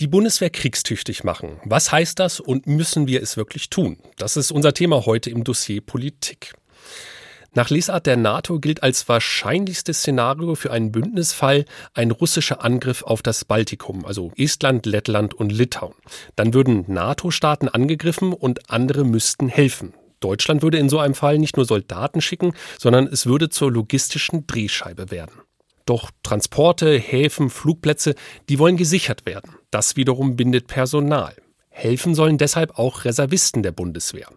Die 0.00 0.06
Bundeswehr 0.06 0.50
kriegstüchtig 0.50 1.24
machen. 1.24 1.60
Was 1.64 1.92
heißt 1.92 2.18
das 2.18 2.40
und 2.40 2.66
müssen 2.66 3.06
wir 3.06 3.22
es 3.22 3.36
wirklich 3.36 3.70
tun? 3.70 3.98
Das 4.16 4.36
ist 4.36 4.50
unser 4.50 4.72
Thema 4.72 5.04
heute 5.04 5.30
im 5.30 5.44
Dossier 5.44 5.80
Politik. 5.80 6.54
Nach 7.54 7.68
Lesart 7.68 8.06
der 8.06 8.16
NATO 8.16 8.60
gilt 8.60 8.82
als 8.82 9.10
wahrscheinlichstes 9.10 9.98
Szenario 9.98 10.54
für 10.54 10.70
einen 10.70 10.90
Bündnisfall 10.90 11.66
ein 11.92 12.10
russischer 12.10 12.64
Angriff 12.64 13.02
auf 13.02 13.20
das 13.20 13.44
Baltikum, 13.44 14.06
also 14.06 14.32
Estland, 14.36 14.86
Lettland 14.86 15.34
und 15.34 15.52
Litauen. 15.52 15.94
Dann 16.34 16.54
würden 16.54 16.84
NATO-Staaten 16.88 17.68
angegriffen 17.68 18.32
und 18.32 18.70
andere 18.70 19.04
müssten 19.04 19.48
helfen. 19.48 19.92
Deutschland 20.20 20.62
würde 20.62 20.78
in 20.78 20.88
so 20.88 20.98
einem 20.98 21.14
Fall 21.14 21.38
nicht 21.38 21.58
nur 21.58 21.66
Soldaten 21.66 22.22
schicken, 22.22 22.54
sondern 22.78 23.06
es 23.06 23.26
würde 23.26 23.50
zur 23.50 23.70
logistischen 23.70 24.46
Drehscheibe 24.46 25.10
werden. 25.10 25.34
Doch 25.84 26.10
Transporte, 26.22 26.96
Häfen, 26.96 27.50
Flugplätze, 27.50 28.14
die 28.48 28.58
wollen 28.58 28.78
gesichert 28.78 29.26
werden. 29.26 29.56
Das 29.70 29.96
wiederum 29.96 30.36
bindet 30.36 30.68
Personal. 30.68 31.34
Helfen 31.68 32.14
sollen 32.14 32.38
deshalb 32.38 32.78
auch 32.78 33.04
Reservisten 33.04 33.62
der 33.62 33.72
Bundeswehr. 33.72 34.28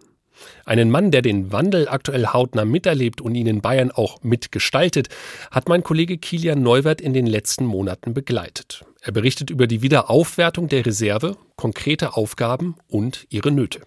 Einen 0.64 0.90
Mann, 0.90 1.10
der 1.10 1.22
den 1.22 1.52
Wandel 1.52 1.88
aktuell 1.88 2.26
hautnah 2.26 2.64
miterlebt 2.64 3.20
und 3.20 3.34
ihn 3.34 3.46
in 3.46 3.60
Bayern 3.60 3.90
auch 3.90 4.22
mitgestaltet, 4.22 5.08
hat 5.50 5.68
mein 5.68 5.82
Kollege 5.82 6.18
Kilian 6.18 6.62
Neuwert 6.62 7.00
in 7.00 7.14
den 7.14 7.26
letzten 7.26 7.64
Monaten 7.64 8.14
begleitet. 8.14 8.84
Er 9.02 9.12
berichtet 9.12 9.50
über 9.50 9.66
die 9.66 9.82
Wiederaufwertung 9.82 10.68
der 10.68 10.84
Reserve, 10.84 11.36
konkrete 11.56 12.16
Aufgaben 12.16 12.74
und 12.88 13.26
ihre 13.30 13.50
Nöte. 13.50 13.80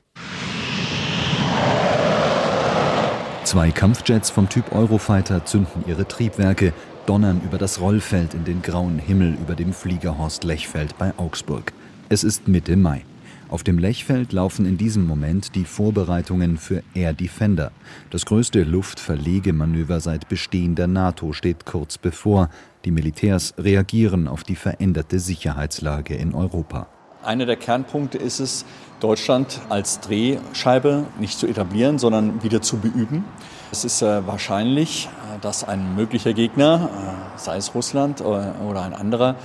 Zwei 3.43 3.72
Kampfjets 3.72 4.30
vom 4.30 4.47
Typ 4.47 4.72
Eurofighter 4.72 5.43
zünden 5.43 5.84
ihre 5.88 6.07
Triebwerke, 6.07 6.72
donnern 7.07 7.41
über 7.43 7.57
das 7.57 7.82
Rollfeld 7.82 8.36
in 8.36 8.45
den 8.45 8.62
grauen 8.62 8.99
Himmel 8.99 9.34
über 9.41 9.55
dem 9.55 9.74
Fliegerhorst 9.74 10.43
Lechfeld 10.43 10.97
bei 10.99 11.14
Augsburg. 11.18 11.74
Es 12.10 12.24
ist 12.24 12.47
Mitte 12.47 12.76
Mai. 12.76 13.03
Auf 13.50 13.64
dem 13.64 13.80
Lechfeld 13.80 14.32
laufen 14.32 14.68
in 14.68 14.78
diesem 14.78 15.08
Moment 15.08 15.56
die 15.56 15.66
Vorbereitungen 15.66 16.60
für 16.60 16.84
Air 16.93 17.14
Defender. 17.14 17.72
Das 18.12 18.28
größte 18.28 18.62
Luftverlegemanöver 18.62 20.00
seit 20.02 20.30
Bestehen 20.30 20.76
der 20.76 20.86
NATO 20.86 21.34
steht 21.34 21.66
kurz 21.66 21.97
bevor. 21.97 22.50
Die 22.86 22.91
Militärs 22.91 23.56
reagieren 23.58 24.28
auf 24.28 24.43
die 24.43 24.56
veränderte 24.56 25.18
Sicherheitslage 25.18 26.14
in 26.14 26.36
Europa. 26.36 26.86
Einer 27.24 27.47
der 27.47 27.56
Kernpunkte 27.56 28.20
ist 28.20 28.39
es, 28.39 28.66
Deutschland 29.00 29.60
als 29.70 30.00
Drehscheibe 30.02 31.06
nicht 31.20 31.39
zu 31.39 31.47
etablieren, 31.47 31.97
sondern 31.97 32.43
wieder 32.43 32.62
zu 32.62 32.78
beüben. 32.78 33.26
Es 33.72 33.84
ist 33.84 34.04
äh, 34.04 34.28
wahrscheinlich, 34.28 35.08
äh, 35.08 35.39
dass 35.41 35.64
ein 35.64 35.95
möglicher 35.95 36.34
Gegner, 36.34 36.89
äh, 37.36 37.39
sei 37.39 37.58
es 37.58 37.74
Russland 37.74 38.22
oder, 38.22 38.56
oder 38.68 38.84
ein 38.84 38.93
anderer, 38.93 39.36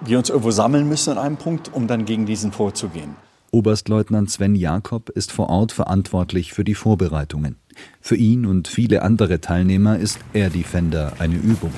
wir 0.00 0.18
uns 0.18 0.30
irgendwo 0.30 0.50
sammeln 0.50 0.88
müssen 0.88 1.12
an 1.12 1.18
einem 1.18 1.36
Punkt, 1.36 1.72
um 1.72 1.86
dann 1.86 2.04
gegen 2.04 2.26
diesen 2.26 2.52
vorzugehen. 2.52 3.16
Oberstleutnant 3.56 4.30
Sven 4.30 4.54
Jakob 4.54 5.08
ist 5.08 5.32
vor 5.32 5.48
Ort 5.48 5.72
verantwortlich 5.72 6.52
für 6.52 6.62
die 6.62 6.74
Vorbereitungen. 6.74 7.56
Für 8.02 8.14
ihn 8.14 8.44
und 8.44 8.68
viele 8.68 9.00
andere 9.00 9.40
Teilnehmer 9.40 9.98
ist 9.98 10.18
Air 10.34 10.50
Defender 10.50 11.14
eine 11.20 11.36
Übung. 11.36 11.72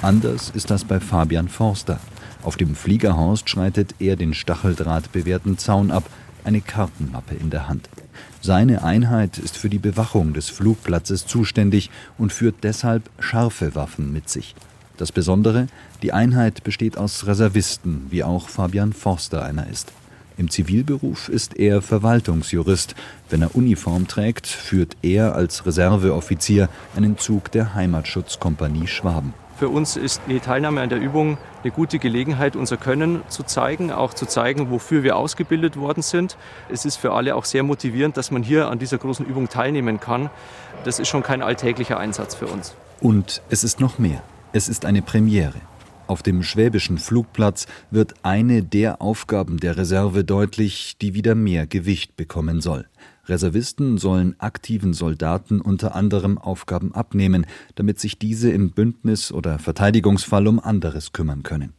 Anders 0.00 0.48
ist 0.48 0.70
das 0.70 0.84
bei 0.84 0.98
Fabian 0.98 1.50
Forster. 1.50 2.00
Auf 2.42 2.56
dem 2.56 2.74
Fliegerhorst 2.74 3.50
schreitet 3.50 3.96
er 3.98 4.16
den 4.16 4.32
stacheldrahtbewehrten 4.32 5.58
Zaun 5.58 5.90
ab, 5.90 6.04
eine 6.44 6.62
Kartenmappe 6.62 7.34
in 7.34 7.50
der 7.50 7.68
Hand. 7.68 7.90
Seine 8.40 8.82
Einheit 8.82 9.36
ist 9.36 9.58
für 9.58 9.68
die 9.68 9.78
Bewachung 9.78 10.32
des 10.32 10.48
Flugplatzes 10.48 11.26
zuständig 11.26 11.90
und 12.16 12.32
führt 12.32 12.64
deshalb 12.64 13.10
scharfe 13.18 13.74
Waffen 13.74 14.10
mit 14.10 14.30
sich. 14.30 14.54
Das 14.96 15.12
Besondere, 15.12 15.66
die 16.00 16.14
Einheit 16.14 16.64
besteht 16.64 16.96
aus 16.96 17.26
Reservisten, 17.26 18.06
wie 18.08 18.24
auch 18.24 18.48
Fabian 18.48 18.94
Forster 18.94 19.44
einer 19.44 19.68
ist. 19.68 19.92
Im 20.38 20.48
Zivilberuf 20.50 21.28
ist 21.28 21.58
er 21.58 21.82
Verwaltungsjurist. 21.82 22.94
Wenn 23.28 23.42
er 23.42 23.56
Uniform 23.56 24.06
trägt, 24.06 24.46
führt 24.46 24.96
er 25.02 25.34
als 25.34 25.66
Reserveoffizier 25.66 26.68
einen 26.94 27.18
Zug 27.18 27.50
der 27.50 27.74
Heimatschutzkompanie 27.74 28.86
Schwaben. 28.86 29.34
Für 29.58 29.68
uns 29.68 29.96
ist 29.96 30.22
die 30.28 30.38
Teilnahme 30.38 30.80
an 30.80 30.90
der 30.90 31.00
Übung 31.00 31.38
eine 31.64 31.72
gute 31.72 31.98
Gelegenheit, 31.98 32.54
unser 32.54 32.76
Können 32.76 33.22
zu 33.28 33.42
zeigen, 33.42 33.90
auch 33.90 34.14
zu 34.14 34.26
zeigen, 34.26 34.70
wofür 34.70 35.02
wir 35.02 35.16
ausgebildet 35.16 35.76
worden 35.76 36.04
sind. 36.04 36.36
Es 36.68 36.84
ist 36.84 36.94
für 36.94 37.14
alle 37.14 37.34
auch 37.34 37.44
sehr 37.44 37.64
motivierend, 37.64 38.16
dass 38.16 38.30
man 38.30 38.44
hier 38.44 38.70
an 38.70 38.78
dieser 38.78 38.98
großen 38.98 39.26
Übung 39.26 39.48
teilnehmen 39.48 39.98
kann. 39.98 40.30
Das 40.84 41.00
ist 41.00 41.08
schon 41.08 41.24
kein 41.24 41.42
alltäglicher 41.42 41.98
Einsatz 41.98 42.36
für 42.36 42.46
uns. 42.46 42.76
Und 43.00 43.42
es 43.50 43.64
ist 43.64 43.80
noch 43.80 43.98
mehr. 43.98 44.22
Es 44.52 44.68
ist 44.68 44.84
eine 44.84 45.02
Premiere. 45.02 45.60
Auf 46.08 46.22
dem 46.22 46.42
schwäbischen 46.42 46.96
Flugplatz 46.96 47.66
wird 47.90 48.14
eine 48.22 48.62
der 48.62 49.02
Aufgaben 49.02 49.58
der 49.58 49.76
Reserve 49.76 50.24
deutlich, 50.24 50.96
die 51.02 51.12
wieder 51.12 51.34
mehr 51.34 51.66
Gewicht 51.66 52.16
bekommen 52.16 52.62
soll. 52.62 52.86
Reservisten 53.26 53.98
sollen 53.98 54.34
aktiven 54.38 54.94
Soldaten 54.94 55.60
unter 55.60 55.94
anderem 55.94 56.38
Aufgaben 56.38 56.94
abnehmen, 56.94 57.44
damit 57.74 58.00
sich 58.00 58.18
diese 58.18 58.50
im 58.50 58.70
Bündnis 58.70 59.32
oder 59.32 59.58
Verteidigungsfall 59.58 60.48
um 60.48 60.58
anderes 60.58 61.12
kümmern 61.12 61.42
können. 61.42 61.74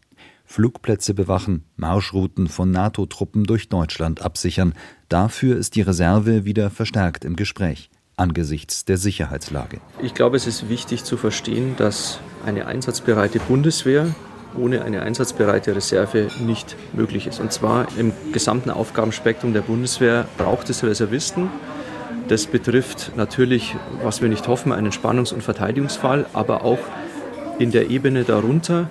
Flugplätze 0.46 1.16
bewachen, 1.16 1.64
Marschrouten 1.76 2.50
von 2.50 2.70
NATO-Truppen 2.70 3.46
durch 3.46 3.68
Deutschland 3.68 4.22
absichern. 4.22 4.76
Dafür 5.08 5.58
ist 5.58 5.76
die 5.76 5.82
Reserve 5.82 6.46
wieder 6.46 6.70
verstärkt 6.70 7.26
im 7.26 7.36
Gespräch 7.36 7.90
angesichts 8.20 8.86
der 8.86 8.98
Sicherheitslage. 8.98 9.80
Ich 10.02 10.14
glaube, 10.14 10.38
es 10.38 10.48
ist 10.48 10.70
wichtig 10.70 11.04
zu 11.04 11.18
verstehen, 11.18 11.76
dass 11.78 12.20
eine 12.46 12.68
einsatzbereite 12.68 13.40
Bundeswehr 13.40 14.14
ohne 14.58 14.84
eine 14.84 15.04
einsatzbereite 15.04 15.76
Reserve 15.76 16.28
nicht 16.40 16.76
möglich 16.94 17.28
ist. 17.28 17.40
Und 17.40 17.54
zwar 17.54 17.88
im 17.98 18.12
gesamten 18.34 18.72
Aufgabenspektrum 18.72 19.54
der 19.54 19.62
Bundeswehr 19.62 20.26
braucht 20.38 20.70
es 20.70 20.84
Reservisten. 20.84 21.50
Das 22.28 22.48
betrifft 22.48 23.12
natürlich, 23.16 23.76
was 24.04 24.22
wir 24.22 24.30
nicht 24.30 24.48
hoffen, 24.48 24.72
einen 24.72 24.92
Spannungs- 24.92 25.34
und 25.34 25.44
Verteidigungsfall, 25.44 26.26
aber 26.34 26.64
auch 26.64 26.80
in 27.60 27.72
der 27.72 27.90
Ebene 27.90 28.24
darunter 28.24 28.90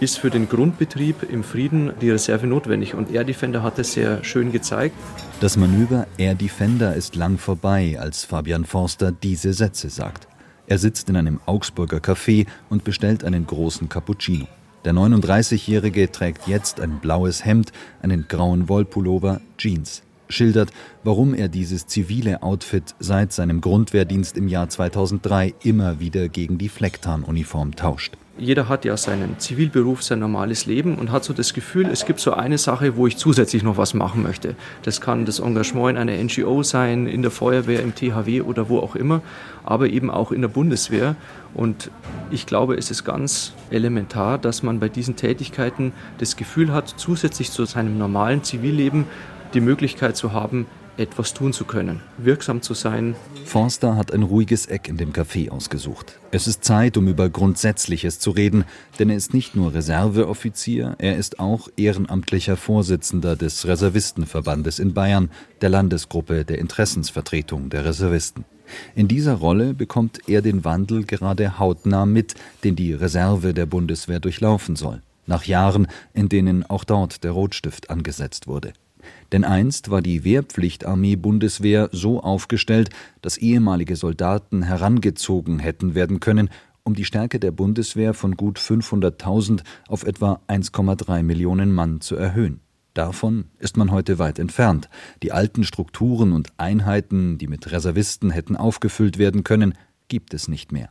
ist 0.00 0.18
für 0.18 0.30
den 0.30 0.48
Grundbetrieb 0.48 1.30
im 1.30 1.44
Frieden 1.44 1.92
die 2.00 2.10
Reserve 2.10 2.46
notwendig. 2.46 2.94
Und 2.94 3.12
Air 3.12 3.24
Defender 3.24 3.62
hat 3.62 3.78
es 3.78 3.92
sehr 3.92 4.24
schön 4.24 4.50
gezeigt. 4.50 4.94
Das 5.40 5.56
Manöver 5.56 6.06
Air 6.16 6.34
Defender 6.34 6.94
ist 6.94 7.16
lang 7.16 7.36
vorbei, 7.36 7.98
als 8.00 8.24
Fabian 8.24 8.64
Forster 8.64 9.12
diese 9.12 9.52
Sätze 9.52 9.90
sagt. 9.90 10.26
Er 10.66 10.78
sitzt 10.78 11.10
in 11.10 11.16
einem 11.16 11.40
Augsburger 11.46 11.98
Café 11.98 12.46
und 12.70 12.84
bestellt 12.84 13.24
einen 13.24 13.46
großen 13.46 13.88
Cappuccino. 13.88 14.46
Der 14.84 14.94
39-Jährige 14.94 16.10
trägt 16.10 16.48
jetzt 16.48 16.80
ein 16.80 17.00
blaues 17.00 17.44
Hemd, 17.44 17.72
einen 18.00 18.26
grauen 18.28 18.68
Wollpullover, 18.68 19.40
Jeans. 19.58 20.02
Schildert, 20.30 20.70
warum 21.04 21.34
er 21.34 21.48
dieses 21.48 21.86
zivile 21.86 22.42
Outfit 22.42 22.94
seit 23.00 23.32
seinem 23.32 23.60
Grundwehrdienst 23.60 24.38
im 24.38 24.48
Jahr 24.48 24.68
2003 24.68 25.54
immer 25.64 26.00
wieder 26.00 26.28
gegen 26.28 26.56
die 26.56 26.68
Flecktarnuniform 26.68 27.74
tauscht 27.76 28.16
jeder 28.38 28.68
hat 28.68 28.84
ja 28.84 28.96
seinen 28.96 29.38
Zivilberuf, 29.38 30.02
sein 30.02 30.20
normales 30.20 30.66
Leben 30.66 30.96
und 30.96 31.12
hat 31.12 31.24
so 31.24 31.32
das 31.32 31.52
Gefühl, 31.52 31.86
es 31.86 32.06
gibt 32.06 32.20
so 32.20 32.32
eine 32.32 32.58
Sache, 32.58 32.96
wo 32.96 33.06
ich 33.06 33.16
zusätzlich 33.16 33.62
noch 33.62 33.76
was 33.76 33.92
machen 33.92 34.22
möchte. 34.22 34.54
Das 34.82 35.00
kann 35.00 35.26
das 35.26 35.40
Engagement 35.40 35.90
in 35.90 35.96
einer 35.96 36.24
NGO 36.24 36.62
sein, 36.62 37.06
in 37.06 37.22
der 37.22 37.30
Feuerwehr, 37.30 37.82
im 37.82 37.94
THW 37.94 38.42
oder 38.42 38.68
wo 38.68 38.78
auch 38.78 38.96
immer, 38.96 39.20
aber 39.64 39.88
eben 39.88 40.10
auch 40.10 40.32
in 40.32 40.40
der 40.40 40.48
Bundeswehr. 40.48 41.16
Und 41.54 41.90
ich 42.30 42.46
glaube, 42.46 42.76
es 42.76 42.90
ist 42.90 43.04
ganz 43.04 43.52
elementar, 43.70 44.38
dass 44.38 44.62
man 44.62 44.80
bei 44.80 44.88
diesen 44.88 45.16
Tätigkeiten 45.16 45.92
das 46.18 46.36
Gefühl 46.36 46.72
hat, 46.72 46.88
zusätzlich 46.96 47.50
zu 47.50 47.64
seinem 47.64 47.98
normalen 47.98 48.42
Zivilleben 48.42 49.04
die 49.52 49.60
Möglichkeit 49.60 50.16
zu 50.16 50.32
haben, 50.32 50.66
etwas 50.96 51.34
tun 51.34 51.52
zu 51.52 51.64
können, 51.64 52.00
wirksam 52.18 52.62
zu 52.62 52.74
sein. 52.74 53.14
Forster 53.44 53.96
hat 53.96 54.12
ein 54.12 54.22
ruhiges 54.22 54.66
Eck 54.66 54.88
in 54.88 54.96
dem 54.96 55.12
Café 55.12 55.50
ausgesucht. 55.50 56.18
Es 56.30 56.46
ist 56.46 56.64
Zeit, 56.64 56.96
um 56.96 57.08
über 57.08 57.28
Grundsätzliches 57.28 58.18
zu 58.18 58.30
reden, 58.30 58.64
denn 58.98 59.10
er 59.10 59.16
ist 59.16 59.34
nicht 59.34 59.56
nur 59.56 59.74
Reserveoffizier, 59.74 60.96
er 60.98 61.16
ist 61.16 61.40
auch 61.40 61.68
ehrenamtlicher 61.76 62.56
Vorsitzender 62.56 63.36
des 63.36 63.66
Reservistenverbandes 63.66 64.78
in 64.78 64.94
Bayern, 64.94 65.30
der 65.60 65.70
Landesgruppe 65.70 66.44
der 66.44 66.58
Interessensvertretung 66.58 67.70
der 67.70 67.84
Reservisten. 67.84 68.44
In 68.94 69.08
dieser 69.08 69.34
Rolle 69.34 69.74
bekommt 69.74 70.28
er 70.28 70.42
den 70.42 70.64
Wandel 70.64 71.04
gerade 71.04 71.58
hautnah 71.58 72.06
mit, 72.06 72.34
den 72.64 72.76
die 72.76 72.92
Reserve 72.92 73.54
der 73.54 73.66
Bundeswehr 73.66 74.20
durchlaufen 74.20 74.76
soll, 74.76 75.02
nach 75.26 75.44
Jahren, 75.44 75.88
in 76.14 76.28
denen 76.28 76.64
auch 76.64 76.84
dort 76.84 77.24
der 77.24 77.32
Rotstift 77.32 77.90
angesetzt 77.90 78.46
wurde. 78.46 78.72
Denn 79.32 79.44
einst 79.44 79.90
war 79.90 80.02
die 80.02 80.24
Wehrpflichtarmee 80.24 81.16
Bundeswehr 81.16 81.88
so 81.92 82.20
aufgestellt, 82.20 82.90
dass 83.22 83.38
ehemalige 83.38 83.96
Soldaten 83.96 84.62
herangezogen 84.62 85.58
hätten 85.58 85.94
werden 85.94 86.20
können, 86.20 86.50
um 86.82 86.94
die 86.94 87.04
Stärke 87.04 87.38
der 87.38 87.52
Bundeswehr 87.52 88.14
von 88.14 88.36
gut 88.36 88.58
500.000 88.58 89.62
auf 89.88 90.04
etwa 90.04 90.40
1,3 90.48 91.22
Millionen 91.22 91.72
Mann 91.72 92.00
zu 92.00 92.16
erhöhen. 92.16 92.60
Davon 92.94 93.44
ist 93.58 93.76
man 93.76 93.92
heute 93.92 94.18
weit 94.18 94.38
entfernt. 94.38 94.88
Die 95.22 95.30
alten 95.30 95.62
Strukturen 95.62 96.32
und 96.32 96.48
Einheiten, 96.56 97.38
die 97.38 97.46
mit 97.46 97.70
Reservisten 97.70 98.30
hätten 98.30 98.56
aufgefüllt 98.56 99.16
werden 99.16 99.44
können, 99.44 99.74
gibt 100.08 100.34
es 100.34 100.48
nicht 100.48 100.72
mehr. 100.72 100.90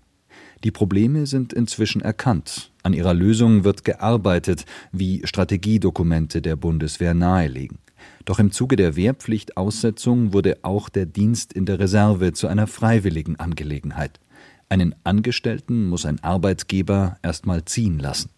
Die 0.64 0.72
Probleme 0.72 1.26
sind 1.26 1.52
inzwischen 1.52 2.02
erkannt. 2.02 2.72
An 2.84 2.94
ihrer 2.94 3.14
Lösung 3.14 3.64
wird 3.66 3.84
gearbeitet, 3.84 4.66
wie 4.92 5.22
Strategiedokumente 5.26 6.42
der 6.42 6.56
Bundeswehr 6.56 7.14
nahelegen. 7.14 7.80
Doch 8.26 8.40
im 8.40 8.52
Zuge 8.52 8.76
der 8.76 8.96
Wehrpflichtaussetzung 8.96 10.34
wurde 10.34 10.58
auch 10.62 10.90
der 10.90 11.06
Dienst 11.06 11.54
in 11.54 11.66
der 11.66 11.80
Reserve 11.80 12.34
zu 12.34 12.48
einer 12.48 12.68
freiwilligen 12.68 13.38
Angelegenheit. 13.38 14.20
Einen 14.70 14.94
Angestellten 15.04 15.88
muss 15.88 16.06
ein 16.06 16.24
Arbeitgeber 16.24 17.18
erst 17.24 17.46
mal 17.46 17.66
ziehen 17.66 18.00
lassen. 18.00 18.30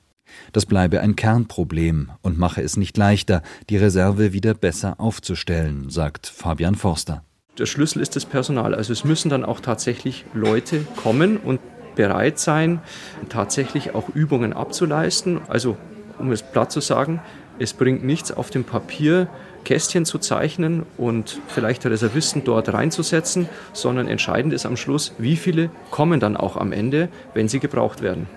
Das 0.53 0.65
bleibe 0.65 1.01
ein 1.01 1.15
Kernproblem 1.15 2.11
und 2.21 2.37
mache 2.37 2.61
es 2.61 2.77
nicht 2.77 2.97
leichter, 2.97 3.41
die 3.69 3.77
Reserve 3.77 4.33
wieder 4.33 4.53
besser 4.53 4.99
aufzustellen, 4.99 5.89
sagt 5.89 6.27
Fabian 6.27 6.75
Forster. 6.75 7.23
Der 7.57 7.65
Schlüssel 7.65 8.01
ist 8.01 8.15
das 8.15 8.25
Personal. 8.25 8.73
Also 8.73 8.93
es 8.93 9.03
müssen 9.03 9.29
dann 9.29 9.43
auch 9.43 9.59
tatsächlich 9.59 10.25
Leute 10.33 10.85
kommen 10.95 11.37
und 11.37 11.59
bereit 11.95 12.39
sein, 12.39 12.79
tatsächlich 13.27 13.93
auch 13.93 14.07
Übungen 14.09 14.53
abzuleisten. 14.53 15.41
Also 15.49 15.75
um 16.17 16.31
es 16.31 16.43
platt 16.43 16.71
zu 16.71 16.79
sagen, 16.79 17.19
es 17.59 17.73
bringt 17.73 18.03
nichts 18.03 18.31
auf 18.31 18.49
dem 18.49 18.63
Papier, 18.63 19.27
Kästchen 19.63 20.05
zu 20.05 20.19
zeichnen 20.19 20.83
und 20.97 21.39
vielleicht 21.47 21.85
Reservisten 21.85 22.43
dort 22.43 22.73
reinzusetzen, 22.73 23.47
sondern 23.73 24.07
entscheidend 24.07 24.53
ist 24.53 24.65
am 24.65 24.77
Schluss, 24.77 25.13
wie 25.17 25.35
viele 25.35 25.69
kommen 25.89 26.19
dann 26.19 26.37
auch 26.37 26.57
am 26.57 26.71
Ende, 26.71 27.09
wenn 27.33 27.47
sie 27.47 27.59
gebraucht 27.59 28.01
werden. 28.01 28.27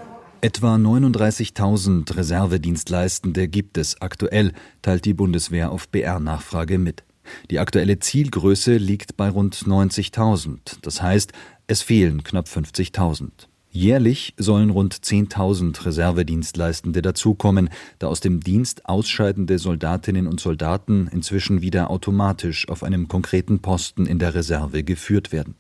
Etwa 0.41 0.75
39.000 0.75 2.17
Reservedienstleistende 2.17 3.49
gibt 3.49 3.79
es 3.79 4.03
aktuell, 4.03 4.53
teilt 4.83 5.07
die 5.07 5.15
Bundeswehr 5.15 5.73
auf 5.73 5.89
BR-Nachfrage 5.89 6.77
mit. 6.79 7.03
Die 7.51 7.59
aktuelle 7.59 7.99
Zielgröße 7.99 8.77
liegt 8.77 9.17
bei 9.17 9.31
rund 9.31 9.57
90.000, 9.57 10.77
das 10.83 11.01
heißt, 11.01 11.33
es 11.67 11.81
fehlen 11.81 12.23
knapp 12.25 12.47
50.000. 12.47 13.31
Jährlich 13.77 14.35
sollen 14.37 14.71
rund 14.71 14.95
10.000 14.95 15.85
Reservedienstleistende 15.85 17.03
dazukommen, 17.03 17.71
da 17.99 18.07
aus 18.07 18.21
dem 18.21 18.39
Dienst 18.39 18.87
ausscheidende 18.87 19.59
Soldatinnen 19.59 20.29
und 20.29 20.39
Soldaten 20.39 21.09
inzwischen 21.11 21.61
wieder 21.61 21.91
automatisch 21.91 22.69
auf 22.69 22.85
einem 22.85 23.09
konkreten 23.09 23.59
Posten 23.59 24.07
in 24.07 24.21
der 24.21 24.37
Reserve 24.37 24.85
geführt 24.85 25.33
werden. 25.33 25.57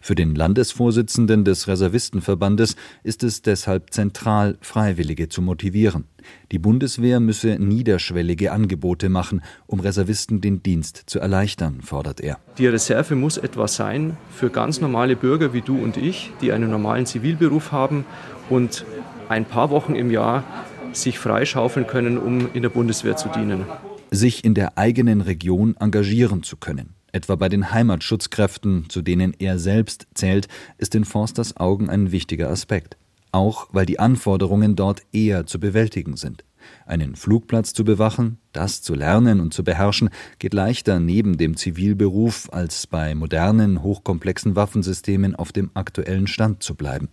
Für 0.00 0.14
den 0.14 0.34
Landesvorsitzenden 0.34 1.44
des 1.44 1.68
Reservistenverbandes 1.68 2.76
ist 3.02 3.22
es 3.24 3.42
deshalb 3.42 3.92
zentral, 3.92 4.58
Freiwillige 4.60 5.28
zu 5.28 5.42
motivieren. 5.42 6.04
Die 6.52 6.58
Bundeswehr 6.58 7.20
müsse 7.20 7.58
niederschwellige 7.58 8.52
Angebote 8.52 9.08
machen, 9.08 9.42
um 9.66 9.80
Reservisten 9.80 10.40
den 10.40 10.62
Dienst 10.62 11.04
zu 11.06 11.18
erleichtern, 11.18 11.80
fordert 11.82 12.20
er. 12.20 12.38
Die 12.58 12.66
Reserve 12.66 13.14
muss 13.14 13.38
etwas 13.38 13.76
sein 13.76 14.16
für 14.30 14.50
ganz 14.50 14.80
normale 14.80 15.16
Bürger 15.16 15.52
wie 15.52 15.62
du 15.62 15.78
und 15.78 15.96
ich, 15.96 16.32
die 16.40 16.52
einen 16.52 16.70
normalen 16.70 17.06
Zivilberuf 17.06 17.72
haben 17.72 18.04
und 18.50 18.84
ein 19.28 19.44
paar 19.44 19.70
Wochen 19.70 19.94
im 19.94 20.10
Jahr 20.10 20.44
sich 20.92 21.18
freischaufeln 21.18 21.86
können, 21.86 22.18
um 22.18 22.48
in 22.52 22.62
der 22.62 22.70
Bundeswehr 22.70 23.16
zu 23.16 23.28
dienen. 23.28 23.64
Sich 24.10 24.44
in 24.44 24.54
der 24.54 24.78
eigenen 24.78 25.20
Region 25.20 25.76
engagieren 25.78 26.42
zu 26.42 26.56
können. 26.56 26.97
Etwa 27.12 27.36
bei 27.36 27.48
den 27.48 27.72
Heimatschutzkräften, 27.72 28.90
zu 28.90 29.02
denen 29.02 29.34
er 29.38 29.58
selbst 29.58 30.06
zählt, 30.14 30.48
ist 30.76 30.94
in 30.94 31.04
Forsters 31.04 31.56
Augen 31.56 31.88
ein 31.88 32.12
wichtiger 32.12 32.50
Aspekt. 32.50 32.96
Auch 33.32 33.68
weil 33.72 33.86
die 33.86 33.98
Anforderungen 33.98 34.76
dort 34.76 35.02
eher 35.12 35.46
zu 35.46 35.58
bewältigen 35.58 36.16
sind. 36.16 36.44
Einen 36.86 37.16
Flugplatz 37.16 37.72
zu 37.72 37.84
bewachen, 37.84 38.38
das 38.52 38.82
zu 38.82 38.94
lernen 38.94 39.40
und 39.40 39.54
zu 39.54 39.64
beherrschen, 39.64 40.10
geht 40.38 40.54
leichter 40.54 41.00
neben 41.00 41.38
dem 41.38 41.56
Zivilberuf, 41.56 42.48
als 42.52 42.86
bei 42.86 43.14
modernen, 43.14 43.82
hochkomplexen 43.82 44.56
Waffensystemen 44.56 45.34
auf 45.34 45.52
dem 45.52 45.70
aktuellen 45.74 46.26
Stand 46.26 46.62
zu 46.62 46.74
bleiben. 46.74 47.08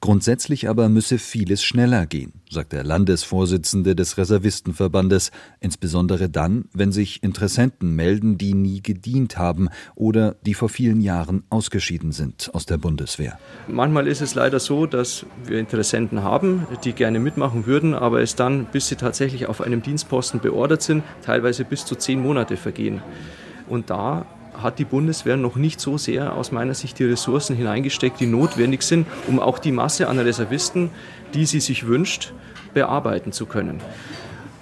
Grundsätzlich 0.00 0.68
aber 0.68 0.90
müsse 0.90 1.18
vieles 1.18 1.64
schneller 1.64 2.06
gehen, 2.06 2.34
sagt 2.50 2.72
der 2.74 2.84
Landesvorsitzende 2.84 3.96
des 3.96 4.18
Reservistenverbandes, 4.18 5.30
insbesondere 5.58 6.28
dann, 6.28 6.66
wenn 6.74 6.92
sich 6.92 7.22
Interessenten 7.22 7.96
melden, 7.96 8.36
die 8.36 8.52
nie 8.52 8.82
gedient 8.82 9.38
haben 9.38 9.68
oder 9.94 10.36
die 10.44 10.52
vor 10.52 10.68
vielen 10.68 11.00
Jahren 11.00 11.44
ausgeschieden 11.48 12.12
sind 12.12 12.50
aus 12.52 12.66
der 12.66 12.76
Bundeswehr. 12.76 13.38
Manchmal 13.68 14.06
ist 14.06 14.20
es 14.20 14.34
leider 14.34 14.60
so, 14.60 14.84
dass 14.84 15.24
wir 15.46 15.58
Interessenten 15.58 16.22
haben, 16.22 16.66
die 16.84 16.92
gerne 16.92 17.18
mitmachen 17.18 17.64
würden, 17.64 17.94
aber 17.94 18.20
es 18.20 18.36
dann, 18.36 18.66
bis 18.66 18.88
sie 18.88 18.96
tatsächlich 18.96 19.46
auf 19.46 19.62
einem 19.62 19.80
Dienstposten 19.80 20.40
beordert 20.40 20.82
sind, 20.82 21.04
teilweise 21.22 21.64
bis 21.64 21.86
zu 21.86 21.96
zehn 21.96 22.20
Monate 22.20 22.58
vergehen. 22.58 23.00
Und 23.66 23.88
da 23.90 24.26
hat 24.62 24.78
die 24.78 24.84
Bundeswehr 24.84 25.36
noch 25.36 25.56
nicht 25.56 25.80
so 25.80 25.98
sehr 25.98 26.34
aus 26.34 26.52
meiner 26.52 26.74
Sicht 26.74 26.98
die 26.98 27.04
Ressourcen 27.04 27.56
hineingesteckt, 27.56 28.20
die 28.20 28.26
notwendig 28.26 28.82
sind, 28.82 29.06
um 29.26 29.40
auch 29.40 29.58
die 29.58 29.72
Masse 29.72 30.08
an 30.08 30.18
Reservisten, 30.18 30.90
die 31.34 31.46
sie 31.46 31.60
sich 31.60 31.86
wünscht, 31.86 32.32
bearbeiten 32.74 33.32
zu 33.32 33.46
können. 33.46 33.80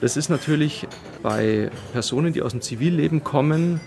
Das 0.00 0.16
ist 0.16 0.28
natürlich 0.28 0.86
bei 1.22 1.70
Personen, 1.92 2.32
die 2.32 2.42
aus 2.42 2.52
dem 2.52 2.60
Zivilleben 2.60 3.24
kommen, 3.24 3.80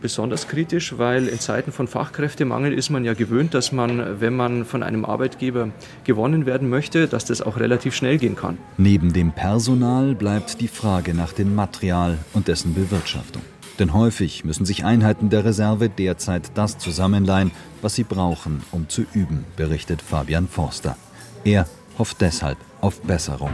besonders 0.00 0.46
kritisch, 0.46 0.98
weil 0.98 1.26
in 1.26 1.40
Zeiten 1.40 1.72
von 1.72 1.88
Fachkräftemangel 1.88 2.72
ist 2.72 2.90
man 2.90 3.04
ja 3.04 3.14
gewöhnt, 3.14 3.54
dass 3.54 3.72
man, 3.72 4.20
wenn 4.20 4.36
man 4.36 4.64
von 4.64 4.82
einem 4.82 5.04
Arbeitgeber 5.04 5.70
gewonnen 6.04 6.46
werden 6.46 6.68
möchte, 6.68 7.08
dass 7.08 7.24
das 7.24 7.42
auch 7.42 7.58
relativ 7.58 7.94
schnell 7.94 8.18
gehen 8.18 8.36
kann. 8.36 8.58
Neben 8.76 9.12
dem 9.12 9.32
Personal 9.32 10.14
bleibt 10.14 10.60
die 10.60 10.68
Frage 10.68 11.14
nach 11.14 11.32
dem 11.32 11.54
Material 11.54 12.18
und 12.32 12.48
dessen 12.48 12.74
Bewirtschaftung. 12.74 13.42
Denn 13.78 13.92
häufig 13.92 14.44
müssen 14.44 14.64
sich 14.64 14.84
Einheiten 14.84 15.28
der 15.28 15.44
Reserve 15.44 15.88
derzeit 15.88 16.50
das 16.54 16.78
zusammenleihen, 16.78 17.50
was 17.82 17.94
sie 17.94 18.04
brauchen, 18.04 18.62
um 18.72 18.88
zu 18.88 19.04
üben, 19.12 19.44
berichtet 19.56 20.00
Fabian 20.00 20.48
Forster. 20.48 20.96
Er 21.44 21.66
hofft 21.98 22.20
deshalb 22.20 22.58
auf 22.80 23.00
Besserung. 23.02 23.50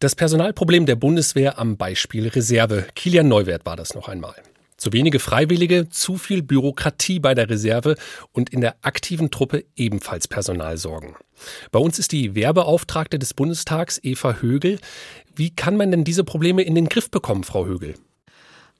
Das 0.00 0.14
Personalproblem 0.14 0.84
der 0.84 0.96
Bundeswehr 0.96 1.58
am 1.58 1.76
Beispiel 1.76 2.28
Reserve. 2.28 2.86
Kilian 2.94 3.28
Neuwert 3.28 3.64
war 3.64 3.76
das 3.76 3.94
noch 3.94 4.08
einmal. 4.08 4.34
Zu 4.76 4.92
wenige 4.92 5.20
Freiwillige, 5.20 5.88
zu 5.88 6.18
viel 6.18 6.42
Bürokratie 6.42 7.18
bei 7.18 7.34
der 7.34 7.48
Reserve 7.48 7.96
und 8.32 8.50
in 8.50 8.60
der 8.60 8.76
aktiven 8.82 9.30
Truppe 9.30 9.64
ebenfalls 9.74 10.28
Personalsorgen. 10.28 11.14
Bei 11.72 11.78
uns 11.78 11.98
ist 11.98 12.12
die 12.12 12.34
Wehrbeauftragte 12.34 13.18
des 13.18 13.32
Bundestags 13.32 13.98
Eva 14.02 14.36
Högel. 14.40 14.78
Wie 15.34 15.48
kann 15.48 15.78
man 15.78 15.90
denn 15.90 16.04
diese 16.04 16.24
Probleme 16.24 16.62
in 16.62 16.74
den 16.74 16.90
Griff 16.90 17.10
bekommen, 17.10 17.44
Frau 17.44 17.64
Högel? 17.64 17.94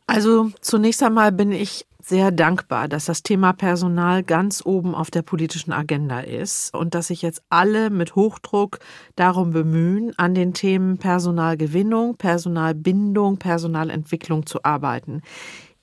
Also 0.07 0.51
zunächst 0.61 1.03
einmal 1.03 1.33
bin 1.33 1.51
ich 1.53 1.85
sehr 2.01 2.31
dankbar, 2.31 2.87
dass 2.87 3.07
das 3.07 3.25
Thema 3.25 3.53
Personal 3.53 4.23
ganz 4.23 4.65
oben 4.65 4.95
auf 4.95 5.11
der 5.11 5.23
politischen 5.23 5.73
Agenda 5.73 6.21
ist 6.21 6.73
und 6.73 6.95
dass 6.95 7.09
sich 7.09 7.23
jetzt 7.23 7.43
alle 7.51 7.91
mit 7.91 8.15
Hochdruck 8.15 8.79
darum 9.17 9.51
bemühen, 9.51 10.13
an 10.17 10.33
den 10.33 10.55
Themen 10.55 10.99
Personalgewinnung, 10.99 12.15
Personalbindung, 12.17 13.39
Personalentwicklung 13.39 14.47
zu 14.47 14.63
arbeiten. 14.63 15.23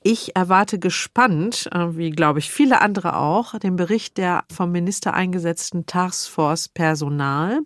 Ich 0.06 0.36
erwarte 0.36 0.80
gespannt, 0.80 1.70
äh, 1.72 1.96
wie 1.96 2.10
glaube 2.12 2.40
ich 2.40 2.52
viele 2.52 2.82
andere 2.82 3.16
auch, 3.18 3.58
den 3.58 3.78
Bericht 3.78 4.18
der 4.18 4.44
vom 4.54 4.70
Minister 4.70 5.14
eingesetzten 5.14 5.86
Taskforce 5.86 6.68
Personal, 6.68 7.62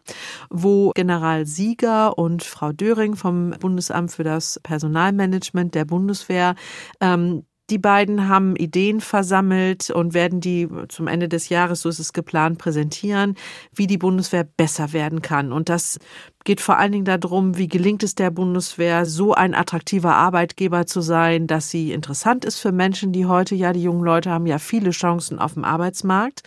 wo 0.52 0.92
General 0.92 1.48
Sieger 1.48 2.16
und 2.16 2.44
Frau 2.44 2.74
Döring 2.74 3.16
vom 3.16 3.56
Bundesamt 3.60 4.12
für 4.12 4.24
das 4.24 4.60
Personalmanagement 4.62 5.74
der 5.74 5.86
Bundeswehr 5.86 6.54
ähm, 7.02 7.44
die 7.70 7.80
beiden 7.80 8.30
haben 8.30 8.56
Ideen 8.56 9.02
versammelt 9.02 9.90
und 9.90 10.14
werden 10.14 10.40
die 10.40 10.70
zum 10.88 11.08
Ende 11.08 11.28
des 11.28 11.50
Jahres, 11.50 11.82
so 11.82 11.90
ist 11.90 12.00
es 12.00 12.14
geplant, 12.14 12.60
präsentieren, 12.60 13.36
wie 13.74 13.88
die 13.88 13.98
Bundeswehr 13.98 14.46
besser 14.46 14.94
werden 14.94 15.22
kann. 15.22 15.52
Und 15.52 15.68
das 15.68 16.00
geht 16.44 16.62
vor 16.62 16.78
allen 16.78 16.94
Dingen 16.94 17.06
darum, 17.06 17.58
wie 17.58 17.68
gelingt 17.68 18.04
es 18.04 18.16
der 18.16 18.32
Bundeswehr, 18.32 19.06
so 19.06 19.34
ein 19.34 19.54
attraktiver 19.54 20.16
Arbeitgeber 20.16 20.86
zu 20.86 21.02
sein, 21.02 21.46
dass 21.46 21.70
sie 21.70 21.92
interessant 21.92 22.46
ist 22.46 22.60
für 22.60 22.72
Menschen, 22.72 23.12
die 23.12 23.26
heute 23.26 23.54
ja, 23.54 23.74
die 23.74 23.84
jungen 23.84 24.04
Leute 24.04 24.32
haben 24.32 24.46
ja 24.46 24.58
viele 24.58 24.92
Chancen 24.92 25.40
auf 25.40 25.56
dem 25.56 25.66
Arbeitsmarkt. 25.66 26.44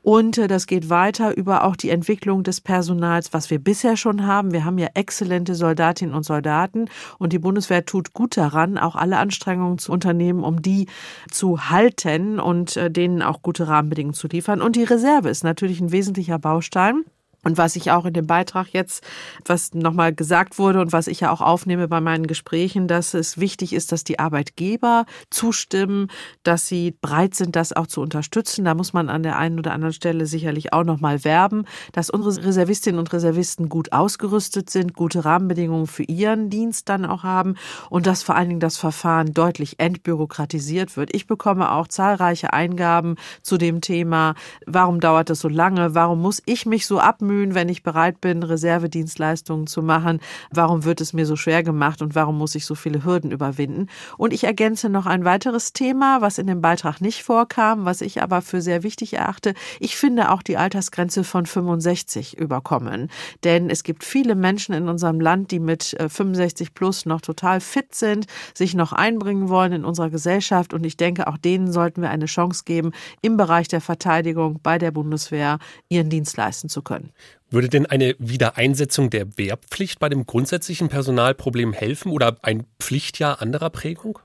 Und 0.00 0.38
äh, 0.38 0.48
das 0.48 0.66
geht 0.66 0.90
weiter 0.90 1.36
über 1.36 1.64
auch 1.64 1.76
die 1.76 1.90
Entwicklung 1.90 2.42
des 2.42 2.60
Personals, 2.60 3.32
was 3.32 3.50
wir 3.50 3.58
bisher 3.58 3.96
schon 3.96 4.26
haben. 4.26 4.52
Wir 4.52 4.64
haben 4.64 4.78
ja 4.78 4.88
exzellente 4.94 5.54
Soldatinnen 5.54 6.14
und 6.14 6.24
Soldaten 6.24 6.86
und 7.18 7.32
die 7.32 7.38
Bundeswehr 7.38 7.84
tut 7.84 8.12
gut 8.12 8.36
daran, 8.36 8.78
auch 8.78 8.96
alle 8.96 9.18
Anstrengungen 9.18 9.78
zu 9.78 9.92
unternehmen, 9.92 10.44
um 10.44 10.62
die 10.62 10.88
zu 11.30 11.70
halten 11.70 12.40
und 12.40 12.76
äh, 12.76 12.90
denen 12.90 13.22
auch 13.22 13.42
gute 13.42 13.68
Rahmenbedingungen 13.68 14.14
zu 14.14 14.28
liefern. 14.28 14.62
Und 14.62 14.76
die 14.76 14.84
Reserve 14.84 15.28
ist 15.28 15.44
natürlich 15.44 15.80
ein 15.80 15.92
wesentlicher 15.92 16.38
Baustein. 16.38 17.04
Und 17.44 17.58
was 17.58 17.74
ich 17.74 17.90
auch 17.90 18.04
in 18.04 18.12
dem 18.14 18.28
Beitrag 18.28 18.68
jetzt, 18.72 19.02
was 19.44 19.74
nochmal 19.74 20.14
gesagt 20.14 20.60
wurde 20.60 20.80
und 20.80 20.92
was 20.92 21.08
ich 21.08 21.20
ja 21.20 21.32
auch 21.32 21.40
aufnehme 21.40 21.88
bei 21.88 22.00
meinen 22.00 22.28
Gesprächen, 22.28 22.86
dass 22.86 23.14
es 23.14 23.36
wichtig 23.36 23.72
ist, 23.72 23.90
dass 23.90 24.04
die 24.04 24.20
Arbeitgeber 24.20 25.06
zustimmen, 25.28 26.06
dass 26.44 26.68
sie 26.68 26.94
bereit 27.00 27.34
sind, 27.34 27.56
das 27.56 27.72
auch 27.72 27.88
zu 27.88 28.00
unterstützen. 28.00 28.64
Da 28.64 28.74
muss 28.74 28.92
man 28.92 29.08
an 29.08 29.24
der 29.24 29.38
einen 29.38 29.58
oder 29.58 29.72
anderen 29.72 29.92
Stelle 29.92 30.26
sicherlich 30.26 30.72
auch 30.72 30.84
nochmal 30.84 31.24
werben, 31.24 31.64
dass 31.90 32.10
unsere 32.10 32.46
Reservistinnen 32.46 33.00
und 33.00 33.12
Reservisten 33.12 33.68
gut 33.68 33.92
ausgerüstet 33.92 34.70
sind, 34.70 34.94
gute 34.94 35.24
Rahmenbedingungen 35.24 35.88
für 35.88 36.04
ihren 36.04 36.48
Dienst 36.48 36.88
dann 36.88 37.04
auch 37.04 37.24
haben 37.24 37.56
und 37.90 38.06
dass 38.06 38.22
vor 38.22 38.36
allen 38.36 38.50
Dingen 38.50 38.60
das 38.60 38.76
Verfahren 38.76 39.34
deutlich 39.34 39.80
entbürokratisiert 39.80 40.96
wird. 40.96 41.12
Ich 41.12 41.26
bekomme 41.26 41.72
auch 41.72 41.88
zahlreiche 41.88 42.52
Eingaben 42.52 43.16
zu 43.42 43.58
dem 43.58 43.80
Thema, 43.80 44.34
warum 44.64 45.00
dauert 45.00 45.28
das 45.28 45.40
so 45.40 45.48
lange, 45.48 45.96
warum 45.96 46.22
muss 46.22 46.40
ich 46.46 46.66
mich 46.66 46.86
so 46.86 47.00
abmühen, 47.00 47.31
bemühen, 47.32 47.54
wenn 47.54 47.68
ich 47.68 47.82
bereit 47.82 48.20
bin, 48.20 48.42
Reservedienstleistungen 48.42 49.66
zu 49.66 49.82
machen? 49.82 50.20
Warum 50.50 50.84
wird 50.84 51.00
es 51.00 51.12
mir 51.12 51.26
so 51.26 51.36
schwer 51.36 51.62
gemacht 51.62 52.02
und 52.02 52.14
warum 52.14 52.38
muss 52.38 52.54
ich 52.54 52.66
so 52.66 52.74
viele 52.74 53.04
Hürden 53.04 53.30
überwinden? 53.30 53.88
Und 54.18 54.32
ich 54.32 54.44
ergänze 54.44 54.88
noch 54.88 55.06
ein 55.06 55.24
weiteres 55.24 55.72
Thema, 55.72 56.20
was 56.20 56.38
in 56.38 56.46
dem 56.46 56.60
Beitrag 56.60 57.00
nicht 57.00 57.22
vorkam, 57.22 57.84
was 57.84 58.00
ich 58.00 58.22
aber 58.22 58.42
für 58.42 58.60
sehr 58.60 58.82
wichtig 58.82 59.14
erachte. 59.14 59.54
Ich 59.80 59.96
finde 59.96 60.30
auch 60.30 60.42
die 60.42 60.56
Altersgrenze 60.56 61.24
von 61.24 61.46
65 61.46 62.38
überkommen. 62.38 63.08
Denn 63.44 63.70
es 63.70 63.82
gibt 63.82 64.04
viele 64.04 64.34
Menschen 64.34 64.74
in 64.74 64.88
unserem 64.88 65.20
Land, 65.20 65.50
die 65.50 65.60
mit 65.60 65.96
65 65.98 66.68
äh, 66.68 66.70
plus 66.74 67.06
noch 67.06 67.20
total 67.20 67.60
fit 67.60 67.94
sind, 67.94 68.26
sich 68.54 68.74
noch 68.74 68.92
einbringen 68.92 69.48
wollen 69.48 69.72
in 69.72 69.84
unserer 69.84 70.10
Gesellschaft. 70.10 70.74
Und 70.74 70.84
ich 70.84 70.96
denke, 70.96 71.26
auch 71.26 71.38
denen 71.38 71.72
sollten 71.72 72.02
wir 72.02 72.10
eine 72.10 72.26
Chance 72.26 72.64
geben, 72.64 72.92
im 73.22 73.36
Bereich 73.36 73.68
der 73.68 73.80
Verteidigung 73.80 74.60
bei 74.62 74.78
der 74.78 74.90
Bundeswehr 74.90 75.58
ihren 75.88 76.10
Dienst 76.10 76.36
leisten 76.36 76.68
zu 76.68 76.82
können. 76.82 77.10
Würde 77.50 77.68
denn 77.68 77.86
eine 77.86 78.14
Wiedereinsetzung 78.18 79.10
der 79.10 79.36
Wehrpflicht 79.36 79.98
bei 79.98 80.08
dem 80.08 80.26
grundsätzlichen 80.26 80.88
Personalproblem 80.88 81.72
helfen 81.72 82.10
oder 82.10 82.36
ein 82.42 82.64
Pflichtjahr 82.80 83.42
anderer 83.42 83.70
Prägung? 83.70 84.18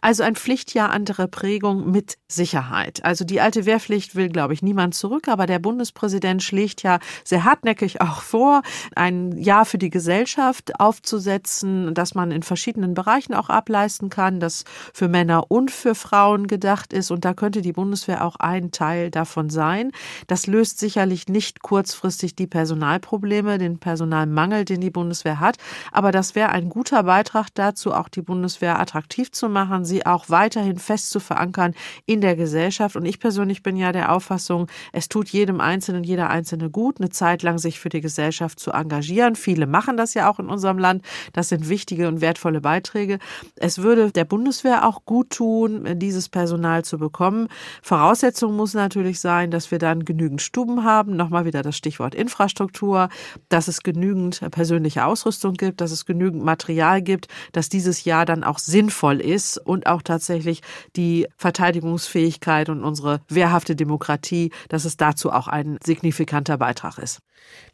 Also 0.00 0.22
ein 0.22 0.36
Pflichtjahr 0.36 0.90
andere 0.90 1.28
Prägung 1.28 1.90
mit 1.90 2.18
Sicherheit. 2.28 3.04
Also 3.04 3.24
die 3.24 3.40
alte 3.40 3.66
Wehrpflicht 3.66 4.14
will, 4.14 4.28
glaube 4.28 4.54
ich, 4.54 4.62
niemand 4.62 4.94
zurück, 4.94 5.28
aber 5.28 5.46
der 5.46 5.58
Bundespräsident 5.58 6.42
schlägt 6.42 6.82
ja 6.82 6.98
sehr 7.24 7.44
hartnäckig 7.44 8.00
auch 8.00 8.22
vor, 8.22 8.62
ein 8.94 9.36
Jahr 9.36 9.64
für 9.64 9.78
die 9.78 9.90
Gesellschaft 9.90 10.78
aufzusetzen, 10.80 11.94
dass 11.94 12.14
man 12.14 12.30
in 12.30 12.42
verschiedenen 12.42 12.94
Bereichen 12.94 13.34
auch 13.34 13.48
ableisten 13.48 14.10
kann, 14.10 14.40
das 14.40 14.64
für 14.92 15.08
Männer 15.08 15.50
und 15.50 15.70
für 15.70 15.94
Frauen 15.94 16.46
gedacht 16.46 16.92
ist. 16.92 17.10
Und 17.10 17.24
da 17.24 17.34
könnte 17.34 17.62
die 17.62 17.72
Bundeswehr 17.72 18.24
auch 18.24 18.36
ein 18.36 18.70
Teil 18.70 19.10
davon 19.10 19.50
sein. 19.50 19.92
Das 20.26 20.46
löst 20.46 20.78
sicherlich 20.78 21.28
nicht 21.28 21.62
kurzfristig 21.62 22.36
die 22.36 22.46
Personalprobleme, 22.46 23.58
den 23.58 23.78
Personalmangel, 23.78 24.64
den 24.64 24.80
die 24.80 24.90
Bundeswehr 24.90 25.40
hat. 25.40 25.56
Aber 25.92 26.12
das 26.12 26.34
wäre 26.34 26.50
ein 26.50 26.68
guter 26.68 27.02
Beitrag 27.04 27.48
dazu, 27.54 27.92
auch 27.92 28.08
die 28.08 28.22
Bundeswehr 28.22 28.78
attraktiv 28.78 29.32
zu 29.32 29.48
machen 29.48 29.55
machen, 29.56 29.86
sie 29.86 30.04
auch 30.04 30.28
weiterhin 30.28 30.76
fest 30.76 31.08
zu 31.08 31.18
verankern 31.18 31.72
in 32.04 32.20
der 32.20 32.36
Gesellschaft. 32.36 32.94
Und 32.94 33.06
ich 33.06 33.18
persönlich 33.18 33.62
bin 33.62 33.74
ja 33.78 33.90
der 33.90 34.12
Auffassung, 34.12 34.66
es 34.92 35.08
tut 35.08 35.30
jedem 35.30 35.62
Einzelnen, 35.62 36.04
jeder 36.04 36.28
Einzelne 36.28 36.68
gut, 36.68 37.00
eine 37.00 37.08
Zeit 37.08 37.42
lang 37.42 37.56
sich 37.56 37.80
für 37.80 37.88
die 37.88 38.02
Gesellschaft 38.02 38.60
zu 38.60 38.72
engagieren. 38.72 39.34
Viele 39.34 39.66
machen 39.66 39.96
das 39.96 40.12
ja 40.12 40.30
auch 40.30 40.38
in 40.38 40.50
unserem 40.50 40.76
Land. 40.78 41.02
Das 41.32 41.48
sind 41.48 41.70
wichtige 41.70 42.06
und 42.08 42.20
wertvolle 42.20 42.60
Beiträge. 42.60 43.18
Es 43.56 43.78
würde 43.78 44.12
der 44.12 44.26
Bundeswehr 44.26 44.86
auch 44.86 45.06
gut 45.06 45.30
tun, 45.30 45.98
dieses 45.98 46.28
Personal 46.28 46.84
zu 46.84 46.98
bekommen. 46.98 47.48
Voraussetzung 47.80 48.54
muss 48.56 48.74
natürlich 48.74 49.20
sein, 49.20 49.50
dass 49.50 49.70
wir 49.70 49.78
dann 49.78 50.04
genügend 50.04 50.42
Stuben 50.42 50.84
haben. 50.84 51.16
Nochmal 51.16 51.46
wieder 51.46 51.62
das 51.62 51.78
Stichwort 51.78 52.14
Infrastruktur, 52.14 53.08
dass 53.48 53.68
es 53.68 53.82
genügend 53.82 54.42
persönliche 54.50 55.06
Ausrüstung 55.06 55.54
gibt, 55.54 55.80
dass 55.80 55.92
es 55.92 56.04
genügend 56.04 56.44
Material 56.44 57.00
gibt, 57.00 57.28
dass 57.52 57.70
dieses 57.70 58.04
Jahr 58.04 58.26
dann 58.26 58.44
auch 58.44 58.58
sinnvoll 58.58 59.18
ist 59.18 59.45
ist 59.46 59.58
und 59.58 59.86
auch 59.86 60.02
tatsächlich 60.02 60.60
die 60.96 61.26
Verteidigungsfähigkeit 61.36 62.68
und 62.68 62.82
unsere 62.82 63.20
wehrhafte 63.28 63.76
Demokratie, 63.76 64.50
dass 64.68 64.84
es 64.84 64.96
dazu 64.96 65.30
auch 65.30 65.48
ein 65.48 65.78
signifikanter 65.84 66.58
Beitrag 66.58 66.98
ist. 66.98 67.20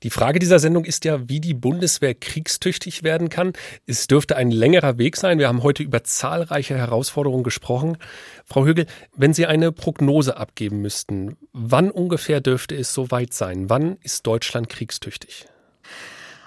Die 0.03 0.11
Frage 0.11 0.39
dieser 0.39 0.59
Sendung 0.59 0.85
ist 0.85 1.07
ja, 1.07 1.29
wie 1.31 1.41
die 1.41 1.55
Bundeswehr 1.55 2.15
kriegstüchtig 2.15 3.05
werden 3.05 3.31
kann. 3.31 3.55
Es 3.87 4.07
dürfte 4.07 4.37
ein 4.37 4.51
längerer 4.51 4.99
Weg 4.99 5.17
sein. 5.17 5.39
Wir 5.39 5.49
haben 5.49 5.63
heute 5.63 5.83
über 5.83 6.05
zahlreiche 6.05 6.77
Herausforderungen 6.77 7.45
gesprochen. 7.45 7.97
Frau 8.45 8.67
Högel, 8.67 8.87
wenn 9.17 9.33
Sie 9.33 9.47
eine 9.47 9.73
Prognose 9.73 10.37
abgeben 10.37 10.83
müssten, 10.83 11.37
wann 11.53 11.91
ungefähr 11.91 12.43
dürfte 12.43 12.77
es 12.77 12.93
soweit 12.93 13.33
sein? 13.33 13.71
Wann 13.71 13.97
ist 14.03 14.27
Deutschland 14.27 14.69
kriegstüchtig? 14.69 15.47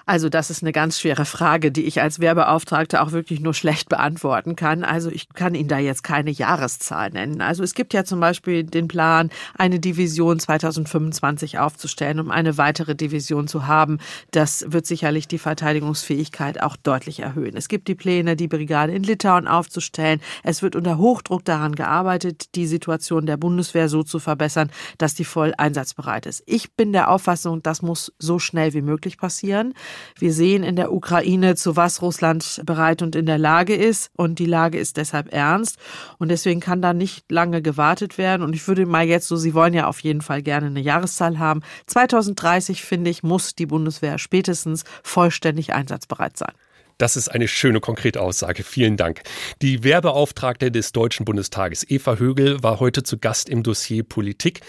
Also 0.08 0.28
das 0.28 0.50
ist 0.50 0.62
eine 0.62 0.70
ganz 0.70 1.00
schwere 1.00 1.24
Frage, 1.24 1.72
die 1.72 1.82
ich 1.82 2.00
als 2.00 2.20
Wehrbeauftragte 2.20 3.02
auch 3.02 3.10
wirklich 3.10 3.40
nur 3.40 3.54
schlecht 3.54 3.88
beantworten 3.88 4.54
kann. 4.54 4.84
Also 4.84 5.10
ich 5.10 5.28
kann 5.30 5.56
Ihnen 5.56 5.68
da 5.68 5.80
jetzt 5.80 6.04
keine 6.04 6.30
Jahreszahl 6.30 7.10
nennen. 7.10 7.40
Also 7.40 7.64
es 7.64 7.74
gibt 7.74 7.92
ja 7.92 8.04
zum 8.04 8.20
Beispiel 8.20 8.62
den 8.62 8.86
Plan, 8.86 9.30
eine 9.58 9.80
Division 9.80 10.38
2025 10.38 11.58
aufzustellen, 11.58 12.20
um 12.20 12.30
eine 12.30 12.56
weitere 12.56 12.94
Division 12.94 13.48
zu 13.48 13.66
haben. 13.66 13.98
Das 14.30 14.64
wird 14.68 14.86
sicherlich 14.86 15.26
die 15.26 15.38
Verteidigungsfähigkeit 15.38 16.62
auch 16.62 16.76
deutlich 16.76 17.18
erhöhen. 17.18 17.56
Es 17.56 17.66
gibt 17.66 17.88
die 17.88 17.96
Pläne, 17.96 18.36
die 18.36 18.46
Brigade 18.46 18.92
in 18.92 19.02
Litauen 19.02 19.48
aufzustellen. 19.48 20.20
Es 20.44 20.62
wird 20.62 20.76
unter 20.76 20.98
Hochdruck 20.98 21.44
daran 21.44 21.74
gearbeitet, 21.74 22.54
die 22.54 22.68
Situation 22.68 23.26
der 23.26 23.38
Bundeswehr 23.38 23.88
so 23.88 24.04
zu 24.04 24.20
verbessern, 24.20 24.70
dass 24.98 25.14
die 25.14 25.24
voll 25.24 25.52
einsatzbereit 25.58 26.26
ist. 26.26 26.44
Ich 26.46 26.74
bin 26.74 26.92
der 26.92 27.10
Auffassung, 27.10 27.60
das 27.64 27.82
muss 27.82 28.12
so 28.20 28.38
schnell 28.38 28.72
wie 28.72 28.82
möglich 28.82 29.18
passieren. 29.18 29.74
Wir 30.18 30.32
sehen 30.32 30.62
in 30.62 30.76
der 30.76 30.92
Ukraine, 30.92 31.54
zu 31.54 31.76
was 31.76 32.02
Russland 32.02 32.62
bereit 32.64 33.02
und 33.02 33.16
in 33.16 33.26
der 33.26 33.38
Lage 33.38 33.74
ist. 33.74 34.10
Und 34.16 34.38
die 34.38 34.46
Lage 34.46 34.78
ist 34.78 34.96
deshalb 34.96 35.32
ernst. 35.32 35.78
Und 36.18 36.28
deswegen 36.28 36.60
kann 36.60 36.82
da 36.82 36.92
nicht 36.92 37.30
lange 37.30 37.62
gewartet 37.62 38.18
werden. 38.18 38.42
Und 38.42 38.54
ich 38.54 38.66
würde 38.68 38.86
mal 38.86 39.06
jetzt 39.06 39.28
so, 39.28 39.36
Sie 39.36 39.54
wollen 39.54 39.74
ja 39.74 39.86
auf 39.86 40.00
jeden 40.00 40.22
Fall 40.22 40.42
gerne 40.42 40.66
eine 40.66 40.80
Jahreszahl 40.80 41.38
haben. 41.38 41.62
2030, 41.86 42.82
finde 42.82 43.10
ich, 43.10 43.22
muss 43.22 43.54
die 43.54 43.66
Bundeswehr 43.66 44.18
spätestens 44.18 44.84
vollständig 45.02 45.72
einsatzbereit 45.72 46.36
sein. 46.36 46.52
Das 46.98 47.14
ist 47.14 47.28
eine 47.28 47.46
schöne 47.46 47.80
konkrete 47.80 48.22
Aussage. 48.22 48.62
Vielen 48.62 48.96
Dank. 48.96 49.20
Die 49.60 49.84
Wehrbeauftragte 49.84 50.70
des 50.70 50.92
Deutschen 50.92 51.26
Bundestages, 51.26 51.84
Eva 51.90 52.16
Högel, 52.16 52.62
war 52.62 52.80
heute 52.80 53.02
zu 53.02 53.18
Gast 53.18 53.50
im 53.50 53.62
Dossier 53.62 54.02
Politik. 54.02 54.60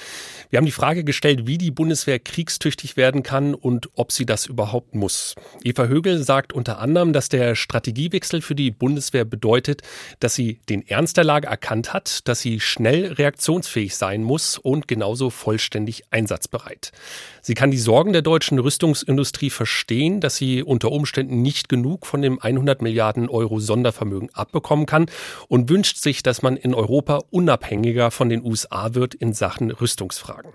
Wir 0.49 0.57
haben 0.57 0.65
die 0.65 0.73
Frage 0.73 1.05
gestellt, 1.05 1.47
wie 1.47 1.57
die 1.57 1.71
Bundeswehr 1.71 2.19
kriegstüchtig 2.19 2.97
werden 2.97 3.23
kann 3.23 3.53
und 3.53 3.89
ob 3.93 4.11
sie 4.11 4.25
das 4.25 4.45
überhaupt 4.45 4.93
muss. 4.93 5.35
Eva 5.63 5.85
Högel 5.85 6.21
sagt 6.21 6.51
unter 6.51 6.79
anderem, 6.79 7.13
dass 7.13 7.29
der 7.29 7.55
Strategiewechsel 7.55 8.41
für 8.41 8.55
die 8.55 8.71
Bundeswehr 8.71 9.23
bedeutet, 9.23 9.83
dass 10.19 10.35
sie 10.35 10.59
den 10.67 10.85
Ernst 10.85 11.15
der 11.15 11.23
Lage 11.23 11.47
erkannt 11.47 11.93
hat, 11.93 12.27
dass 12.27 12.41
sie 12.41 12.59
schnell 12.59 13.13
reaktionsfähig 13.13 13.95
sein 13.95 14.21
muss 14.23 14.57
und 14.57 14.89
genauso 14.89 15.29
vollständig 15.29 16.03
einsatzbereit. 16.11 16.91
Sie 17.41 17.53
kann 17.53 17.71
die 17.71 17.77
Sorgen 17.77 18.11
der 18.11 18.21
deutschen 18.21 18.59
Rüstungsindustrie 18.59 19.49
verstehen, 19.49 20.19
dass 20.19 20.35
sie 20.35 20.61
unter 20.61 20.91
Umständen 20.91 21.41
nicht 21.41 21.69
genug 21.69 22.05
von 22.05 22.16
dem 22.21 22.39
100 22.39 22.81
Milliarden 22.81 23.29
Euro 23.29 23.59
Sondervermögen 23.59 24.29
abbekommen 24.33 24.85
kann 24.85 25.07
und 25.47 25.69
wünscht 25.69 25.97
sich, 25.97 26.23
dass 26.23 26.41
man 26.41 26.57
in 26.57 26.73
Europa 26.73 27.19
unabhängiger 27.29 28.11
von 28.11 28.29
den 28.29 28.43
USA 28.43 28.93
wird 28.93 29.13
in 29.13 29.33
Sachen 29.33 29.71
Rüstungsfragen. 29.71 30.51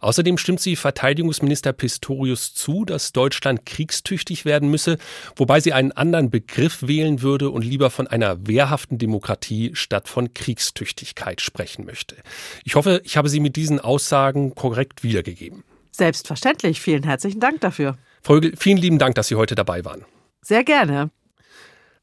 Außerdem 0.00 0.38
stimmt 0.38 0.60
sie 0.60 0.76
Verteidigungsminister 0.76 1.72
Pistorius 1.72 2.54
zu, 2.54 2.84
dass 2.84 3.12
Deutschland 3.12 3.66
kriegstüchtig 3.66 4.44
werden 4.44 4.70
müsse, 4.70 4.98
wobei 5.36 5.60
sie 5.60 5.72
einen 5.72 5.92
anderen 5.92 6.30
Begriff 6.30 6.86
wählen 6.86 7.22
würde 7.22 7.50
und 7.50 7.64
lieber 7.64 7.90
von 7.90 8.06
einer 8.06 8.46
wehrhaften 8.46 8.98
Demokratie 8.98 9.70
statt 9.74 10.08
von 10.08 10.34
Kriegstüchtigkeit 10.34 11.40
sprechen 11.40 11.84
möchte. 11.84 12.16
Ich 12.64 12.74
hoffe, 12.74 13.00
ich 13.04 13.16
habe 13.16 13.28
sie 13.28 13.40
mit 13.40 13.56
diesen 13.56 13.80
Aussagen 13.80 14.54
korrekt 14.54 15.02
wiedergegeben. 15.02 15.64
Selbstverständlich. 15.90 16.80
Vielen 16.80 17.02
herzlichen 17.02 17.40
Dank 17.40 17.60
dafür. 17.60 17.98
Högel, 18.24 18.54
vielen 18.56 18.78
lieben 18.78 18.98
Dank, 18.98 19.14
dass 19.14 19.28
Sie 19.28 19.34
heute 19.34 19.54
dabei 19.54 19.84
waren. 19.84 20.04
Sehr 20.42 20.64
gerne. 20.64 21.10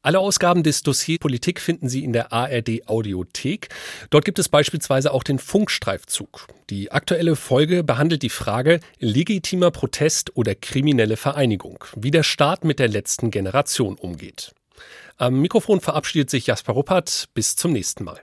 Alle 0.06 0.20
Ausgaben 0.20 0.62
des 0.62 0.84
Dossier 0.84 1.18
Politik 1.18 1.60
finden 1.60 1.88
Sie 1.88 2.04
in 2.04 2.12
der 2.12 2.32
ARD 2.32 2.86
Audiothek. 2.86 3.70
Dort 4.10 4.24
gibt 4.24 4.38
es 4.38 4.48
beispielsweise 4.48 5.12
auch 5.12 5.24
den 5.24 5.40
Funkstreifzug. 5.40 6.46
Die 6.70 6.92
aktuelle 6.92 7.34
Folge 7.34 7.82
behandelt 7.82 8.22
die 8.22 8.30
Frage 8.30 8.78
legitimer 9.00 9.72
Protest 9.72 10.36
oder 10.36 10.54
kriminelle 10.54 11.16
Vereinigung, 11.16 11.84
wie 11.96 12.12
der 12.12 12.22
Staat 12.22 12.64
mit 12.64 12.78
der 12.78 12.86
letzten 12.86 13.32
Generation 13.32 13.96
umgeht. 13.96 14.54
Am 15.16 15.40
Mikrofon 15.40 15.80
verabschiedet 15.80 16.30
sich 16.30 16.46
Jasper 16.46 16.74
Ruppert. 16.74 17.30
Bis 17.34 17.56
zum 17.56 17.72
nächsten 17.72 18.04
Mal. 18.04 18.20